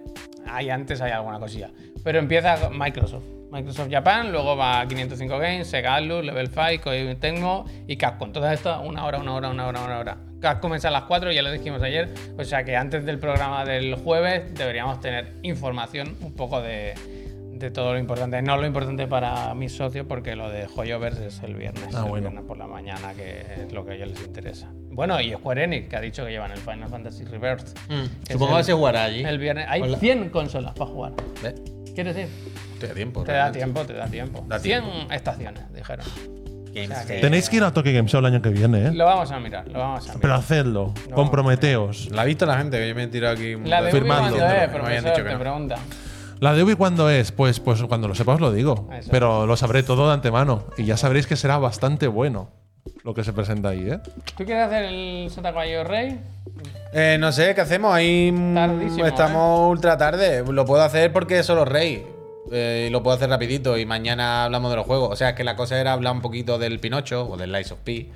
ahí 0.46 0.70
antes 0.70 1.00
hay 1.00 1.12
alguna 1.12 1.38
cosilla. 1.38 1.70
Pero 2.02 2.18
empieza 2.18 2.56
Microsoft. 2.70 3.24
Microsoft 3.50 3.88
Japan, 3.90 4.30
luego 4.30 4.56
va 4.56 4.86
505 4.86 5.38
Games, 5.38 5.66
Sega 5.68 5.96
Atlus, 5.96 6.24
Level 6.24 6.48
5, 6.48 6.82
Koei 6.84 7.14
Tecmo 7.16 7.64
y 7.86 7.96
Capcom. 7.96 8.32
Todas 8.32 8.52
estas, 8.54 8.80
una 8.84 9.04
hora, 9.06 9.18
una 9.18 9.34
hora, 9.34 9.48
una 9.50 9.66
hora, 9.66 9.80
una 9.84 9.98
hora. 9.98 10.16
Capcom 10.40 10.68
comienza 10.68 10.88
a 10.88 10.90
las 10.90 11.04
4, 11.04 11.32
ya 11.32 11.42
lo 11.42 11.50
dijimos 11.50 11.82
ayer. 11.82 12.12
O 12.38 12.44
sea 12.44 12.64
que 12.64 12.76
antes 12.76 13.04
del 13.04 13.18
programa 13.18 13.64
del 13.64 13.94
jueves 13.96 14.54
deberíamos 14.54 15.00
tener 15.00 15.32
información 15.42 16.14
un 16.20 16.34
poco 16.34 16.60
de, 16.60 16.94
de 17.54 17.70
todo 17.70 17.94
lo 17.94 17.98
importante. 17.98 18.40
No 18.42 18.56
lo 18.58 18.66
importante 18.66 19.06
para 19.06 19.54
mis 19.54 19.72
socios, 19.72 20.04
porque 20.06 20.36
lo 20.36 20.50
de 20.50 20.66
Hoyoverse 20.76 21.26
es 21.28 21.42
el 21.42 21.54
viernes, 21.54 21.94
Ah, 21.94 22.02
el 22.04 22.08
bueno. 22.10 22.28
viernes 22.28 22.44
por 22.46 22.58
la 22.58 22.66
mañana, 22.66 23.14
que 23.14 23.40
es 23.64 23.72
lo 23.72 23.84
que 23.84 23.92
a 23.92 23.94
ellos 23.94 24.08
les 24.10 24.22
interesa. 24.24 24.68
Bueno, 24.90 25.20
y 25.20 25.32
Square 25.32 25.64
Enix, 25.64 25.88
que 25.88 25.96
ha 25.96 26.00
dicho 26.00 26.24
que 26.24 26.30
llevan 26.32 26.52
el 26.52 26.58
Final 26.58 26.88
Fantasy 26.88 27.24
Rebirth. 27.24 27.76
Mm, 27.88 28.24
Que 28.26 28.32
Supongo 28.34 28.58
que 28.58 28.64
se 28.64 28.72
jugará 28.74 29.04
allí. 29.04 29.24
El 29.24 29.38
viernes. 29.38 29.66
Hay 29.68 29.80
Hola. 29.80 29.98
100 29.98 30.28
consolas 30.30 30.74
para 30.74 30.90
jugar. 30.90 31.12
¿Ves? 31.42 31.54
¿Quieres 31.94 32.16
ir? 32.16 32.28
Te 32.78 32.86
da 32.88 32.94
tiempo. 32.94 33.24
Te 33.24 33.32
da 33.32 33.52
tiempo, 33.52 33.84
te 33.84 33.92
da 33.94 34.06
tiempo. 34.06 34.44
Da 34.48 34.58
100 34.58 34.82
tiempo. 34.84 35.12
estaciones, 35.12 35.72
dijeron. 35.74 36.06
O 36.06 36.72
sea, 36.86 37.02
que- 37.04 37.12
Day. 37.14 37.20
Tenéis 37.22 37.48
que 37.50 37.56
ir 37.56 37.64
a 37.64 37.72
Tokyo 37.72 37.92
Game 37.92 38.08
Show 38.08 38.20
el 38.20 38.26
año 38.26 38.40
que 38.40 38.50
viene, 38.50 38.86
¿eh? 38.88 38.92
Lo 38.92 39.04
vamos 39.04 39.30
a 39.32 39.40
mirar, 39.40 39.66
lo 39.68 39.78
vamos 39.80 40.04
a 40.04 40.08
mirar. 40.10 40.20
Pero 40.20 40.34
hacedlo. 40.34 40.94
Comprometeos. 41.12 42.10
La 42.12 42.22
ha 42.22 42.24
visto 42.24 42.46
la 42.46 42.56
gente, 42.58 42.78
que 42.78 42.88
yo 42.88 42.94
me 42.94 43.04
he 43.04 43.08
tirado 43.08 43.34
aquí. 43.34 43.56
la 43.64 43.78
de 43.82 43.90
Ubi 43.90 43.98
firmando. 44.00 44.36
cuando 44.36 44.46
es, 44.46 44.50
Me 44.52 44.54
habían 44.56 44.70
profesor, 44.72 45.02
dicho 45.10 45.16
que 45.24 45.28
te 45.28 45.34
no. 45.34 45.40
pregunta. 45.40 45.76
La 46.40 46.54
de 46.54 46.62
Ubi 46.62 46.74
cuándo 46.76 47.10
es? 47.10 47.32
Pues, 47.32 47.58
pues 47.58 47.82
cuando 47.82 48.06
lo 48.06 48.14
sepa 48.14 48.34
os 48.34 48.40
lo 48.40 48.52
digo. 48.52 48.88
Eso. 48.96 49.08
Pero 49.10 49.44
lo 49.46 49.56
sabré 49.56 49.82
todo 49.82 50.06
de 50.06 50.14
antemano. 50.14 50.66
Y 50.76 50.84
ya 50.84 50.96
sabréis 50.96 51.26
que 51.26 51.34
será 51.34 51.58
bastante 51.58 52.06
bueno 52.06 52.50
lo 53.02 53.12
que 53.12 53.24
se 53.24 53.32
presenta 53.32 53.70
ahí, 53.70 53.90
¿eh? 53.90 53.98
¿Tú 54.36 54.44
quieres 54.44 54.66
hacer 54.66 54.84
el 54.84 55.30
Caballo 55.42 55.82
Rey? 55.84 56.20
Eh, 56.92 57.16
no 57.18 57.32
sé, 57.32 57.54
¿qué 57.56 57.60
hacemos? 57.62 57.92
Ahí 57.92 58.30
mm, 58.32 58.54
Tardísimo, 58.54 59.04
¿eh? 59.04 59.08
estamos 59.08 59.68
ultra 59.70 59.96
tarde. 59.98 60.44
Lo 60.48 60.64
puedo 60.64 60.82
hacer 60.82 61.12
porque 61.12 61.40
es 61.40 61.46
solo 61.46 61.64
rey. 61.64 62.06
Eh, 62.52 62.86
y 62.88 62.90
lo 62.90 63.02
puedo 63.02 63.16
hacer 63.16 63.28
rapidito 63.28 63.76
y 63.78 63.86
mañana 63.86 64.44
hablamos 64.44 64.70
de 64.70 64.76
los 64.76 64.86
juegos. 64.86 65.10
O 65.12 65.16
sea, 65.16 65.34
que 65.34 65.44
la 65.44 65.56
cosa 65.56 65.80
era 65.80 65.92
hablar 65.92 66.12
un 66.12 66.20
poquito 66.20 66.58
del 66.58 66.78
Pinocho 66.80 67.28
o 67.28 67.36
del 67.36 67.52
Lies 67.52 67.72
of 67.72 67.80
P. 67.80 68.10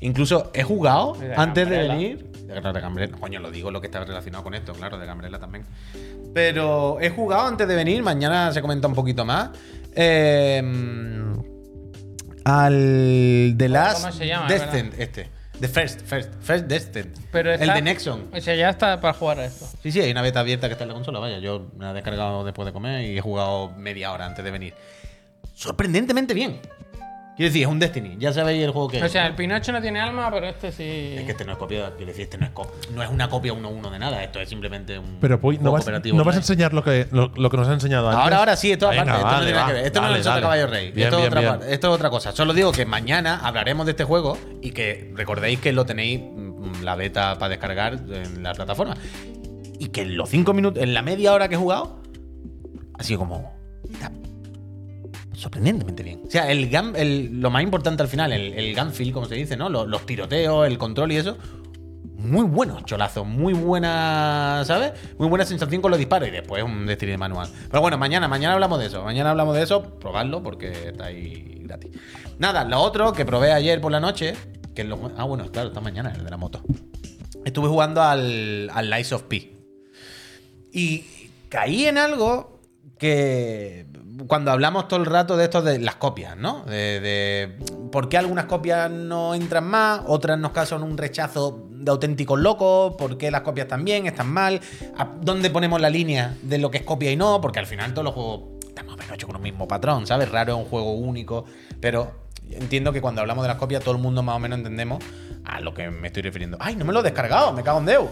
Incluso 0.00 0.50
he 0.54 0.62
jugado 0.62 1.14
de 1.14 1.34
antes 1.34 1.68
de 1.68 1.88
venir. 1.88 2.24
De, 2.46 2.54
de 2.54 2.80
Gambrela. 2.80 3.16
Coño, 3.18 3.40
lo 3.40 3.50
digo 3.50 3.70
lo 3.70 3.80
que 3.80 3.86
está 3.86 4.04
relacionado 4.04 4.44
con 4.44 4.54
esto, 4.54 4.72
claro, 4.72 4.98
de 4.98 5.06
Gambrela 5.06 5.38
también. 5.38 5.64
Pero 6.34 6.98
he 7.00 7.10
jugado 7.10 7.46
antes 7.46 7.66
de 7.66 7.74
venir. 7.74 8.02
Mañana 8.02 8.52
se 8.52 8.60
comenta 8.60 8.88
un 8.88 8.94
poquito 8.94 9.24
más. 9.24 9.50
Eh, 9.94 10.62
al 12.44 13.54
The 13.56 13.68
Last 13.68 14.02
¿Cómo 14.02 14.12
se 14.12 14.26
llama, 14.26 14.46
Descent, 14.46 14.94
este. 14.98 15.35
The 15.60 15.68
First, 15.68 16.02
First, 16.02 16.30
First 16.40 16.66
Descent. 16.66 17.16
Pero 17.32 17.52
el 17.52 17.60
de 17.60 17.82
Nexon. 17.82 18.28
O 18.32 18.40
sea, 18.40 18.54
ya 18.54 18.70
está 18.70 19.00
para 19.00 19.14
jugar 19.14 19.40
a 19.40 19.46
esto. 19.46 19.66
Sí, 19.82 19.90
sí, 19.90 20.00
hay 20.00 20.10
una 20.10 20.22
beta 20.22 20.40
abierta 20.40 20.68
que 20.68 20.72
está 20.72 20.84
en 20.84 20.88
la 20.88 20.94
consola, 20.94 21.18
vaya. 21.18 21.38
Yo 21.38 21.70
me 21.76 21.84
la 21.84 21.92
he 21.92 21.94
descargado 21.94 22.44
después 22.44 22.66
de 22.66 22.72
comer 22.72 23.02
y 23.02 23.18
he 23.18 23.20
jugado 23.20 23.70
media 23.70 24.12
hora 24.12 24.26
antes 24.26 24.44
de 24.44 24.50
venir. 24.50 24.74
Sorprendentemente 25.54 26.34
bien. 26.34 26.60
Quiero 27.36 27.50
decir, 27.50 27.62
es 27.64 27.68
un 27.68 27.78
Destiny. 27.78 28.16
Ya 28.18 28.32
sabéis 28.32 28.64
el 28.64 28.70
juego 28.70 28.88
que 28.88 29.02
O 29.02 29.04
es. 29.04 29.12
sea, 29.12 29.26
el 29.26 29.34
Pinocho 29.34 29.70
no 29.70 29.82
tiene 29.82 30.00
alma, 30.00 30.30
pero 30.32 30.46
este 30.46 30.72
sí. 30.72 31.14
Es 31.18 31.24
que 31.24 31.32
este 31.32 31.44
no 31.44 31.52
es 31.52 31.58
copia, 31.58 31.90
quiero 31.94 32.06
decir, 32.06 32.22
este 32.24 32.38
no 32.38 32.46
es, 32.46 32.52
co- 32.52 32.72
no 32.94 33.02
es 33.02 33.10
una 33.10 33.28
copia 33.28 33.52
1-1 33.52 33.90
de 33.90 33.98
nada. 33.98 34.24
Esto 34.24 34.40
es 34.40 34.48
simplemente 34.48 34.98
un. 34.98 35.18
Pero 35.20 35.38
Puy, 35.38 35.56
no 35.56 35.60
juego 35.60 35.74
vas, 35.74 35.84
cooperativo 35.84 36.16
no 36.16 36.24
vas 36.24 36.34
a 36.34 36.38
online. 36.38 36.42
enseñar 36.44 36.72
lo 36.72 36.82
que, 36.82 37.06
lo, 37.12 37.28
lo 37.36 37.50
que 37.50 37.56
nos 37.58 37.68
ha 37.68 37.74
enseñado 37.74 38.08
antes. 38.08 38.22
Ahora, 38.24 38.38
ahora 38.38 38.56
sí, 38.56 38.72
esto 38.72 38.88
Venga, 38.88 39.02
aparte. 39.02 39.20
Esto 39.20 39.26
no 39.26 39.32
vale, 39.36 39.44
tiene 39.44 39.52
nada 39.52 39.62
va, 39.64 39.68
que 39.68 39.74
ver. 39.74 39.86
Esto 39.86 40.00
no 40.00 40.06
dale, 40.06 40.14
es 40.14 40.18
el 40.18 40.24
Sota 40.24 40.34
dale. 40.34 40.42
Caballo 40.42 40.66
Rey. 40.68 40.90
Bien, 40.92 41.06
esto, 41.08 41.16
es 41.16 41.22
bien, 41.22 41.28
otra, 41.32 41.40
bien. 41.42 41.58
par- 41.60 41.68
esto 41.68 41.86
es 41.88 41.94
otra 41.94 42.10
cosa. 42.10 42.32
Solo 42.32 42.54
digo 42.54 42.72
que 42.72 42.86
mañana 42.86 43.40
hablaremos 43.42 43.84
de 43.84 43.90
este 43.92 44.04
juego 44.04 44.38
y 44.62 44.70
que 44.70 45.12
recordéis 45.14 45.60
que 45.60 45.72
lo 45.74 45.84
tenéis 45.84 46.20
mm, 46.22 46.82
la 46.84 46.94
beta 46.96 47.36
para 47.38 47.50
descargar 47.50 47.98
en 48.10 48.42
la 48.42 48.54
plataforma. 48.54 48.96
Y 49.78 49.88
que 49.88 50.00
en 50.02 50.16
los 50.16 50.30
cinco 50.30 50.54
minutos, 50.54 50.82
en 50.82 50.94
la 50.94 51.02
media 51.02 51.34
hora 51.34 51.48
que 51.48 51.56
he 51.56 51.58
jugado, 51.58 52.00
ha 52.98 53.02
sido 53.02 53.18
como. 53.18 53.52
"Mira, 53.90 54.10
sorprendentemente 55.36 56.02
bien. 56.02 56.22
O 56.26 56.30
sea, 56.30 56.50
el, 56.50 56.70
gun- 56.70 56.96
el- 56.96 57.40
lo 57.40 57.50
más 57.50 57.62
importante 57.62 58.02
al 58.02 58.08
final, 58.08 58.32
el, 58.32 58.54
el 58.54 58.74
gun 58.74 58.92
feel, 58.92 59.12
como 59.12 59.26
se 59.26 59.34
dice, 59.34 59.56
¿no? 59.56 59.68
Los, 59.68 60.06
tiroteos, 60.06 60.66
el 60.66 60.78
control 60.78 61.12
y 61.12 61.16
eso. 61.16 61.36
Muy 62.16 62.44
buenos 62.46 62.84
cholazos, 62.86 63.26
muy 63.26 63.52
buena, 63.52 64.62
¿sabes? 64.66 64.92
Muy 65.18 65.28
buena 65.28 65.44
sensación 65.44 65.80
con 65.82 65.90
los 65.90 65.98
disparos 65.98 66.28
y 66.28 66.32
después 66.32 66.62
un 66.64 66.86
Destiny 66.86 67.16
manual. 67.16 67.48
Pero 67.70 67.80
bueno, 67.82 67.98
mañana, 67.98 68.26
mañana 68.26 68.54
hablamos 68.54 68.80
de 68.80 68.86
eso. 68.86 69.04
Mañana 69.04 69.30
hablamos 69.30 69.54
de 69.54 69.62
eso, 69.62 69.82
probadlo 70.00 70.42
porque 70.42 70.88
está 70.88 71.04
ahí 71.06 71.60
gratis. 71.62 71.92
Nada, 72.38 72.64
lo 72.64 72.80
otro 72.80 73.12
que 73.12 73.24
probé 73.24 73.52
ayer 73.52 73.80
por 73.80 73.92
la 73.92 74.00
noche, 74.00 74.34
que. 74.74 74.82
Ah, 75.16 75.24
bueno, 75.24 75.50
claro, 75.52 75.68
está 75.68 75.80
mañana, 75.80 76.12
el 76.16 76.24
de 76.24 76.30
la 76.30 76.36
moto. 76.36 76.62
Estuve 77.44 77.68
jugando 77.68 78.02
al, 78.02 78.70
al 78.72 78.90
Lies 78.90 79.12
of 79.12 79.22
P. 79.24 79.52
Y 80.72 81.04
caí 81.48 81.86
en 81.86 81.98
algo 81.98 82.60
que 82.98 83.86
cuando 84.26 84.50
hablamos 84.50 84.88
todo 84.88 85.00
el 85.00 85.06
rato 85.06 85.36
de 85.36 85.44
esto 85.44 85.62
de 85.62 85.78
las 85.78 85.96
copias, 85.96 86.36
¿no? 86.36 86.64
De, 86.64 87.56
por 87.92 88.08
qué 88.08 88.18
algunas 88.18 88.46
copias 88.46 88.90
no 88.90 89.34
entran 89.34 89.64
más, 89.64 90.00
otras 90.06 90.38
nos 90.38 90.52
causan 90.52 90.82
un 90.82 90.96
rechazo 90.96 91.68
de 91.70 91.90
auténticos 91.90 92.38
locos, 92.38 92.94
por 92.96 93.18
qué 93.18 93.30
las 93.30 93.42
copias 93.42 93.66
están 93.66 93.84
bien, 93.84 94.06
están 94.06 94.28
mal, 94.28 94.60
dónde 95.20 95.50
ponemos 95.50 95.80
la 95.80 95.90
línea 95.90 96.34
de 96.42 96.58
lo 96.58 96.70
que 96.70 96.78
es 96.78 96.84
copia 96.84 97.10
y 97.10 97.16
no, 97.16 97.40
porque 97.40 97.58
al 97.58 97.66
final 97.66 97.92
todos 97.92 98.04
los 98.04 98.14
juegos 98.14 98.42
están 98.66 98.86
más 98.86 98.96
menos 98.96 99.14
hechos 99.14 99.26
con 99.26 99.36
un 99.36 99.42
mismo 99.42 99.68
patrón, 99.68 100.06
¿sabes? 100.06 100.30
Raro 100.30 100.54
es 100.54 100.58
un 100.58 100.64
juego 100.64 100.92
único, 100.92 101.44
pero 101.80 102.12
entiendo 102.50 102.92
que 102.92 103.00
cuando 103.00 103.20
hablamos 103.20 103.44
de 103.44 103.48
las 103.48 103.58
copias 103.58 103.82
todo 103.82 103.94
el 103.94 104.00
mundo 104.00 104.22
más 104.22 104.36
o 104.36 104.38
menos 104.38 104.58
entendemos 104.58 105.02
a 105.44 105.60
lo 105.60 105.74
que 105.74 105.90
me 105.90 106.08
estoy 106.08 106.22
refiriendo. 106.22 106.56
¡Ay, 106.60 106.76
no 106.76 106.84
me 106.84 106.92
lo 106.92 107.00
he 107.00 107.02
descargado! 107.02 107.52
¡Me 107.52 107.62
cago 107.62 107.78
en 107.80 107.86
Deus! 107.86 108.08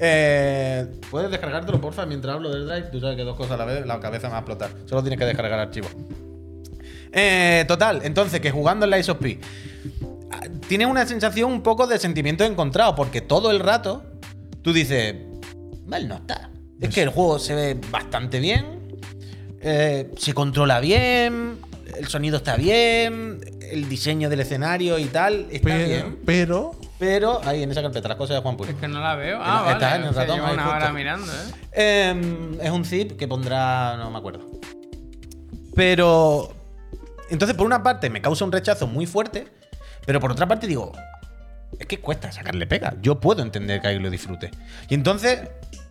Eh, 0.00 0.86
¿Puedes 1.10 1.30
descargártelo, 1.30 1.80
porfa, 1.80 2.06
mientras 2.06 2.36
hablo 2.36 2.50
del 2.50 2.66
drive? 2.66 2.88
Tú 2.92 3.00
sabes 3.00 3.16
que 3.16 3.24
dos 3.24 3.36
cosas 3.36 3.52
a 3.52 3.56
la 3.56 3.64
vez, 3.64 3.86
la 3.86 3.98
cabeza 4.00 4.28
me 4.28 4.32
va 4.32 4.38
a 4.38 4.40
explotar. 4.40 4.70
Solo 4.86 5.02
tienes 5.02 5.18
que 5.18 5.24
descargar 5.24 5.58
archivos. 5.58 5.90
Eh, 7.12 7.64
total, 7.66 8.02
entonces 8.04 8.40
que 8.40 8.50
jugando 8.50 8.84
en 8.84 8.90
la 8.90 8.98
of 8.98 9.18
P 9.18 9.40
ah, 10.30 10.40
tienes 10.68 10.86
una 10.86 11.06
sensación 11.06 11.50
un 11.50 11.62
poco 11.62 11.86
de 11.86 11.98
sentimiento 11.98 12.44
encontrado, 12.44 12.94
porque 12.94 13.20
todo 13.20 13.50
el 13.50 13.60
rato 13.60 14.02
tú 14.62 14.72
dices, 14.72 15.16
mal 15.86 16.06
no 16.06 16.16
está. 16.16 16.50
Es 16.80 16.94
que 16.94 17.02
el 17.02 17.08
juego 17.08 17.38
se 17.38 17.54
ve 17.54 17.80
bastante 17.90 18.40
bien, 18.40 18.98
eh, 19.60 20.10
se 20.16 20.34
controla 20.34 20.80
bien, 20.80 21.58
el 21.98 22.08
sonido 22.08 22.36
está 22.38 22.56
bien, 22.56 23.40
el 23.60 23.88
diseño 23.88 24.30
del 24.30 24.40
escenario 24.40 24.98
y 24.98 25.06
tal 25.06 25.46
está 25.50 25.68
Pero, 25.68 25.86
bien. 25.88 26.18
pero 26.24 26.74
Pero 26.98 27.40
ahí 27.44 27.62
en 27.62 27.70
esa 27.70 27.82
carpeta, 27.82 28.08
las 28.08 28.16
cosas 28.16 28.36
de 28.36 28.42
Juan 28.42 28.56
Puy. 28.56 28.68
Es 28.68 28.74
que 28.76 28.88
no 28.88 29.00
la 29.00 29.14
veo. 29.14 29.38
Ah, 29.42 29.62
vale. 29.62 29.72
está 29.72 29.96
en 29.96 30.04
el 30.04 30.14
ratón, 30.14 30.36
llevo 30.36 30.46
ahí 30.48 30.54
una 30.54 30.70
hora 30.70 30.92
mirando, 30.92 31.32
¿eh? 31.32 31.36
Eh, 31.72 32.58
es 32.62 32.70
un 32.70 32.84
zip 32.84 33.16
que 33.16 33.28
pondrá. 33.28 33.96
No 33.96 34.10
me 34.10 34.18
acuerdo. 34.18 34.46
Pero. 35.74 36.52
Entonces, 37.30 37.56
por 37.56 37.66
una 37.66 37.82
parte, 37.82 38.08
me 38.10 38.22
causa 38.22 38.44
un 38.44 38.52
rechazo 38.52 38.86
muy 38.86 39.06
fuerte. 39.06 39.48
Pero 40.06 40.20
por 40.20 40.32
otra 40.32 40.46
parte, 40.48 40.66
digo. 40.66 40.92
Es 41.78 41.86
que 41.86 42.00
cuesta 42.00 42.32
sacarle 42.32 42.66
pega. 42.66 42.94
Yo 43.02 43.20
puedo 43.20 43.42
entender 43.42 43.80
que 43.80 43.88
alguien 43.88 44.02
lo 44.02 44.10
disfrute. 44.10 44.50
Y 44.88 44.94
entonces. 44.94 45.40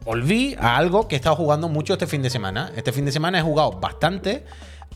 Volví 0.04 0.56
a 0.58 0.78
algo 0.78 1.10
que 1.10 1.16
he 1.16 1.18
estado 1.18 1.36
jugando 1.36 1.68
mucho 1.68 1.92
este 1.92 2.08
fin 2.08 2.22
de 2.22 2.30
semana. 2.30 2.72
Este 2.78 2.94
fin 2.94 3.04
de 3.04 3.12
semana 3.12 3.40
he 3.40 3.42
jugado 3.42 3.74
bastante 3.74 4.46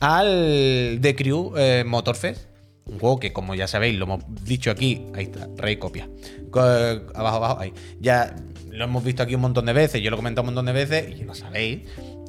al 0.02 0.98
The 1.00 1.14
Crew 1.16 1.52
eh, 1.56 1.84
Motorfest. 1.86 2.46
Un 2.84 2.98
juego 2.98 3.20
que, 3.20 3.32
como 3.32 3.54
ya 3.54 3.68
sabéis, 3.68 3.96
lo 3.96 4.06
hemos 4.06 4.24
dicho 4.44 4.70
aquí. 4.72 5.06
Ahí 5.14 5.24
está, 5.24 5.48
rey 5.56 5.76
copia. 5.76 6.08
Co- 6.50 6.60
Abajo, 6.60 7.36
abajo, 7.36 7.60
ahí. 7.60 7.72
Ya 8.00 8.34
lo 8.70 8.84
hemos 8.84 9.04
visto 9.04 9.22
aquí 9.22 9.36
un 9.36 9.40
montón 9.42 9.66
de 9.66 9.72
veces. 9.72 10.02
Yo 10.02 10.10
lo 10.10 10.16
he 10.16 10.18
comentado 10.18 10.42
un 10.42 10.46
montón 10.54 10.66
de 10.66 10.72
veces. 10.72 11.16
Y 11.18 11.22
lo 11.22 11.34
sabéis. 11.34 11.82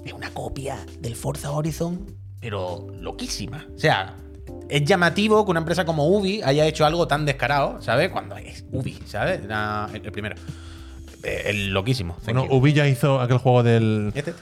Es 0.06 0.14
una 0.14 0.30
copia 0.30 0.78
del 1.00 1.16
Forza 1.16 1.52
Horizon, 1.52 2.06
pero 2.40 2.88
loquísima. 3.00 3.66
O 3.76 3.80
sea, 3.80 4.16
es 4.70 4.84
llamativo 4.84 5.44
que 5.44 5.52
una 5.52 5.62
empresa 5.62 5.86
como 5.86 6.08
Ubi 6.08 6.42
haya 6.44 6.66
hecho 6.68 6.86
algo 6.86 7.08
tan 7.08 7.26
descarado, 7.26 7.82
¿sabes? 7.82 8.10
Cuando 8.10 8.38
es 8.38 8.64
Ubi, 8.72 9.00
¿sabes? 9.08 9.42
Era 9.44 9.90
el, 9.92 10.02
primero. 10.12 10.36
Eh, 11.24 11.44
El 11.48 11.70
loquísimo. 11.70 12.18
Thank 12.26 12.38
bueno. 12.38 12.54
Ubi 12.56 12.74
ya 12.74 12.88
hizo 12.88 13.20
aquel 13.22 13.38
juego 13.40 13.64
del, 13.64 14.12
Este. 14.14 14.34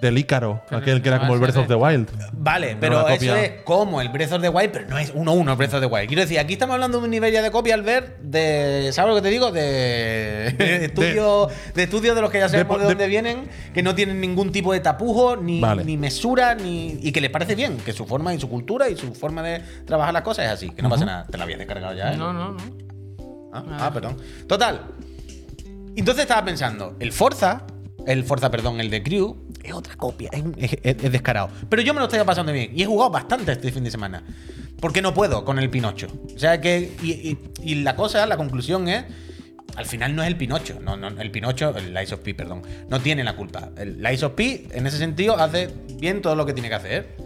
Del 0.00 0.18
Ícaro, 0.18 0.62
aquel 0.70 1.00
que 1.00 1.08
era 1.08 1.20
como 1.20 1.34
el 1.34 1.40
Breath 1.40 1.56
of 1.56 1.68
the 1.68 1.74
Wild. 1.74 2.10
Vale, 2.32 2.76
pero 2.78 3.08
eso 3.08 3.36
es 3.36 3.62
como 3.62 4.00
el 4.00 4.08
Breath 4.08 4.32
of 4.32 4.42
the 4.42 4.48
Wild, 4.48 4.70
pero 4.70 4.88
no 4.88 4.98
es 4.98 5.14
1-1 5.14 5.50
el 5.50 5.56
Breath 5.56 5.74
of 5.74 5.80
the 5.80 5.86
Wild. 5.86 6.08
Quiero 6.08 6.22
decir, 6.22 6.38
aquí 6.38 6.54
estamos 6.54 6.74
hablando 6.74 6.98
de 6.98 7.04
un 7.04 7.10
nivel 7.10 7.32
ya 7.32 7.42
de 7.42 7.50
copia 7.50 7.74
al 7.74 7.82
ver 7.82 8.18
de. 8.20 8.90
¿Sabes 8.92 9.10
lo 9.10 9.14
que 9.16 9.22
te 9.22 9.30
digo? 9.30 9.50
De. 9.52 10.54
de 10.58 10.84
estudios 10.86 11.52
de, 11.74 11.82
estudios 11.84 12.14
de 12.14 12.20
los 12.22 12.30
que 12.30 12.38
ya 12.38 12.48
sabemos 12.48 12.76
de, 12.78 12.84
de- 12.84 12.88
dónde 12.90 13.06
vienen, 13.06 13.48
que 13.72 13.82
no 13.82 13.94
tienen 13.94 14.20
ningún 14.20 14.52
tipo 14.52 14.72
de 14.72 14.80
tapujo, 14.80 15.36
ni, 15.36 15.60
Vale. 15.60 15.84
ni 15.84 15.96
mesura, 15.96 16.54
ni. 16.54 16.98
y 17.00 17.12
que 17.12 17.20
les 17.20 17.30
parece 17.30 17.54
bien, 17.54 17.78
que 17.78 17.92
su 17.92 18.04
forma 18.04 18.34
y 18.34 18.40
su 18.40 18.48
cultura 18.48 18.88
y 18.88 18.96
su 18.96 19.14
forma 19.14 19.42
de 19.42 19.62
trabajar 19.86 20.12
las 20.12 20.22
cosas 20.22 20.46
es 20.46 20.50
así. 20.52 20.70
Que 20.70 20.82
no 20.82 20.90
pasa 20.90 21.04
nada. 21.04 21.26
Te 21.30 21.38
la 21.38 21.44
habías 21.44 21.58
descargado 21.58 21.94
ya, 21.94 22.12
¿eh? 22.12 22.16
No, 22.16 22.32
no, 22.32 22.52
no. 22.52 22.56
Ah, 23.52 23.64
ah, 23.80 23.90
perdón. 23.94 24.16
Total. 24.48 24.80
Entonces 25.96 26.22
estaba 26.22 26.44
pensando, 26.44 26.96
el 26.98 27.12
Forza, 27.12 27.62
el 28.06 28.24
Forza, 28.24 28.50
perdón, 28.50 28.80
el 28.80 28.90
de 28.90 29.02
Crew, 29.02 29.36
es 29.62 29.72
otra 29.72 29.96
copia, 29.96 30.30
es, 30.56 31.12
descarado. 31.12 31.50
Pero 31.68 31.82
yo 31.82 31.94
me 31.94 32.00
lo 32.00 32.06
estoy 32.06 32.22
pasando 32.24 32.52
bien 32.52 32.70
y 32.74 32.82
he 32.82 32.86
jugado 32.86 33.10
bastante 33.10 33.52
este 33.52 33.70
fin 33.72 33.84
de 33.84 33.90
semana. 33.90 34.22
Porque 34.80 35.00
no 35.00 35.14
puedo 35.14 35.44
con 35.44 35.58
el 35.58 35.70
Pinocho. 35.70 36.08
O 36.34 36.38
sea 36.38 36.60
que. 36.60 36.92
Y, 37.02 37.12
y- 37.12 37.38
y 37.62 37.74
la 37.76 37.96
cosa, 37.96 38.26
la 38.26 38.36
conclusión 38.36 38.88
es. 38.88 39.04
Al 39.76 39.86
final 39.86 40.14
no 40.14 40.22
es 40.22 40.28
el 40.28 40.36
Pinocho. 40.36 40.78
No, 40.80 40.96
no, 40.96 41.08
el 41.08 41.30
Pinocho, 41.30 41.74
el 41.76 41.94
Lies 41.94 42.12
of 42.12 42.20
P, 42.20 42.34
perdón. 42.34 42.62
No 42.88 43.00
tiene 43.00 43.24
la 43.24 43.34
culpa. 43.34 43.70
El 43.78 44.02
Lies 44.02 44.22
of 44.22 44.34
P, 44.34 44.68
en 44.72 44.86
ese 44.86 44.98
sentido, 44.98 45.36
hace 45.38 45.70
bien 45.98 46.20
todo 46.22 46.36
lo 46.36 46.44
que 46.44 46.52
tiene 46.52 46.68
que 46.68 46.74
hacer. 46.74 47.16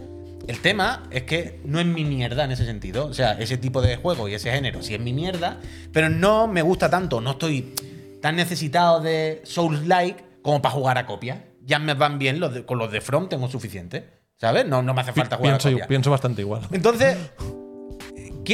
El 0.47 0.59
tema 0.61 1.03
es 1.11 1.23
que 1.23 1.59
no 1.65 1.79
es 1.79 1.85
mi 1.85 2.05
mierda 2.05 2.45
en 2.45 2.51
ese 2.51 2.65
sentido. 2.65 3.05
O 3.07 3.13
sea, 3.13 3.33
ese 3.33 3.57
tipo 3.57 3.81
de 3.81 3.97
juego 3.97 4.29
y 4.29 4.33
ese 4.35 4.51
género 4.51 4.81
sí 4.81 4.95
es 4.95 4.99
mi 5.01 5.13
mierda, 5.13 5.59
pero 5.91 6.09
no 6.09 6.47
me 6.47 6.61
gusta 6.63 6.89
tanto. 6.89 7.19
No 7.21 7.31
estoy 7.31 7.73
tan 8.21 8.35
necesitado 8.37 8.99
de 9.01 9.41
Souls-like 9.43 10.23
como 10.43 10.61
para 10.61 10.73
jugar 10.75 10.97
a 10.97 11.05
copia. 11.05 11.45
Ya 11.63 11.79
me 11.79 11.93
van 11.93 12.17
bien 12.19 12.39
los 12.39 12.53
de- 12.53 12.65
con 12.65 12.77
los 12.77 12.91
de 12.91 13.01
From, 13.01 13.29
tengo 13.29 13.47
suficiente. 13.49 14.09
¿Sabes? 14.37 14.65
No, 14.65 14.81
no 14.81 14.93
me 14.93 15.01
hace 15.01 15.11
falta 15.13 15.35
jugar 15.37 15.53
pienso, 15.53 15.67
a 15.67 15.71
copia. 15.71 15.87
pienso 15.87 16.11
bastante 16.11 16.41
igual. 16.41 16.61
Entonces, 16.71 17.17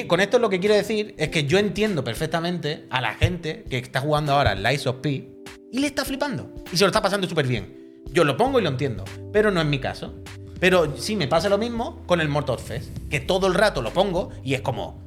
con 0.08 0.20
esto 0.20 0.40
lo 0.40 0.50
que 0.50 0.60
quiero 0.60 0.76
decir 0.76 1.16
es 1.18 1.30
que 1.30 1.46
yo 1.46 1.58
entiendo 1.58 2.04
perfectamente 2.04 2.86
a 2.90 3.00
la 3.02 3.14
gente 3.14 3.64
que 3.70 3.78
está 3.78 4.02
jugando 4.02 4.34
ahora 4.34 4.54
Lies 4.56 4.88
of 4.88 4.98
P 4.98 5.32
y 5.72 5.80
le 5.80 5.88
está 5.88 6.04
flipando. 6.04 6.54
Y 6.72 6.78
se 6.78 6.84
lo 6.84 6.88
está 6.88 7.02
pasando 7.02 7.28
súper 7.28 7.48
bien. 7.48 8.02
Yo 8.12 8.24
lo 8.24 8.36
pongo 8.38 8.60
y 8.60 8.64
lo 8.64 8.70
entiendo, 8.70 9.04
pero 9.32 9.52
no 9.52 9.62
es 9.62 9.68
mi 9.68 9.80
caso. 9.80 10.16
Pero 10.60 10.98
sí 10.98 11.16
me 11.16 11.28
pasa 11.28 11.50
lo 11.50 11.58
mismo 11.58 12.02
con 12.06 12.20
el 12.22 12.30
Mortal 12.30 12.60
Fest, 12.60 12.90
que 13.10 13.20
todo 13.20 13.48
el 13.48 13.54
rato 13.54 13.82
lo 13.82 13.92
pongo 13.92 14.32
y 14.44 14.54
es 14.54 14.62
como. 14.62 15.02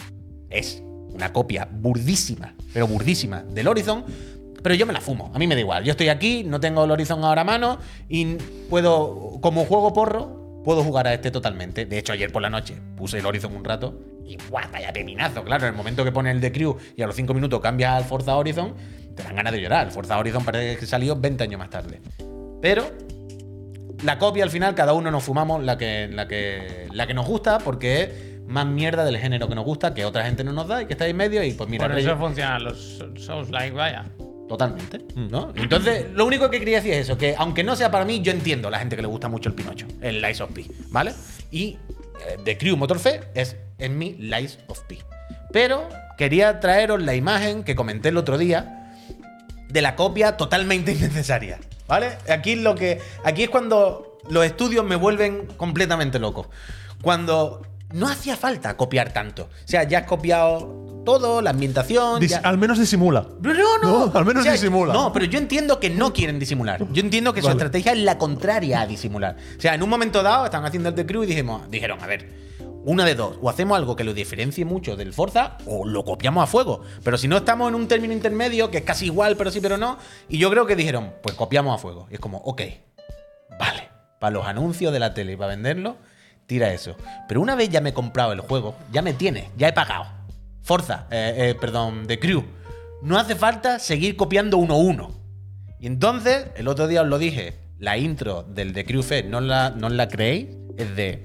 Es 0.51 0.83
una 1.11 1.33
copia 1.33 1.69
burdísima, 1.71 2.55
pero 2.73 2.87
burdísima 2.87 3.43
del 3.43 3.69
Horizon. 3.69 4.05
Pero 4.62 4.75
yo 4.75 4.87
me 4.87 4.92
la 4.92 5.01
fumo, 5.01 5.31
a 5.35 5.38
mí 5.38 5.47
me 5.47 5.55
da 5.55 5.61
igual. 5.61 5.85
Yo 5.85 5.92
estoy 5.92 6.09
aquí, 6.09 6.44
no 6.44 6.61
tengo 6.61 6.85
el 6.85 6.90
Horizon 6.90 7.25
ahora 7.25 7.42
a 7.42 7.44
mano 7.44 7.79
y 8.09 8.37
puedo, 8.68 9.38
como 9.40 9.64
juego 9.64 9.92
porro, 9.92 10.62
puedo 10.64 10.83
jugar 10.83 11.07
a 11.07 11.14
este 11.14 11.31
totalmente. 11.31 11.87
De 11.87 11.99
hecho, 11.99 12.12
ayer 12.12 12.33
por 12.33 12.42
la 12.42 12.51
noche 12.51 12.77
puse 12.97 13.18
el 13.18 13.27
Horizon 13.27 13.55
un 13.55 13.64
rato 13.64 13.99
y 14.25 14.37
¡guau! 14.51 14.64
Vaya 14.73 14.92
pepinazo. 14.92 15.42
Claro, 15.44 15.66
en 15.66 15.73
el 15.73 15.77
momento 15.77 16.05
que 16.05 16.12
pone 16.12 16.31
el 16.31 16.40
de 16.40 16.53
Crew 16.53 16.77
y 16.97 17.03
a 17.03 17.07
los 17.07 17.16
5 17.16 17.33
minutos 17.35 17.61
cambia 17.61 17.97
al 17.97 18.05
Forza 18.05 18.37
Horizon, 18.37 18.75
te 19.14 19.23
dan 19.23 19.37
ganas 19.37 19.53
de 19.53 19.61
llorar. 19.61 19.87
El 19.87 19.92
Forza 19.92 20.18
Horizon 20.18 20.44
parece 20.44 20.79
que 20.79 20.87
salió 20.87 21.16
20 21.16 21.44
años 21.44 21.59
más 21.59 21.71
tarde. 21.71 22.01
Pero 22.61 22.85
la 24.05 24.18
copia 24.18 24.44
al 24.44 24.51
final, 24.51 24.75
cada 24.75 24.92
uno 24.92 25.11
nos 25.11 25.25
fumamos 25.25 25.62
la 25.62 25.79
que, 25.79 26.09
la 26.09 26.29
que, 26.29 26.88
la 26.92 27.07
que 27.07 27.14
nos 27.14 27.27
gusta 27.27 27.59
porque 27.59 28.03
es 28.03 28.11
más 28.47 28.66
mierda 28.66 29.05
del 29.05 29.18
género 29.18 29.49
que 29.49 29.55
nos 29.55 29.64
gusta, 29.64 29.94
que 29.94 30.05
otra 30.05 30.25
gente 30.25 30.44
no 30.44 30.53
nos 30.53 30.68
da 30.68 30.83
y 30.83 30.87
que 30.87 30.94
está 30.94 31.05
ahí 31.05 31.11
en 31.11 31.16
medio. 31.16 31.42
Y 31.42 31.53
pues 31.53 31.68
mira, 31.68 31.87
Por 31.87 31.99
eso 31.99 32.16
funcionan 32.16 32.64
los 32.64 33.03
Souls 33.16 33.51
like, 33.51 33.75
vaya. 33.75 34.07
Totalmente, 34.49 35.05
¿no? 35.15 35.53
Entonces, 35.55 36.07
lo 36.13 36.25
único 36.25 36.51
que 36.51 36.59
quería 36.59 36.79
decir 36.79 36.95
es 36.95 37.01
eso, 37.01 37.19
que 37.19 37.35
aunque 37.37 37.63
no 37.63 37.77
sea 37.77 37.91
para 37.91 38.05
mí, 38.05 38.21
yo 38.23 38.33
entiendo 38.33 38.69
a 38.69 38.71
la 38.71 38.79
gente 38.79 38.97
que 38.97 39.03
le 39.03 39.09
gusta 39.09 39.29
mucho 39.29 39.51
el 39.51 39.55
Pinocho, 39.55 39.87
el 40.01 40.23
Lies 40.23 40.41
of 40.41 40.53
P, 40.53 40.67
¿vale? 40.89 41.13
Y 41.51 41.77
eh, 42.27 42.39
The 42.45 42.57
Crew 42.57 42.77
Motorfest 42.77 43.25
es 43.35 43.57
en 43.79 43.99
mi 43.99 44.15
Lies 44.15 44.59
of 44.69 44.81
P. 44.85 44.99
Pero 45.53 45.89
quería 46.17 46.61
traeros 46.61 47.03
la 47.03 47.15
imagen 47.15 47.63
que 47.63 47.75
comenté 47.75 48.09
el 48.09 48.17
otro 48.17 48.39
día 48.39 48.95
de 49.68 49.83
la 49.83 49.97
copia 49.97 50.37
totalmente 50.37 50.93
innecesaria, 50.95 51.59
¿vale? 51.87 52.16
Aquí 52.31 52.53
es 52.53 52.59
lo 52.59 52.75
que 52.75 53.01
aquí 53.25 53.45
es 53.45 53.51
cuando 53.51 54.18
los 54.31 54.45
estudios 54.45 54.85
me 54.85 54.97
vuelven 54.97 55.47
completamente 55.57 56.18
loco. 56.18 56.51
Cuando 57.03 57.62
no 57.93 58.09
hacía 58.09 58.37
falta 58.37 58.77
copiar 58.77 59.12
tanto. 59.12 59.45
O 59.45 59.68
sea, 59.68 59.85
ya 59.85 60.01
has 60.01 60.07
copiado 60.07 60.97
todo, 61.13 61.41
la 61.41 61.51
ambientación, 61.51 62.21
Dis- 62.21 62.29
ya- 62.29 62.39
al 62.39 62.59
menos 62.59 62.79
disimula. 62.79 63.27
no, 63.41 63.55
no, 63.55 63.79
no. 63.83 64.07
No, 64.07 64.13
al 64.19 64.25
menos 64.27 64.45
disimula. 64.45 64.93
No, 64.93 65.11
pero 65.13 65.25
yo 65.25 65.39
entiendo 65.39 65.81
que 65.81 65.89
no 65.89 66.13
quieren 66.13 66.39
disimular. 66.39 66.85
Yo 66.93 67.01
entiendo 67.03 67.33
que 67.33 67.41
su 67.41 67.47
Vale. 67.47 67.57
estrategia 67.57 67.93
es 67.93 67.99
la 68.01 68.19
contraria 68.19 68.83
a 68.83 68.87
disimular. 68.87 69.37
O 69.57 69.61
sea, 69.61 69.75
en 69.75 69.83
un 69.83 69.89
momento 69.89 70.23
dado 70.23 70.45
estaban 70.45 70.67
haciendo 70.67 70.91
el 70.91 70.95
The 70.95 71.07
Crew 71.07 71.23
y 71.25 71.27
dijimos, 71.27 71.71
dijeron, 71.71 72.03
a 72.03 72.07
ver, 72.07 72.29
una 72.85 73.05
de 73.07 73.15
dos. 73.15 73.39
O 73.41 73.49
hacemos 73.49 73.77
algo 73.79 73.97
que 73.97 74.05
lo 74.05 74.13
diferencie 74.13 74.65
mucho 74.67 74.97
del 74.97 75.13
Forza 75.15 75.57
o 75.67 75.87
lo 75.87 76.05
copiamos 76.05 76.45
a 76.45 76.47
fuego. 76.47 76.83
Pero 77.03 77.17
si 77.17 77.27
no 77.27 77.39
estamos 77.39 77.69
en 77.71 77.75
un 77.75 77.89
término 77.89 78.13
intermedio, 78.13 78.71
que 78.71 78.79
es 78.79 78.85
casi 78.85 79.07
igual, 79.07 79.37
pero 79.37 79.51
sí, 79.51 79.61
pero 79.63 79.79
no. 79.79 79.97
Y 80.29 80.39
yo 80.39 80.51
creo 80.51 80.67
que 80.67 80.77
dijeron, 80.77 81.15
pues 81.23 81.35
copiamos 81.35 81.75
a 81.75 81.79
fuego. 81.79 82.07
Y 82.11 82.15
es 82.15 82.21
como, 82.21 82.39
ok, 82.39 82.63
vale. 83.59 83.89
Para 84.21 84.33
los 84.33 84.47
anuncios 84.47 84.93
de 84.93 84.99
la 85.01 85.15
tele 85.15 85.33
y 85.33 85.37
para 85.37 85.49
venderlo, 85.51 85.97
tira 86.47 86.73
eso. 86.73 86.97
Pero 87.29 87.41
una 87.41 87.55
vez 87.55 87.69
ya 87.71 87.81
me 87.81 87.91
he 87.91 87.93
comprado 87.93 88.33
el 88.33 88.41
juego, 88.41 88.75
ya 88.93 89.01
me 89.03 89.13
tiene, 89.13 89.51
ya 89.57 89.69
he 89.69 89.73
pagado. 89.73 90.07
Forza, 90.69 91.07
eh, 91.11 91.35
eh, 91.39 91.55
perdón, 91.59 92.07
The 92.07 92.19
Crew. 92.19 92.45
No 93.01 93.16
hace 93.19 93.35
falta 93.35 93.79
seguir 93.79 94.16
copiando 94.16 94.59
uno 94.59 94.75
a 94.75 94.77
uno. 94.77 95.19
Y 95.81 95.87
entonces, 95.87 96.49
el 96.57 96.69
otro 96.69 96.87
día 96.87 97.01
os 97.01 97.09
lo 97.09 97.19
dije, 97.19 97.55
la 97.79 97.97
intro 97.97 98.43
del 98.43 98.75
The 98.75 98.85
Crew 98.85 99.03
Fest, 99.03 99.29
no 99.29 99.41
la, 99.41 99.71
no 99.71 99.89
la 99.89 100.09
creéis, 100.09 100.49
es 100.77 100.95
de 100.95 101.25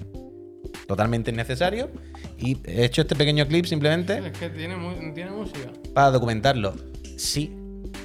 totalmente 0.88 1.32
innecesario. 1.32 1.91
Y 2.38 2.58
he 2.64 2.86
hecho 2.86 3.02
este 3.02 3.18
pequeño 3.18 3.46
clip 3.46 3.66
simplemente 3.66 4.18
Es 4.26 4.32
que 4.32 4.50
tiene, 4.50 4.78
tiene 5.14 5.32
música. 5.32 5.70
para 5.94 6.12
documentarlo. 6.12 6.74
Sí. 7.18 7.54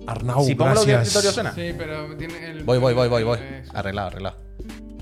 Arnau, 0.09 0.45
si 0.45 0.57
pongo 0.57 0.71
el 0.73 0.87
gracias. 0.89 1.03
escritorio 1.03 1.31
suena. 1.31 1.55
Sí, 1.55 1.73
pero 1.79 2.17
tiene 2.17 2.51
el. 2.51 2.65
Voy, 2.65 2.79
voy, 2.79 2.95
voy, 2.95 3.09
voy, 3.09 3.23
voy. 3.23 3.39
Arreglado, 3.75 4.09
arreglado. 4.09 4.37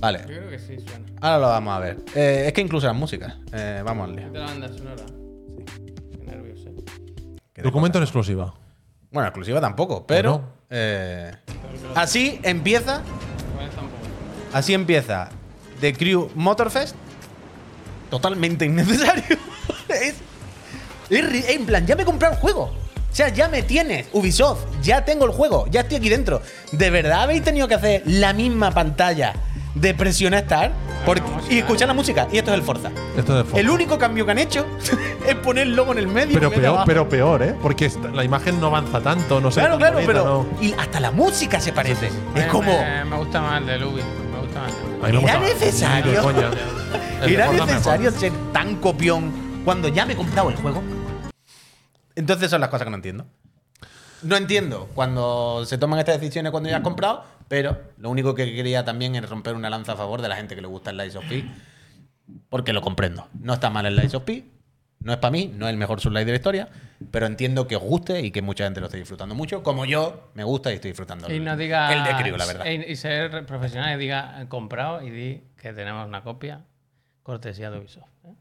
Vale. 0.00 0.18
Yo 0.20 0.26
creo 0.26 0.50
que 0.50 0.58
sí 0.58 0.76
suena. 0.86 1.06
Ahora 1.22 1.38
lo 1.38 1.46
vamos 1.48 1.74
a 1.74 1.80
ver. 1.80 1.96
Eh, 2.14 2.44
es 2.48 2.52
que 2.52 2.60
incluso 2.60 2.86
las 2.88 2.96
músicas. 2.96 3.36
Eh, 3.54 3.80
vamos 3.82 4.10
al 4.10 4.16
lío. 4.16 4.30
De 4.30 4.38
la 4.38 4.44
banda 4.44 4.68
sonora. 4.68 5.02
Documento 7.66 7.98
en 7.98 8.04
exclusiva. 8.04 8.54
Bueno, 9.10 9.26
exclusiva 9.26 9.60
tampoco, 9.60 10.06
pero. 10.06 10.38
Bueno. 10.38 10.48
eh, 10.70 11.32
así 11.96 12.38
empieza. 12.44 13.02
Así 14.52 14.72
empieza 14.72 15.30
The 15.80 15.92
Crew 15.92 16.30
Motorfest. 16.36 16.94
Totalmente 18.08 18.66
innecesario. 18.66 19.24
es, 19.88 20.14
en 21.10 21.66
plan, 21.66 21.84
ya 21.84 21.96
me 21.96 22.02
he 22.02 22.04
comprado 22.04 22.34
el 22.34 22.40
juego. 22.40 22.62
O 22.62 23.14
sea, 23.16 23.30
ya 23.30 23.48
me 23.48 23.64
tienes, 23.64 24.06
Ubisoft, 24.12 24.64
ya 24.80 25.04
tengo 25.04 25.24
el 25.24 25.32
juego, 25.32 25.66
ya 25.68 25.80
estoy 25.80 25.96
aquí 25.96 26.08
dentro. 26.08 26.42
¿De 26.70 26.90
verdad 26.90 27.22
habéis 27.22 27.42
tenido 27.42 27.66
que 27.66 27.74
hacer 27.74 28.02
la 28.04 28.32
misma 28.32 28.70
pantalla 28.70 29.32
de 29.80 30.40
Start? 30.42 30.72
Porque- 31.04 31.22
música, 31.22 31.54
y 31.54 31.58
escuchar 31.58 31.88
la 31.88 31.94
música. 31.94 32.26
Y 32.32 32.38
esto 32.38 32.50
es 32.50 32.56
el 32.58 32.62
Forza. 32.64 32.90
Esto 33.16 33.32
es 33.32 33.38
de 33.38 33.44
Forza. 33.44 33.60
El 33.60 33.70
único 33.70 33.98
cambio 33.98 34.24
que 34.24 34.32
han 34.32 34.38
hecho 34.38 34.66
es 35.26 35.34
poner 35.36 35.68
el 35.68 35.76
logo 35.76 35.92
en 35.92 35.98
el 35.98 36.08
medio. 36.08 36.34
Pero 36.34 36.50
peor, 36.50 36.66
abajo. 36.66 36.84
pero 36.86 37.08
peor, 37.08 37.42
¿eh? 37.42 37.54
Porque 37.62 37.86
esta- 37.86 38.08
la 38.08 38.24
imagen 38.24 38.60
no 38.60 38.66
avanza 38.68 39.00
tanto, 39.00 39.40
no 39.40 39.50
sé. 39.50 39.60
Claro, 39.60 39.78
claro, 39.78 39.94
bonita, 39.94 40.12
pero. 40.12 40.24
no. 40.24 40.62
Y 40.62 40.72
hasta 40.72 40.98
la 41.00 41.10
música 41.12 41.60
se 41.60 41.72
parece. 41.72 42.10
Es 42.34 42.46
como. 42.46 42.72
Me, 42.80 43.04
me 43.04 43.16
gusta 43.16 43.40
más 43.40 43.60
el 43.60 43.66
de 43.66 43.78
Lubi. 43.78 44.02
Me 44.32 44.40
gusta 44.40 44.60
más. 44.62 44.72
el 44.72 45.00
de 45.00 45.06
A 45.06 45.20
mí 45.20 45.24
me 45.24 45.30
¿Era 45.30 45.38
gusta- 45.40 45.54
necesario? 45.54 46.30
El 47.22 47.28
de 47.28 47.34
¿Era 47.34 47.46
Forza 47.46 47.66
necesario 47.66 48.10
ser 48.10 48.32
tan 48.52 48.76
copión 48.76 49.32
cuando 49.64 49.88
ya 49.88 50.04
me 50.04 50.12
he 50.12 50.16
comprado 50.16 50.50
el 50.50 50.56
juego? 50.56 50.82
Entonces 52.14 52.50
son 52.50 52.60
las 52.60 52.68
cosas 52.70 52.84
que 52.84 52.90
no 52.90 52.96
entiendo. 52.96 53.26
No 54.22 54.36
entiendo 54.36 54.88
cuando 54.94 55.64
se 55.66 55.78
toman 55.78 55.98
estas 55.98 56.20
decisiones 56.20 56.50
cuando 56.50 56.68
ya 56.68 56.76
has 56.76 56.82
comprado, 56.82 57.24
pero 57.48 57.78
lo 57.98 58.10
único 58.10 58.34
que 58.34 58.54
quería 58.54 58.84
también 58.84 59.14
es 59.14 59.28
romper 59.28 59.54
una 59.54 59.70
lanza 59.70 59.92
a 59.92 59.96
favor 59.96 60.22
de 60.22 60.28
la 60.28 60.36
gente 60.36 60.54
que 60.54 60.60
le 60.62 60.68
gusta 60.68 60.90
el 60.90 60.96
Lies 60.96 61.16
of 61.16 61.24
P, 61.26 61.44
porque 62.48 62.72
lo 62.72 62.80
comprendo. 62.80 63.28
No 63.40 63.54
está 63.54 63.70
mal 63.70 63.86
el 63.86 63.96
Lies 63.96 64.14
of 64.14 64.24
P, 64.24 64.44
no 65.00 65.12
es 65.12 65.18
para 65.18 65.30
mí, 65.30 65.52
no 65.54 65.66
es 65.66 65.70
el 65.72 65.76
mejor 65.76 66.00
Sunlight 66.00 66.26
de 66.26 66.32
la 66.32 66.36
historia, 66.36 66.68
pero 67.10 67.26
entiendo 67.26 67.68
que 67.68 67.76
os 67.76 67.82
guste 67.82 68.20
y 68.22 68.30
que 68.30 68.42
mucha 68.42 68.64
gente 68.64 68.80
lo 68.80 68.86
esté 68.86 68.98
disfrutando 68.98 69.34
mucho, 69.34 69.62
como 69.62 69.84
yo 69.84 70.30
me 70.34 70.42
gusta 70.44 70.72
y 70.72 70.76
estoy 70.76 70.90
disfrutando 70.90 71.32
Y 71.32 71.38
no 71.38 71.56
diga. 71.56 71.92
el 71.92 72.02
de 72.02 72.22
Crew, 72.22 72.36
la 72.36 72.46
verdad. 72.46 72.64
Y, 72.66 72.90
y 72.90 72.96
ser 72.96 73.46
profesional 73.46 73.94
y 73.94 73.98
diga 74.02 74.44
comprado 74.48 75.02
y 75.02 75.10
di 75.10 75.42
que 75.56 75.72
tenemos 75.72 76.06
una 76.08 76.22
copia 76.22 76.64
cortesía 77.22 77.70
de 77.70 77.78
Ubisoft. 77.78 78.08
¿eh? 78.24 78.34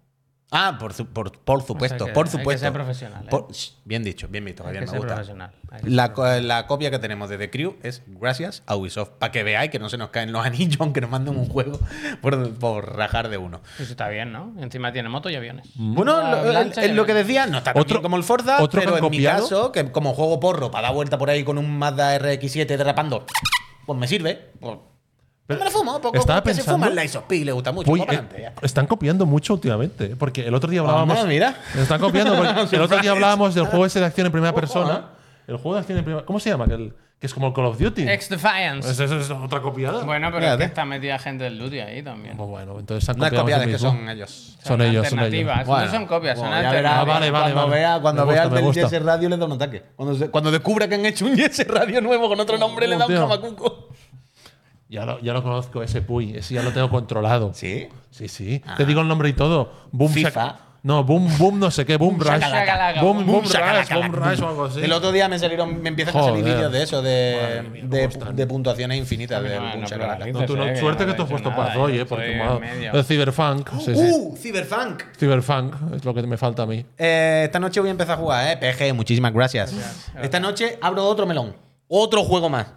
Ah, 0.52 0.78
por, 0.80 0.94
su- 0.94 1.08
por, 1.08 1.32
por 1.40 1.64
supuesto, 1.64 2.06
que- 2.06 2.12
por 2.14 2.28
hay 2.28 2.32
que 2.32 2.38
supuesto. 2.38 2.62
ser 2.66 2.72
profesional, 2.72 3.24
¿eh? 3.26 3.30
Por- 3.30 3.48
bien 3.84 4.04
dicho, 4.04 4.28
bien 4.30 4.46
visto, 4.46 4.64
Javier, 4.64 4.82
que 4.84 4.86
me 4.86 4.92
ser 4.92 5.00
gusta. 5.00 5.16
profesional. 5.16 5.52
Hay 5.72 5.82
que 5.82 5.90
La, 5.90 6.14
la 6.42 6.68
copia 6.68 6.92
que 6.92 7.00
tenemos 7.00 7.30
de 7.30 7.38
The 7.38 7.50
Crew 7.50 7.76
es 7.82 8.04
gracias 8.08 8.62
a 8.68 8.76
Ubisoft. 8.76 9.10
Para 9.20 9.32
que 9.32 9.44
veáis 9.44 9.72
que 9.72 9.80
no 9.80 9.90
se 9.90 9.98
nos 9.98 10.10
caen 10.10 10.32
los 10.32 10.46
anillos 10.46 10.80
aunque 10.80 11.02
nos 11.02 11.10
manden 11.10 11.36
un 11.38 11.48
juego 11.50 11.80
por, 12.22 12.54
por 12.60 12.96
rajar 12.96 13.30
de 13.30 13.38
uno. 13.38 13.62
Eso 13.80 13.92
está 13.92 14.08
bien, 14.08 14.32
¿no? 14.32 14.54
Encima 14.60 14.94
tiene 14.94 15.10
moto 15.10 15.30
y 15.30 15.36
aviones. 15.36 15.68
Bueno, 15.76 16.22
lo- 16.22 16.52
lancha 16.54 16.82
y 16.86 16.90
es 16.90 16.96
lo 16.96 17.06
que 17.06 17.12
aviones. 17.14 17.28
decía, 17.28 17.48
no 17.48 17.58
está 17.58 17.74
tan 17.74 17.82
Otro- 17.82 17.96
bien 17.96 18.04
como 18.04 18.18
el 18.18 18.24
Forza, 18.24 18.62
otro 18.62 18.80
pero 18.80 18.92
en 18.98 19.04
mi 19.04 19.10
copiado. 19.10 19.42
caso, 19.44 19.72
que 19.72 19.92
como 19.92 20.14
juego 20.14 20.40
porro 20.40 20.70
para 20.72 20.88
dar 20.90 20.96
vuelta 20.96 21.18
por 21.18 21.30
ahí 21.32 21.44
con 21.44 21.58
un 21.58 21.78
Mazda 21.78 22.18
RX7 22.20 22.66
derrapando, 22.68 23.26
pues 23.88 23.98
me 24.00 24.08
sirve. 24.08 24.52
Pues, 24.60 24.78
pues 25.48 25.60
me 25.60 25.66
lo 25.66 25.72
fumo, 25.72 26.02
poco 26.02 26.18
estaba 26.18 26.42
porque 26.42 26.54
se 26.56 26.62
pensando- 26.62 26.86
fuma 26.86 26.88
el 26.90 26.96
Lies 26.96 27.16
of 27.16 27.24
P, 27.26 27.46
le 27.46 27.52
gusta 27.52 27.72
mucho. 27.72 27.92
Uy, 27.92 28.02
pues 28.06 28.20
eh, 28.36 28.52
están 28.64 28.88
copiando 28.88 29.26
mucho 29.26 29.54
últimamente, 29.54 30.06
¿eh? 30.06 30.16
porque 30.18 30.48
el 30.48 30.54
otro 30.56 30.70
día 30.70 30.82
hablábamos. 30.82 31.18
Anda, 31.18 31.30
mira. 31.30 31.56
Están 31.78 32.00
copiando. 32.00 32.36
porque 32.36 32.76
el 32.76 32.82
otro 32.82 32.98
día 33.00 33.12
hablábamos 33.12 33.54
del 33.56 33.66
juego 33.66 33.86
ese 33.86 34.00
de 34.00 34.06
acción 34.06 34.26
en 34.28 34.32
primera 34.32 34.52
Ojo, 34.52 34.60
persona. 34.60 35.10
El 35.48 35.58
juego 35.58 35.74
de 35.76 35.80
acción 35.82 35.98
en 36.00 36.04
primera. 36.04 36.26
¿Cómo 36.26 36.40
se 36.40 36.50
llama? 36.50 36.66
Que, 36.68 36.74
el- 36.74 36.94
que 37.20 37.28
es 37.28 37.34
como 37.34 37.48
el 37.48 37.54
Call 37.54 37.66
of 37.68 37.78
Duty. 37.80 38.10
Ex 38.10 38.28
Defiance. 38.30 38.90
¿Es, 38.90 39.00
es- 39.00 39.10
es 39.12 39.30
otra 39.32 39.62
copiada? 39.62 40.04
Bueno, 40.04 40.30
pero 40.34 40.46
es 40.48 40.58
que 40.58 40.64
está 40.66 40.84
metida 40.84 41.18
gente 41.20 41.44
del 41.46 41.58
Duty 41.60 41.80
ahí 41.80 42.02
también. 42.04 42.36
Pues 42.36 42.50
bueno, 42.50 42.78
entonces 42.80 43.08
han 43.08 43.18
No 43.18 43.24
es 43.26 43.30
copiado 43.30 43.44
copiada, 43.44 43.64
eso 43.64 43.72
es 43.76 43.82
que 43.82 43.88
son 43.88 44.10
ellos. 44.10 44.58
Son 44.64 44.82
ellos, 44.82 44.82
son 44.82 44.82
ellos. 44.92 45.06
alternativas. 45.14 45.66
Bueno, 45.68 45.86
no 45.86 45.92
son 45.92 46.06
copias, 46.08 46.38
son 46.40 46.48
bueno, 46.48 46.62
ya 46.64 46.72
verás, 46.72 46.92
Ah, 46.92 47.00
alternativas. 47.02 47.20
vale, 47.20 47.32
vale, 47.32 47.54
cuando 47.54 47.70
vale. 47.70 47.80
vea, 47.82 48.00
cuando 48.02 48.26
Me 48.26 48.34
vea 48.34 48.42
gusta, 48.44 48.50
el 48.50 48.56
del 48.64 48.66
gusta. 48.66 48.90
Jesse 48.90 49.04
Radio 49.06 49.30
le 49.30 49.38
da 49.38 49.46
un 49.46 49.52
ataque. 49.54 49.84
Cuando, 49.96 50.16
se- 50.16 50.30
cuando 50.30 50.52
descubra 50.52 50.88
que 50.90 50.96
han 50.96 51.06
hecho 51.06 51.26
un 51.26 51.38
Jesse 51.38 51.66
Radio 51.68 52.02
nuevo 52.02 52.28
con 52.28 52.40
otro 52.40 52.58
nombre, 52.58 52.88
le 52.88 52.98
da 52.98 53.06
un 53.06 53.16
jamacuco. 53.16 53.90
Ya 54.88 55.06
lo, 55.06 55.20
ya 55.20 55.34
lo 55.34 55.42
conozco, 55.42 55.82
ese 55.82 56.02
Puy. 56.02 56.36
Ese 56.38 56.54
ya 56.54 56.62
lo 56.64 56.72
tengo 56.72 56.90
controlado. 56.90 57.52
Sí. 57.54 57.88
Sí, 58.12 58.28
sí. 58.28 58.62
Te 58.78 58.86
digo 58.86 59.02
el 59.02 59.08
nombre 59.08 59.30
y 59.30 59.34
todo. 59.34 59.72
Boom 59.92 60.12
FIFA. 60.12 60.30
Shaka- 60.30 60.60
No, 60.84 61.04
Boom, 61.04 61.28
Boom, 61.40 61.58
no 61.60 61.72
sé 61.72 61.84
qué. 61.84 61.98
Boom, 61.98 62.20
Rush. 62.20 62.28
shakalaka. 62.30 63.02
Boom, 63.02 63.26
Boom 63.26 63.26
Boom, 63.26 63.44
Rush. 63.46 63.90
Boom 63.92 64.14
Rush 64.14 64.42
o 64.44 64.48
algo 64.50 64.66
así. 64.66 64.82
El 64.84 64.92
otro 64.92 65.12
día 65.12 65.28
me 65.28 65.40
salieron, 65.40 65.82
me 65.82 65.90
empiezan 65.90 66.16
a 66.16 66.24
salir 66.26 66.42
Joder. 66.44 66.56
vídeos 66.56 66.72
de 66.72 66.84
eso, 66.84 67.02
de, 67.02 67.64
mía, 67.72 67.84
de, 67.88 68.08
de 68.34 68.46
puntuaciones 68.48 68.96
infinitas 69.00 69.42
de 69.42 69.56
No, 69.56 69.62
Boom 69.62 69.82
no 69.82 69.88
Shakalaka. 69.88 70.26
No, 70.28 70.46
tú 70.46 70.56
no- 70.56 70.64
eh, 70.68 70.74
que 70.74 70.80
suerte 70.80 71.06
que 71.06 71.10
no 71.10 71.16
tú 71.16 71.24
has 71.24 71.28
he 71.28 71.32
puesto 71.32 71.50
nada, 71.50 71.66
paz 71.66 71.76
hoy, 71.78 71.98
¿eh? 71.98 72.06
Porque. 72.06 72.40
El 72.94 73.04
Cyberpunk. 73.04 73.70
Sí, 73.80 73.96
sí. 73.96 74.12
¡Uh! 74.14 74.38
Cyberpunk. 74.38 75.04
Cyberpunk 75.18 75.76
es 75.96 76.06
lo 76.06 76.14
que 76.14 76.22
me 76.22 76.38
falta 76.38 76.62
a 76.62 76.66
mí. 76.68 76.86
Eh, 77.00 77.42
esta 77.46 77.60
noche 77.60 77.80
voy 77.80 77.90
a 77.90 77.92
empezar 77.92 78.20
a 78.20 78.22
jugar, 78.22 78.48
¿eh? 78.52 78.58
PG, 78.58 78.94
muchísimas 78.94 79.34
gracias. 79.34 79.74
Esta 80.22 80.40
noche 80.40 80.78
abro 80.84 81.04
otro 81.08 81.26
melón. 81.26 81.56
Otro 81.88 82.24
juego 82.24 82.48
más. 82.50 82.68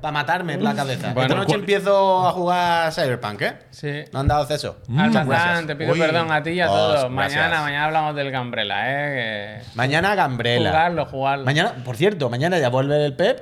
Para 0.00 0.12
matarme 0.12 0.56
la 0.58 0.74
cabeza. 0.74 1.12
Bueno, 1.12 1.22
Esta 1.22 1.34
noche 1.36 1.46
¿cuál? 1.48 1.60
empiezo 1.60 2.26
a 2.28 2.32
jugar 2.32 2.92
Cyberpunk, 2.92 3.42
¿eh? 3.42 3.58
Sí. 3.70 4.04
No 4.12 4.20
han 4.20 4.28
dado 4.28 4.42
acceso. 4.42 4.78
Almazán, 4.88 5.28
gracias. 5.28 5.66
te 5.66 5.76
pido 5.76 5.92
Uy. 5.92 5.98
perdón 5.98 6.30
a 6.32 6.42
ti 6.42 6.50
y 6.50 6.60
a 6.60 6.70
Oh, 6.70 6.74
todos. 6.74 7.12
gracias. 7.12 7.12
Mañana, 7.12 7.60
mañana 7.62 7.84
hablamos 7.86 8.16
del 8.16 8.30
Gambrela, 8.30 8.84
¿eh? 8.90 9.62
Que- 9.62 9.76
Mañana 9.76 10.14
Gambrela. 10.14 10.70
Jugarlo, 10.70 11.06
jugarlo. 11.06 11.44
Mañana, 11.44 11.74
por 11.84 11.96
cierto, 11.96 12.28
mañana 12.30 12.58
ya 12.58 12.68
vuelve 12.68 13.04
el 13.04 13.14
Pep. 13.16 13.40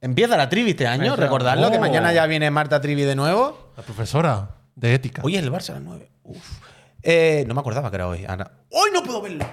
Empieza 0.00 0.36
la 0.36 0.48
Trivi 0.48 0.70
este 0.70 0.86
año. 0.86 1.06
Eso. 1.06 1.16
Recordadlo 1.16 1.70
que 1.70 1.78
Oh. 1.78 1.80
mañana 1.80 2.12
ya 2.12 2.26
viene 2.26 2.50
Marta 2.50 2.80
Trivi 2.80 3.02
de 3.02 3.16
nuevo. 3.16 3.72
La 3.76 3.82
profesora 3.82 4.50
de 4.76 4.94
ética. 4.94 5.22
Hoy 5.24 5.36
es 5.36 5.42
el 5.42 5.50
Barça 5.52 5.70
a 5.70 5.72
las 5.74 5.82
9. 5.82 6.10
Uf. 6.22 6.60
Eh, 7.02 7.44
no 7.48 7.54
me 7.54 7.60
acordaba 7.60 7.90
que 7.90 7.96
era 7.96 8.06
hoy. 8.08 8.24
Ana. 8.28 8.50
¡Hoy 8.70 8.90
no 8.92 9.02
puedo 9.02 9.22
verlo! 9.22 9.44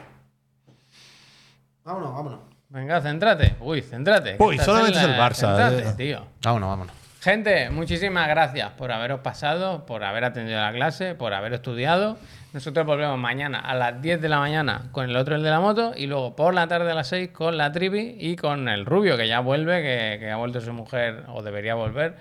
Vámonos, 1.83 2.13
vámonos. 2.13 2.39
Venga, 2.69 3.01
céntrate. 3.01 3.55
Uy, 3.59 3.81
céntrate. 3.81 4.37
Uy, 4.39 4.57
solamente 4.57 4.99
en 4.99 5.05
es 5.05 5.11
el 5.11 5.19
Barça, 5.19 5.55
Céntrate, 5.55 5.89
eh. 5.89 5.93
tío. 5.97 6.25
Vámonos, 6.43 6.69
vámonos. 6.69 6.95
Gente, 7.21 7.71
muchísimas 7.71 8.27
gracias 8.27 8.71
por 8.73 8.91
haberos 8.91 9.21
pasado, 9.21 9.85
por 9.87 10.03
haber 10.03 10.25
atendido 10.25 10.59
la 10.59 10.71
clase, 10.71 11.15
por 11.15 11.33
haber 11.33 11.53
estudiado. 11.53 12.17
Nosotros 12.53 12.85
volvemos 12.85 13.17
mañana 13.17 13.59
a 13.59 13.73
las 13.73 13.99
10 13.99 14.21
de 14.21 14.29
la 14.29 14.37
mañana 14.37 14.83
con 14.91 15.09
el 15.09 15.15
otro, 15.15 15.35
el 15.35 15.41
de 15.41 15.49
la 15.49 15.59
moto, 15.59 15.93
y 15.97 16.05
luego 16.05 16.35
por 16.35 16.53
la 16.53 16.67
tarde 16.67 16.91
a 16.91 16.93
las 16.93 17.07
6 17.07 17.31
con 17.31 17.57
la 17.57 17.71
trivi 17.71 18.15
y 18.19 18.35
con 18.35 18.69
el 18.69 18.85
rubio, 18.85 19.17
que 19.17 19.27
ya 19.27 19.39
vuelve, 19.39 19.81
que, 19.81 20.19
que 20.19 20.29
ha 20.29 20.35
vuelto 20.35 20.61
su 20.61 20.71
mujer 20.71 21.23
o 21.27 21.41
debería 21.41 21.73
volver. 21.73 22.15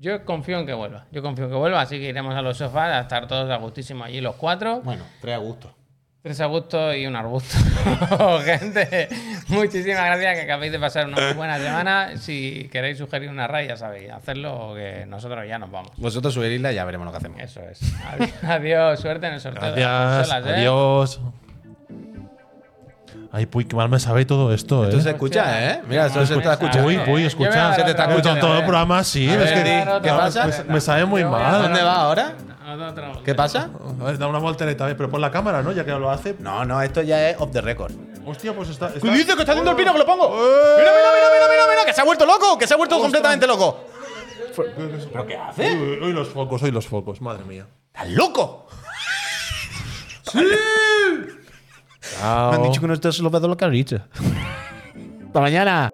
Yo 0.00 0.24
confío 0.24 0.58
en 0.58 0.66
que 0.66 0.74
vuelva, 0.74 1.06
yo 1.12 1.22
confío 1.22 1.44
en 1.44 1.50
que 1.52 1.56
vuelva, 1.56 1.80
así 1.80 1.98
que 1.98 2.08
iremos 2.08 2.34
a 2.34 2.42
los 2.42 2.58
sofás 2.58 2.92
a 2.92 3.00
estar 3.00 3.28
todos 3.28 3.48
a 3.48 3.56
gustísimo 3.56 4.02
allí 4.02 4.20
los 4.20 4.34
cuatro. 4.34 4.80
Bueno, 4.82 5.04
tres 5.20 5.34
a 5.36 5.38
gusto. 5.38 5.74
Tres 6.24 6.40
a 6.40 6.46
gusto 6.46 6.94
y 6.94 7.06
un 7.06 7.16
arbusto. 7.16 7.54
Gente, 8.46 9.10
muchísimas 9.48 10.06
gracias 10.06 10.36
que 10.36 10.40
acabéis 10.44 10.72
de 10.72 10.78
pasar 10.78 11.06
una 11.06 11.20
muy 11.20 11.34
buena 11.34 11.58
semana. 11.58 12.16
Si 12.16 12.66
queréis 12.72 12.96
sugerir 12.96 13.28
una 13.28 13.46
raya, 13.46 13.68
ya 13.68 13.76
sabéis, 13.76 14.10
hacerlo 14.10 14.70
o 14.70 14.74
que 14.74 15.04
nosotros 15.06 15.46
ya 15.46 15.58
nos 15.58 15.70
vamos. 15.70 15.90
Vosotros 15.98 16.32
sugerirla 16.32 16.72
y 16.72 16.76
ya 16.76 16.84
veremos 16.86 17.04
lo 17.04 17.10
que 17.12 17.18
hacemos. 17.18 17.40
Eso 17.42 17.60
es. 17.70 17.78
Adi- 18.06 18.32
Adiós, 18.48 19.00
suerte 19.00 19.26
en 19.26 19.34
el 19.34 19.40
sorteo. 19.42 19.74
de 19.74 19.82
las 19.82 20.26
Gracias. 20.30 20.46
¿eh? 20.46 20.60
Adiós. 20.60 21.20
Ay, 23.30 23.44
Puy, 23.44 23.66
qué 23.66 23.76
mal 23.76 23.90
me 23.90 23.98
sabe 24.00 24.24
todo 24.24 24.54
esto, 24.54 24.84
¿eh? 24.86 24.88
Esto 24.88 25.02
se 25.02 25.10
escucha, 25.10 25.72
¿eh? 25.72 25.82
Mira, 25.86 26.06
esto 26.06 26.24
se 26.24 26.36
está 26.36 26.54
escuchando. 26.54 26.84
Puy, 26.84 26.94
Yo 26.96 27.04
Puy, 27.04 27.24
escucha. 27.26 27.74
Se 27.74 27.82
te 27.82 27.90
está 27.90 28.08
escuchando, 28.08 28.40
todo 28.40 28.54
¿eh? 28.54 28.58
el 28.60 28.64
programa, 28.64 29.04
sí. 29.04 29.28
A 29.28 29.32
es 29.34 29.38
ver, 29.40 29.52
que 29.52 29.62
di, 29.62 30.00
¿qué 30.04 30.08
pasa? 30.08 30.64
Me, 30.68 30.80
sabe 30.80 31.04
muy 31.04 31.22
mal. 31.22 31.64
¿Dónde 31.64 31.82
va 31.82 31.96
ahora? 31.96 32.32
¿Qué 33.24 33.34
pasa? 33.34 33.70
A 34.00 34.04
ver, 34.04 34.18
da 34.18 34.26
una 34.26 34.38
voltereta, 34.38 34.86
pero 34.96 35.10
pon 35.10 35.20
la 35.20 35.30
cámara, 35.30 35.62
¿no? 35.62 35.72
Ya 35.72 35.84
que 35.84 35.90
lo 35.92 36.10
hace. 36.10 36.36
No, 36.38 36.64
no, 36.64 36.80
esto 36.82 37.02
ya 37.02 37.30
es 37.30 37.36
off 37.40 37.50
the 37.52 37.60
record. 37.60 37.92
Hostia, 38.26 38.54
pues 38.54 38.68
está. 38.70 38.88
¿Qué 38.90 38.98
está- 38.98 39.10
dices 39.12 39.34
que 39.34 39.40
está 39.40 39.52
haciendo 39.52 39.70
el 39.70 39.76
pino 39.76 39.92
que 39.92 39.98
lo 39.98 40.06
pongo? 40.06 40.30
Mira, 40.30 40.90
mira, 40.92 40.92
mira, 40.92 41.28
mira, 41.32 41.46
mira, 41.50 41.64
mira, 41.70 41.84
que 41.86 41.92
se 41.92 42.00
ha 42.00 42.04
vuelto 42.04 42.26
loco, 42.26 42.56
que 42.58 42.66
se 42.66 42.74
ha 42.74 42.76
vuelto 42.76 42.98
completamente 42.98 43.46
loco. 43.46 43.84
¿Pero 44.56 45.26
qué 45.26 45.36
hace? 45.36 45.72
Uy, 46.02 46.12
los 46.12 46.28
focos, 46.28 46.62
hoy 46.62 46.70
los 46.70 46.86
focos, 46.86 47.20
madre 47.20 47.44
mía. 47.44 47.66
¿Estás 47.92 48.08
loco? 48.10 48.66
Chao. 52.20 52.50
Me 52.50 52.56
han 52.56 52.62
dicho 52.64 52.80
que 52.80 52.86
no 52.86 52.94
estás 52.94 53.18
lo 53.18 53.30
la 53.30 53.56
carita. 53.56 54.06
Hasta 55.26 55.40
mañana. 55.40 55.90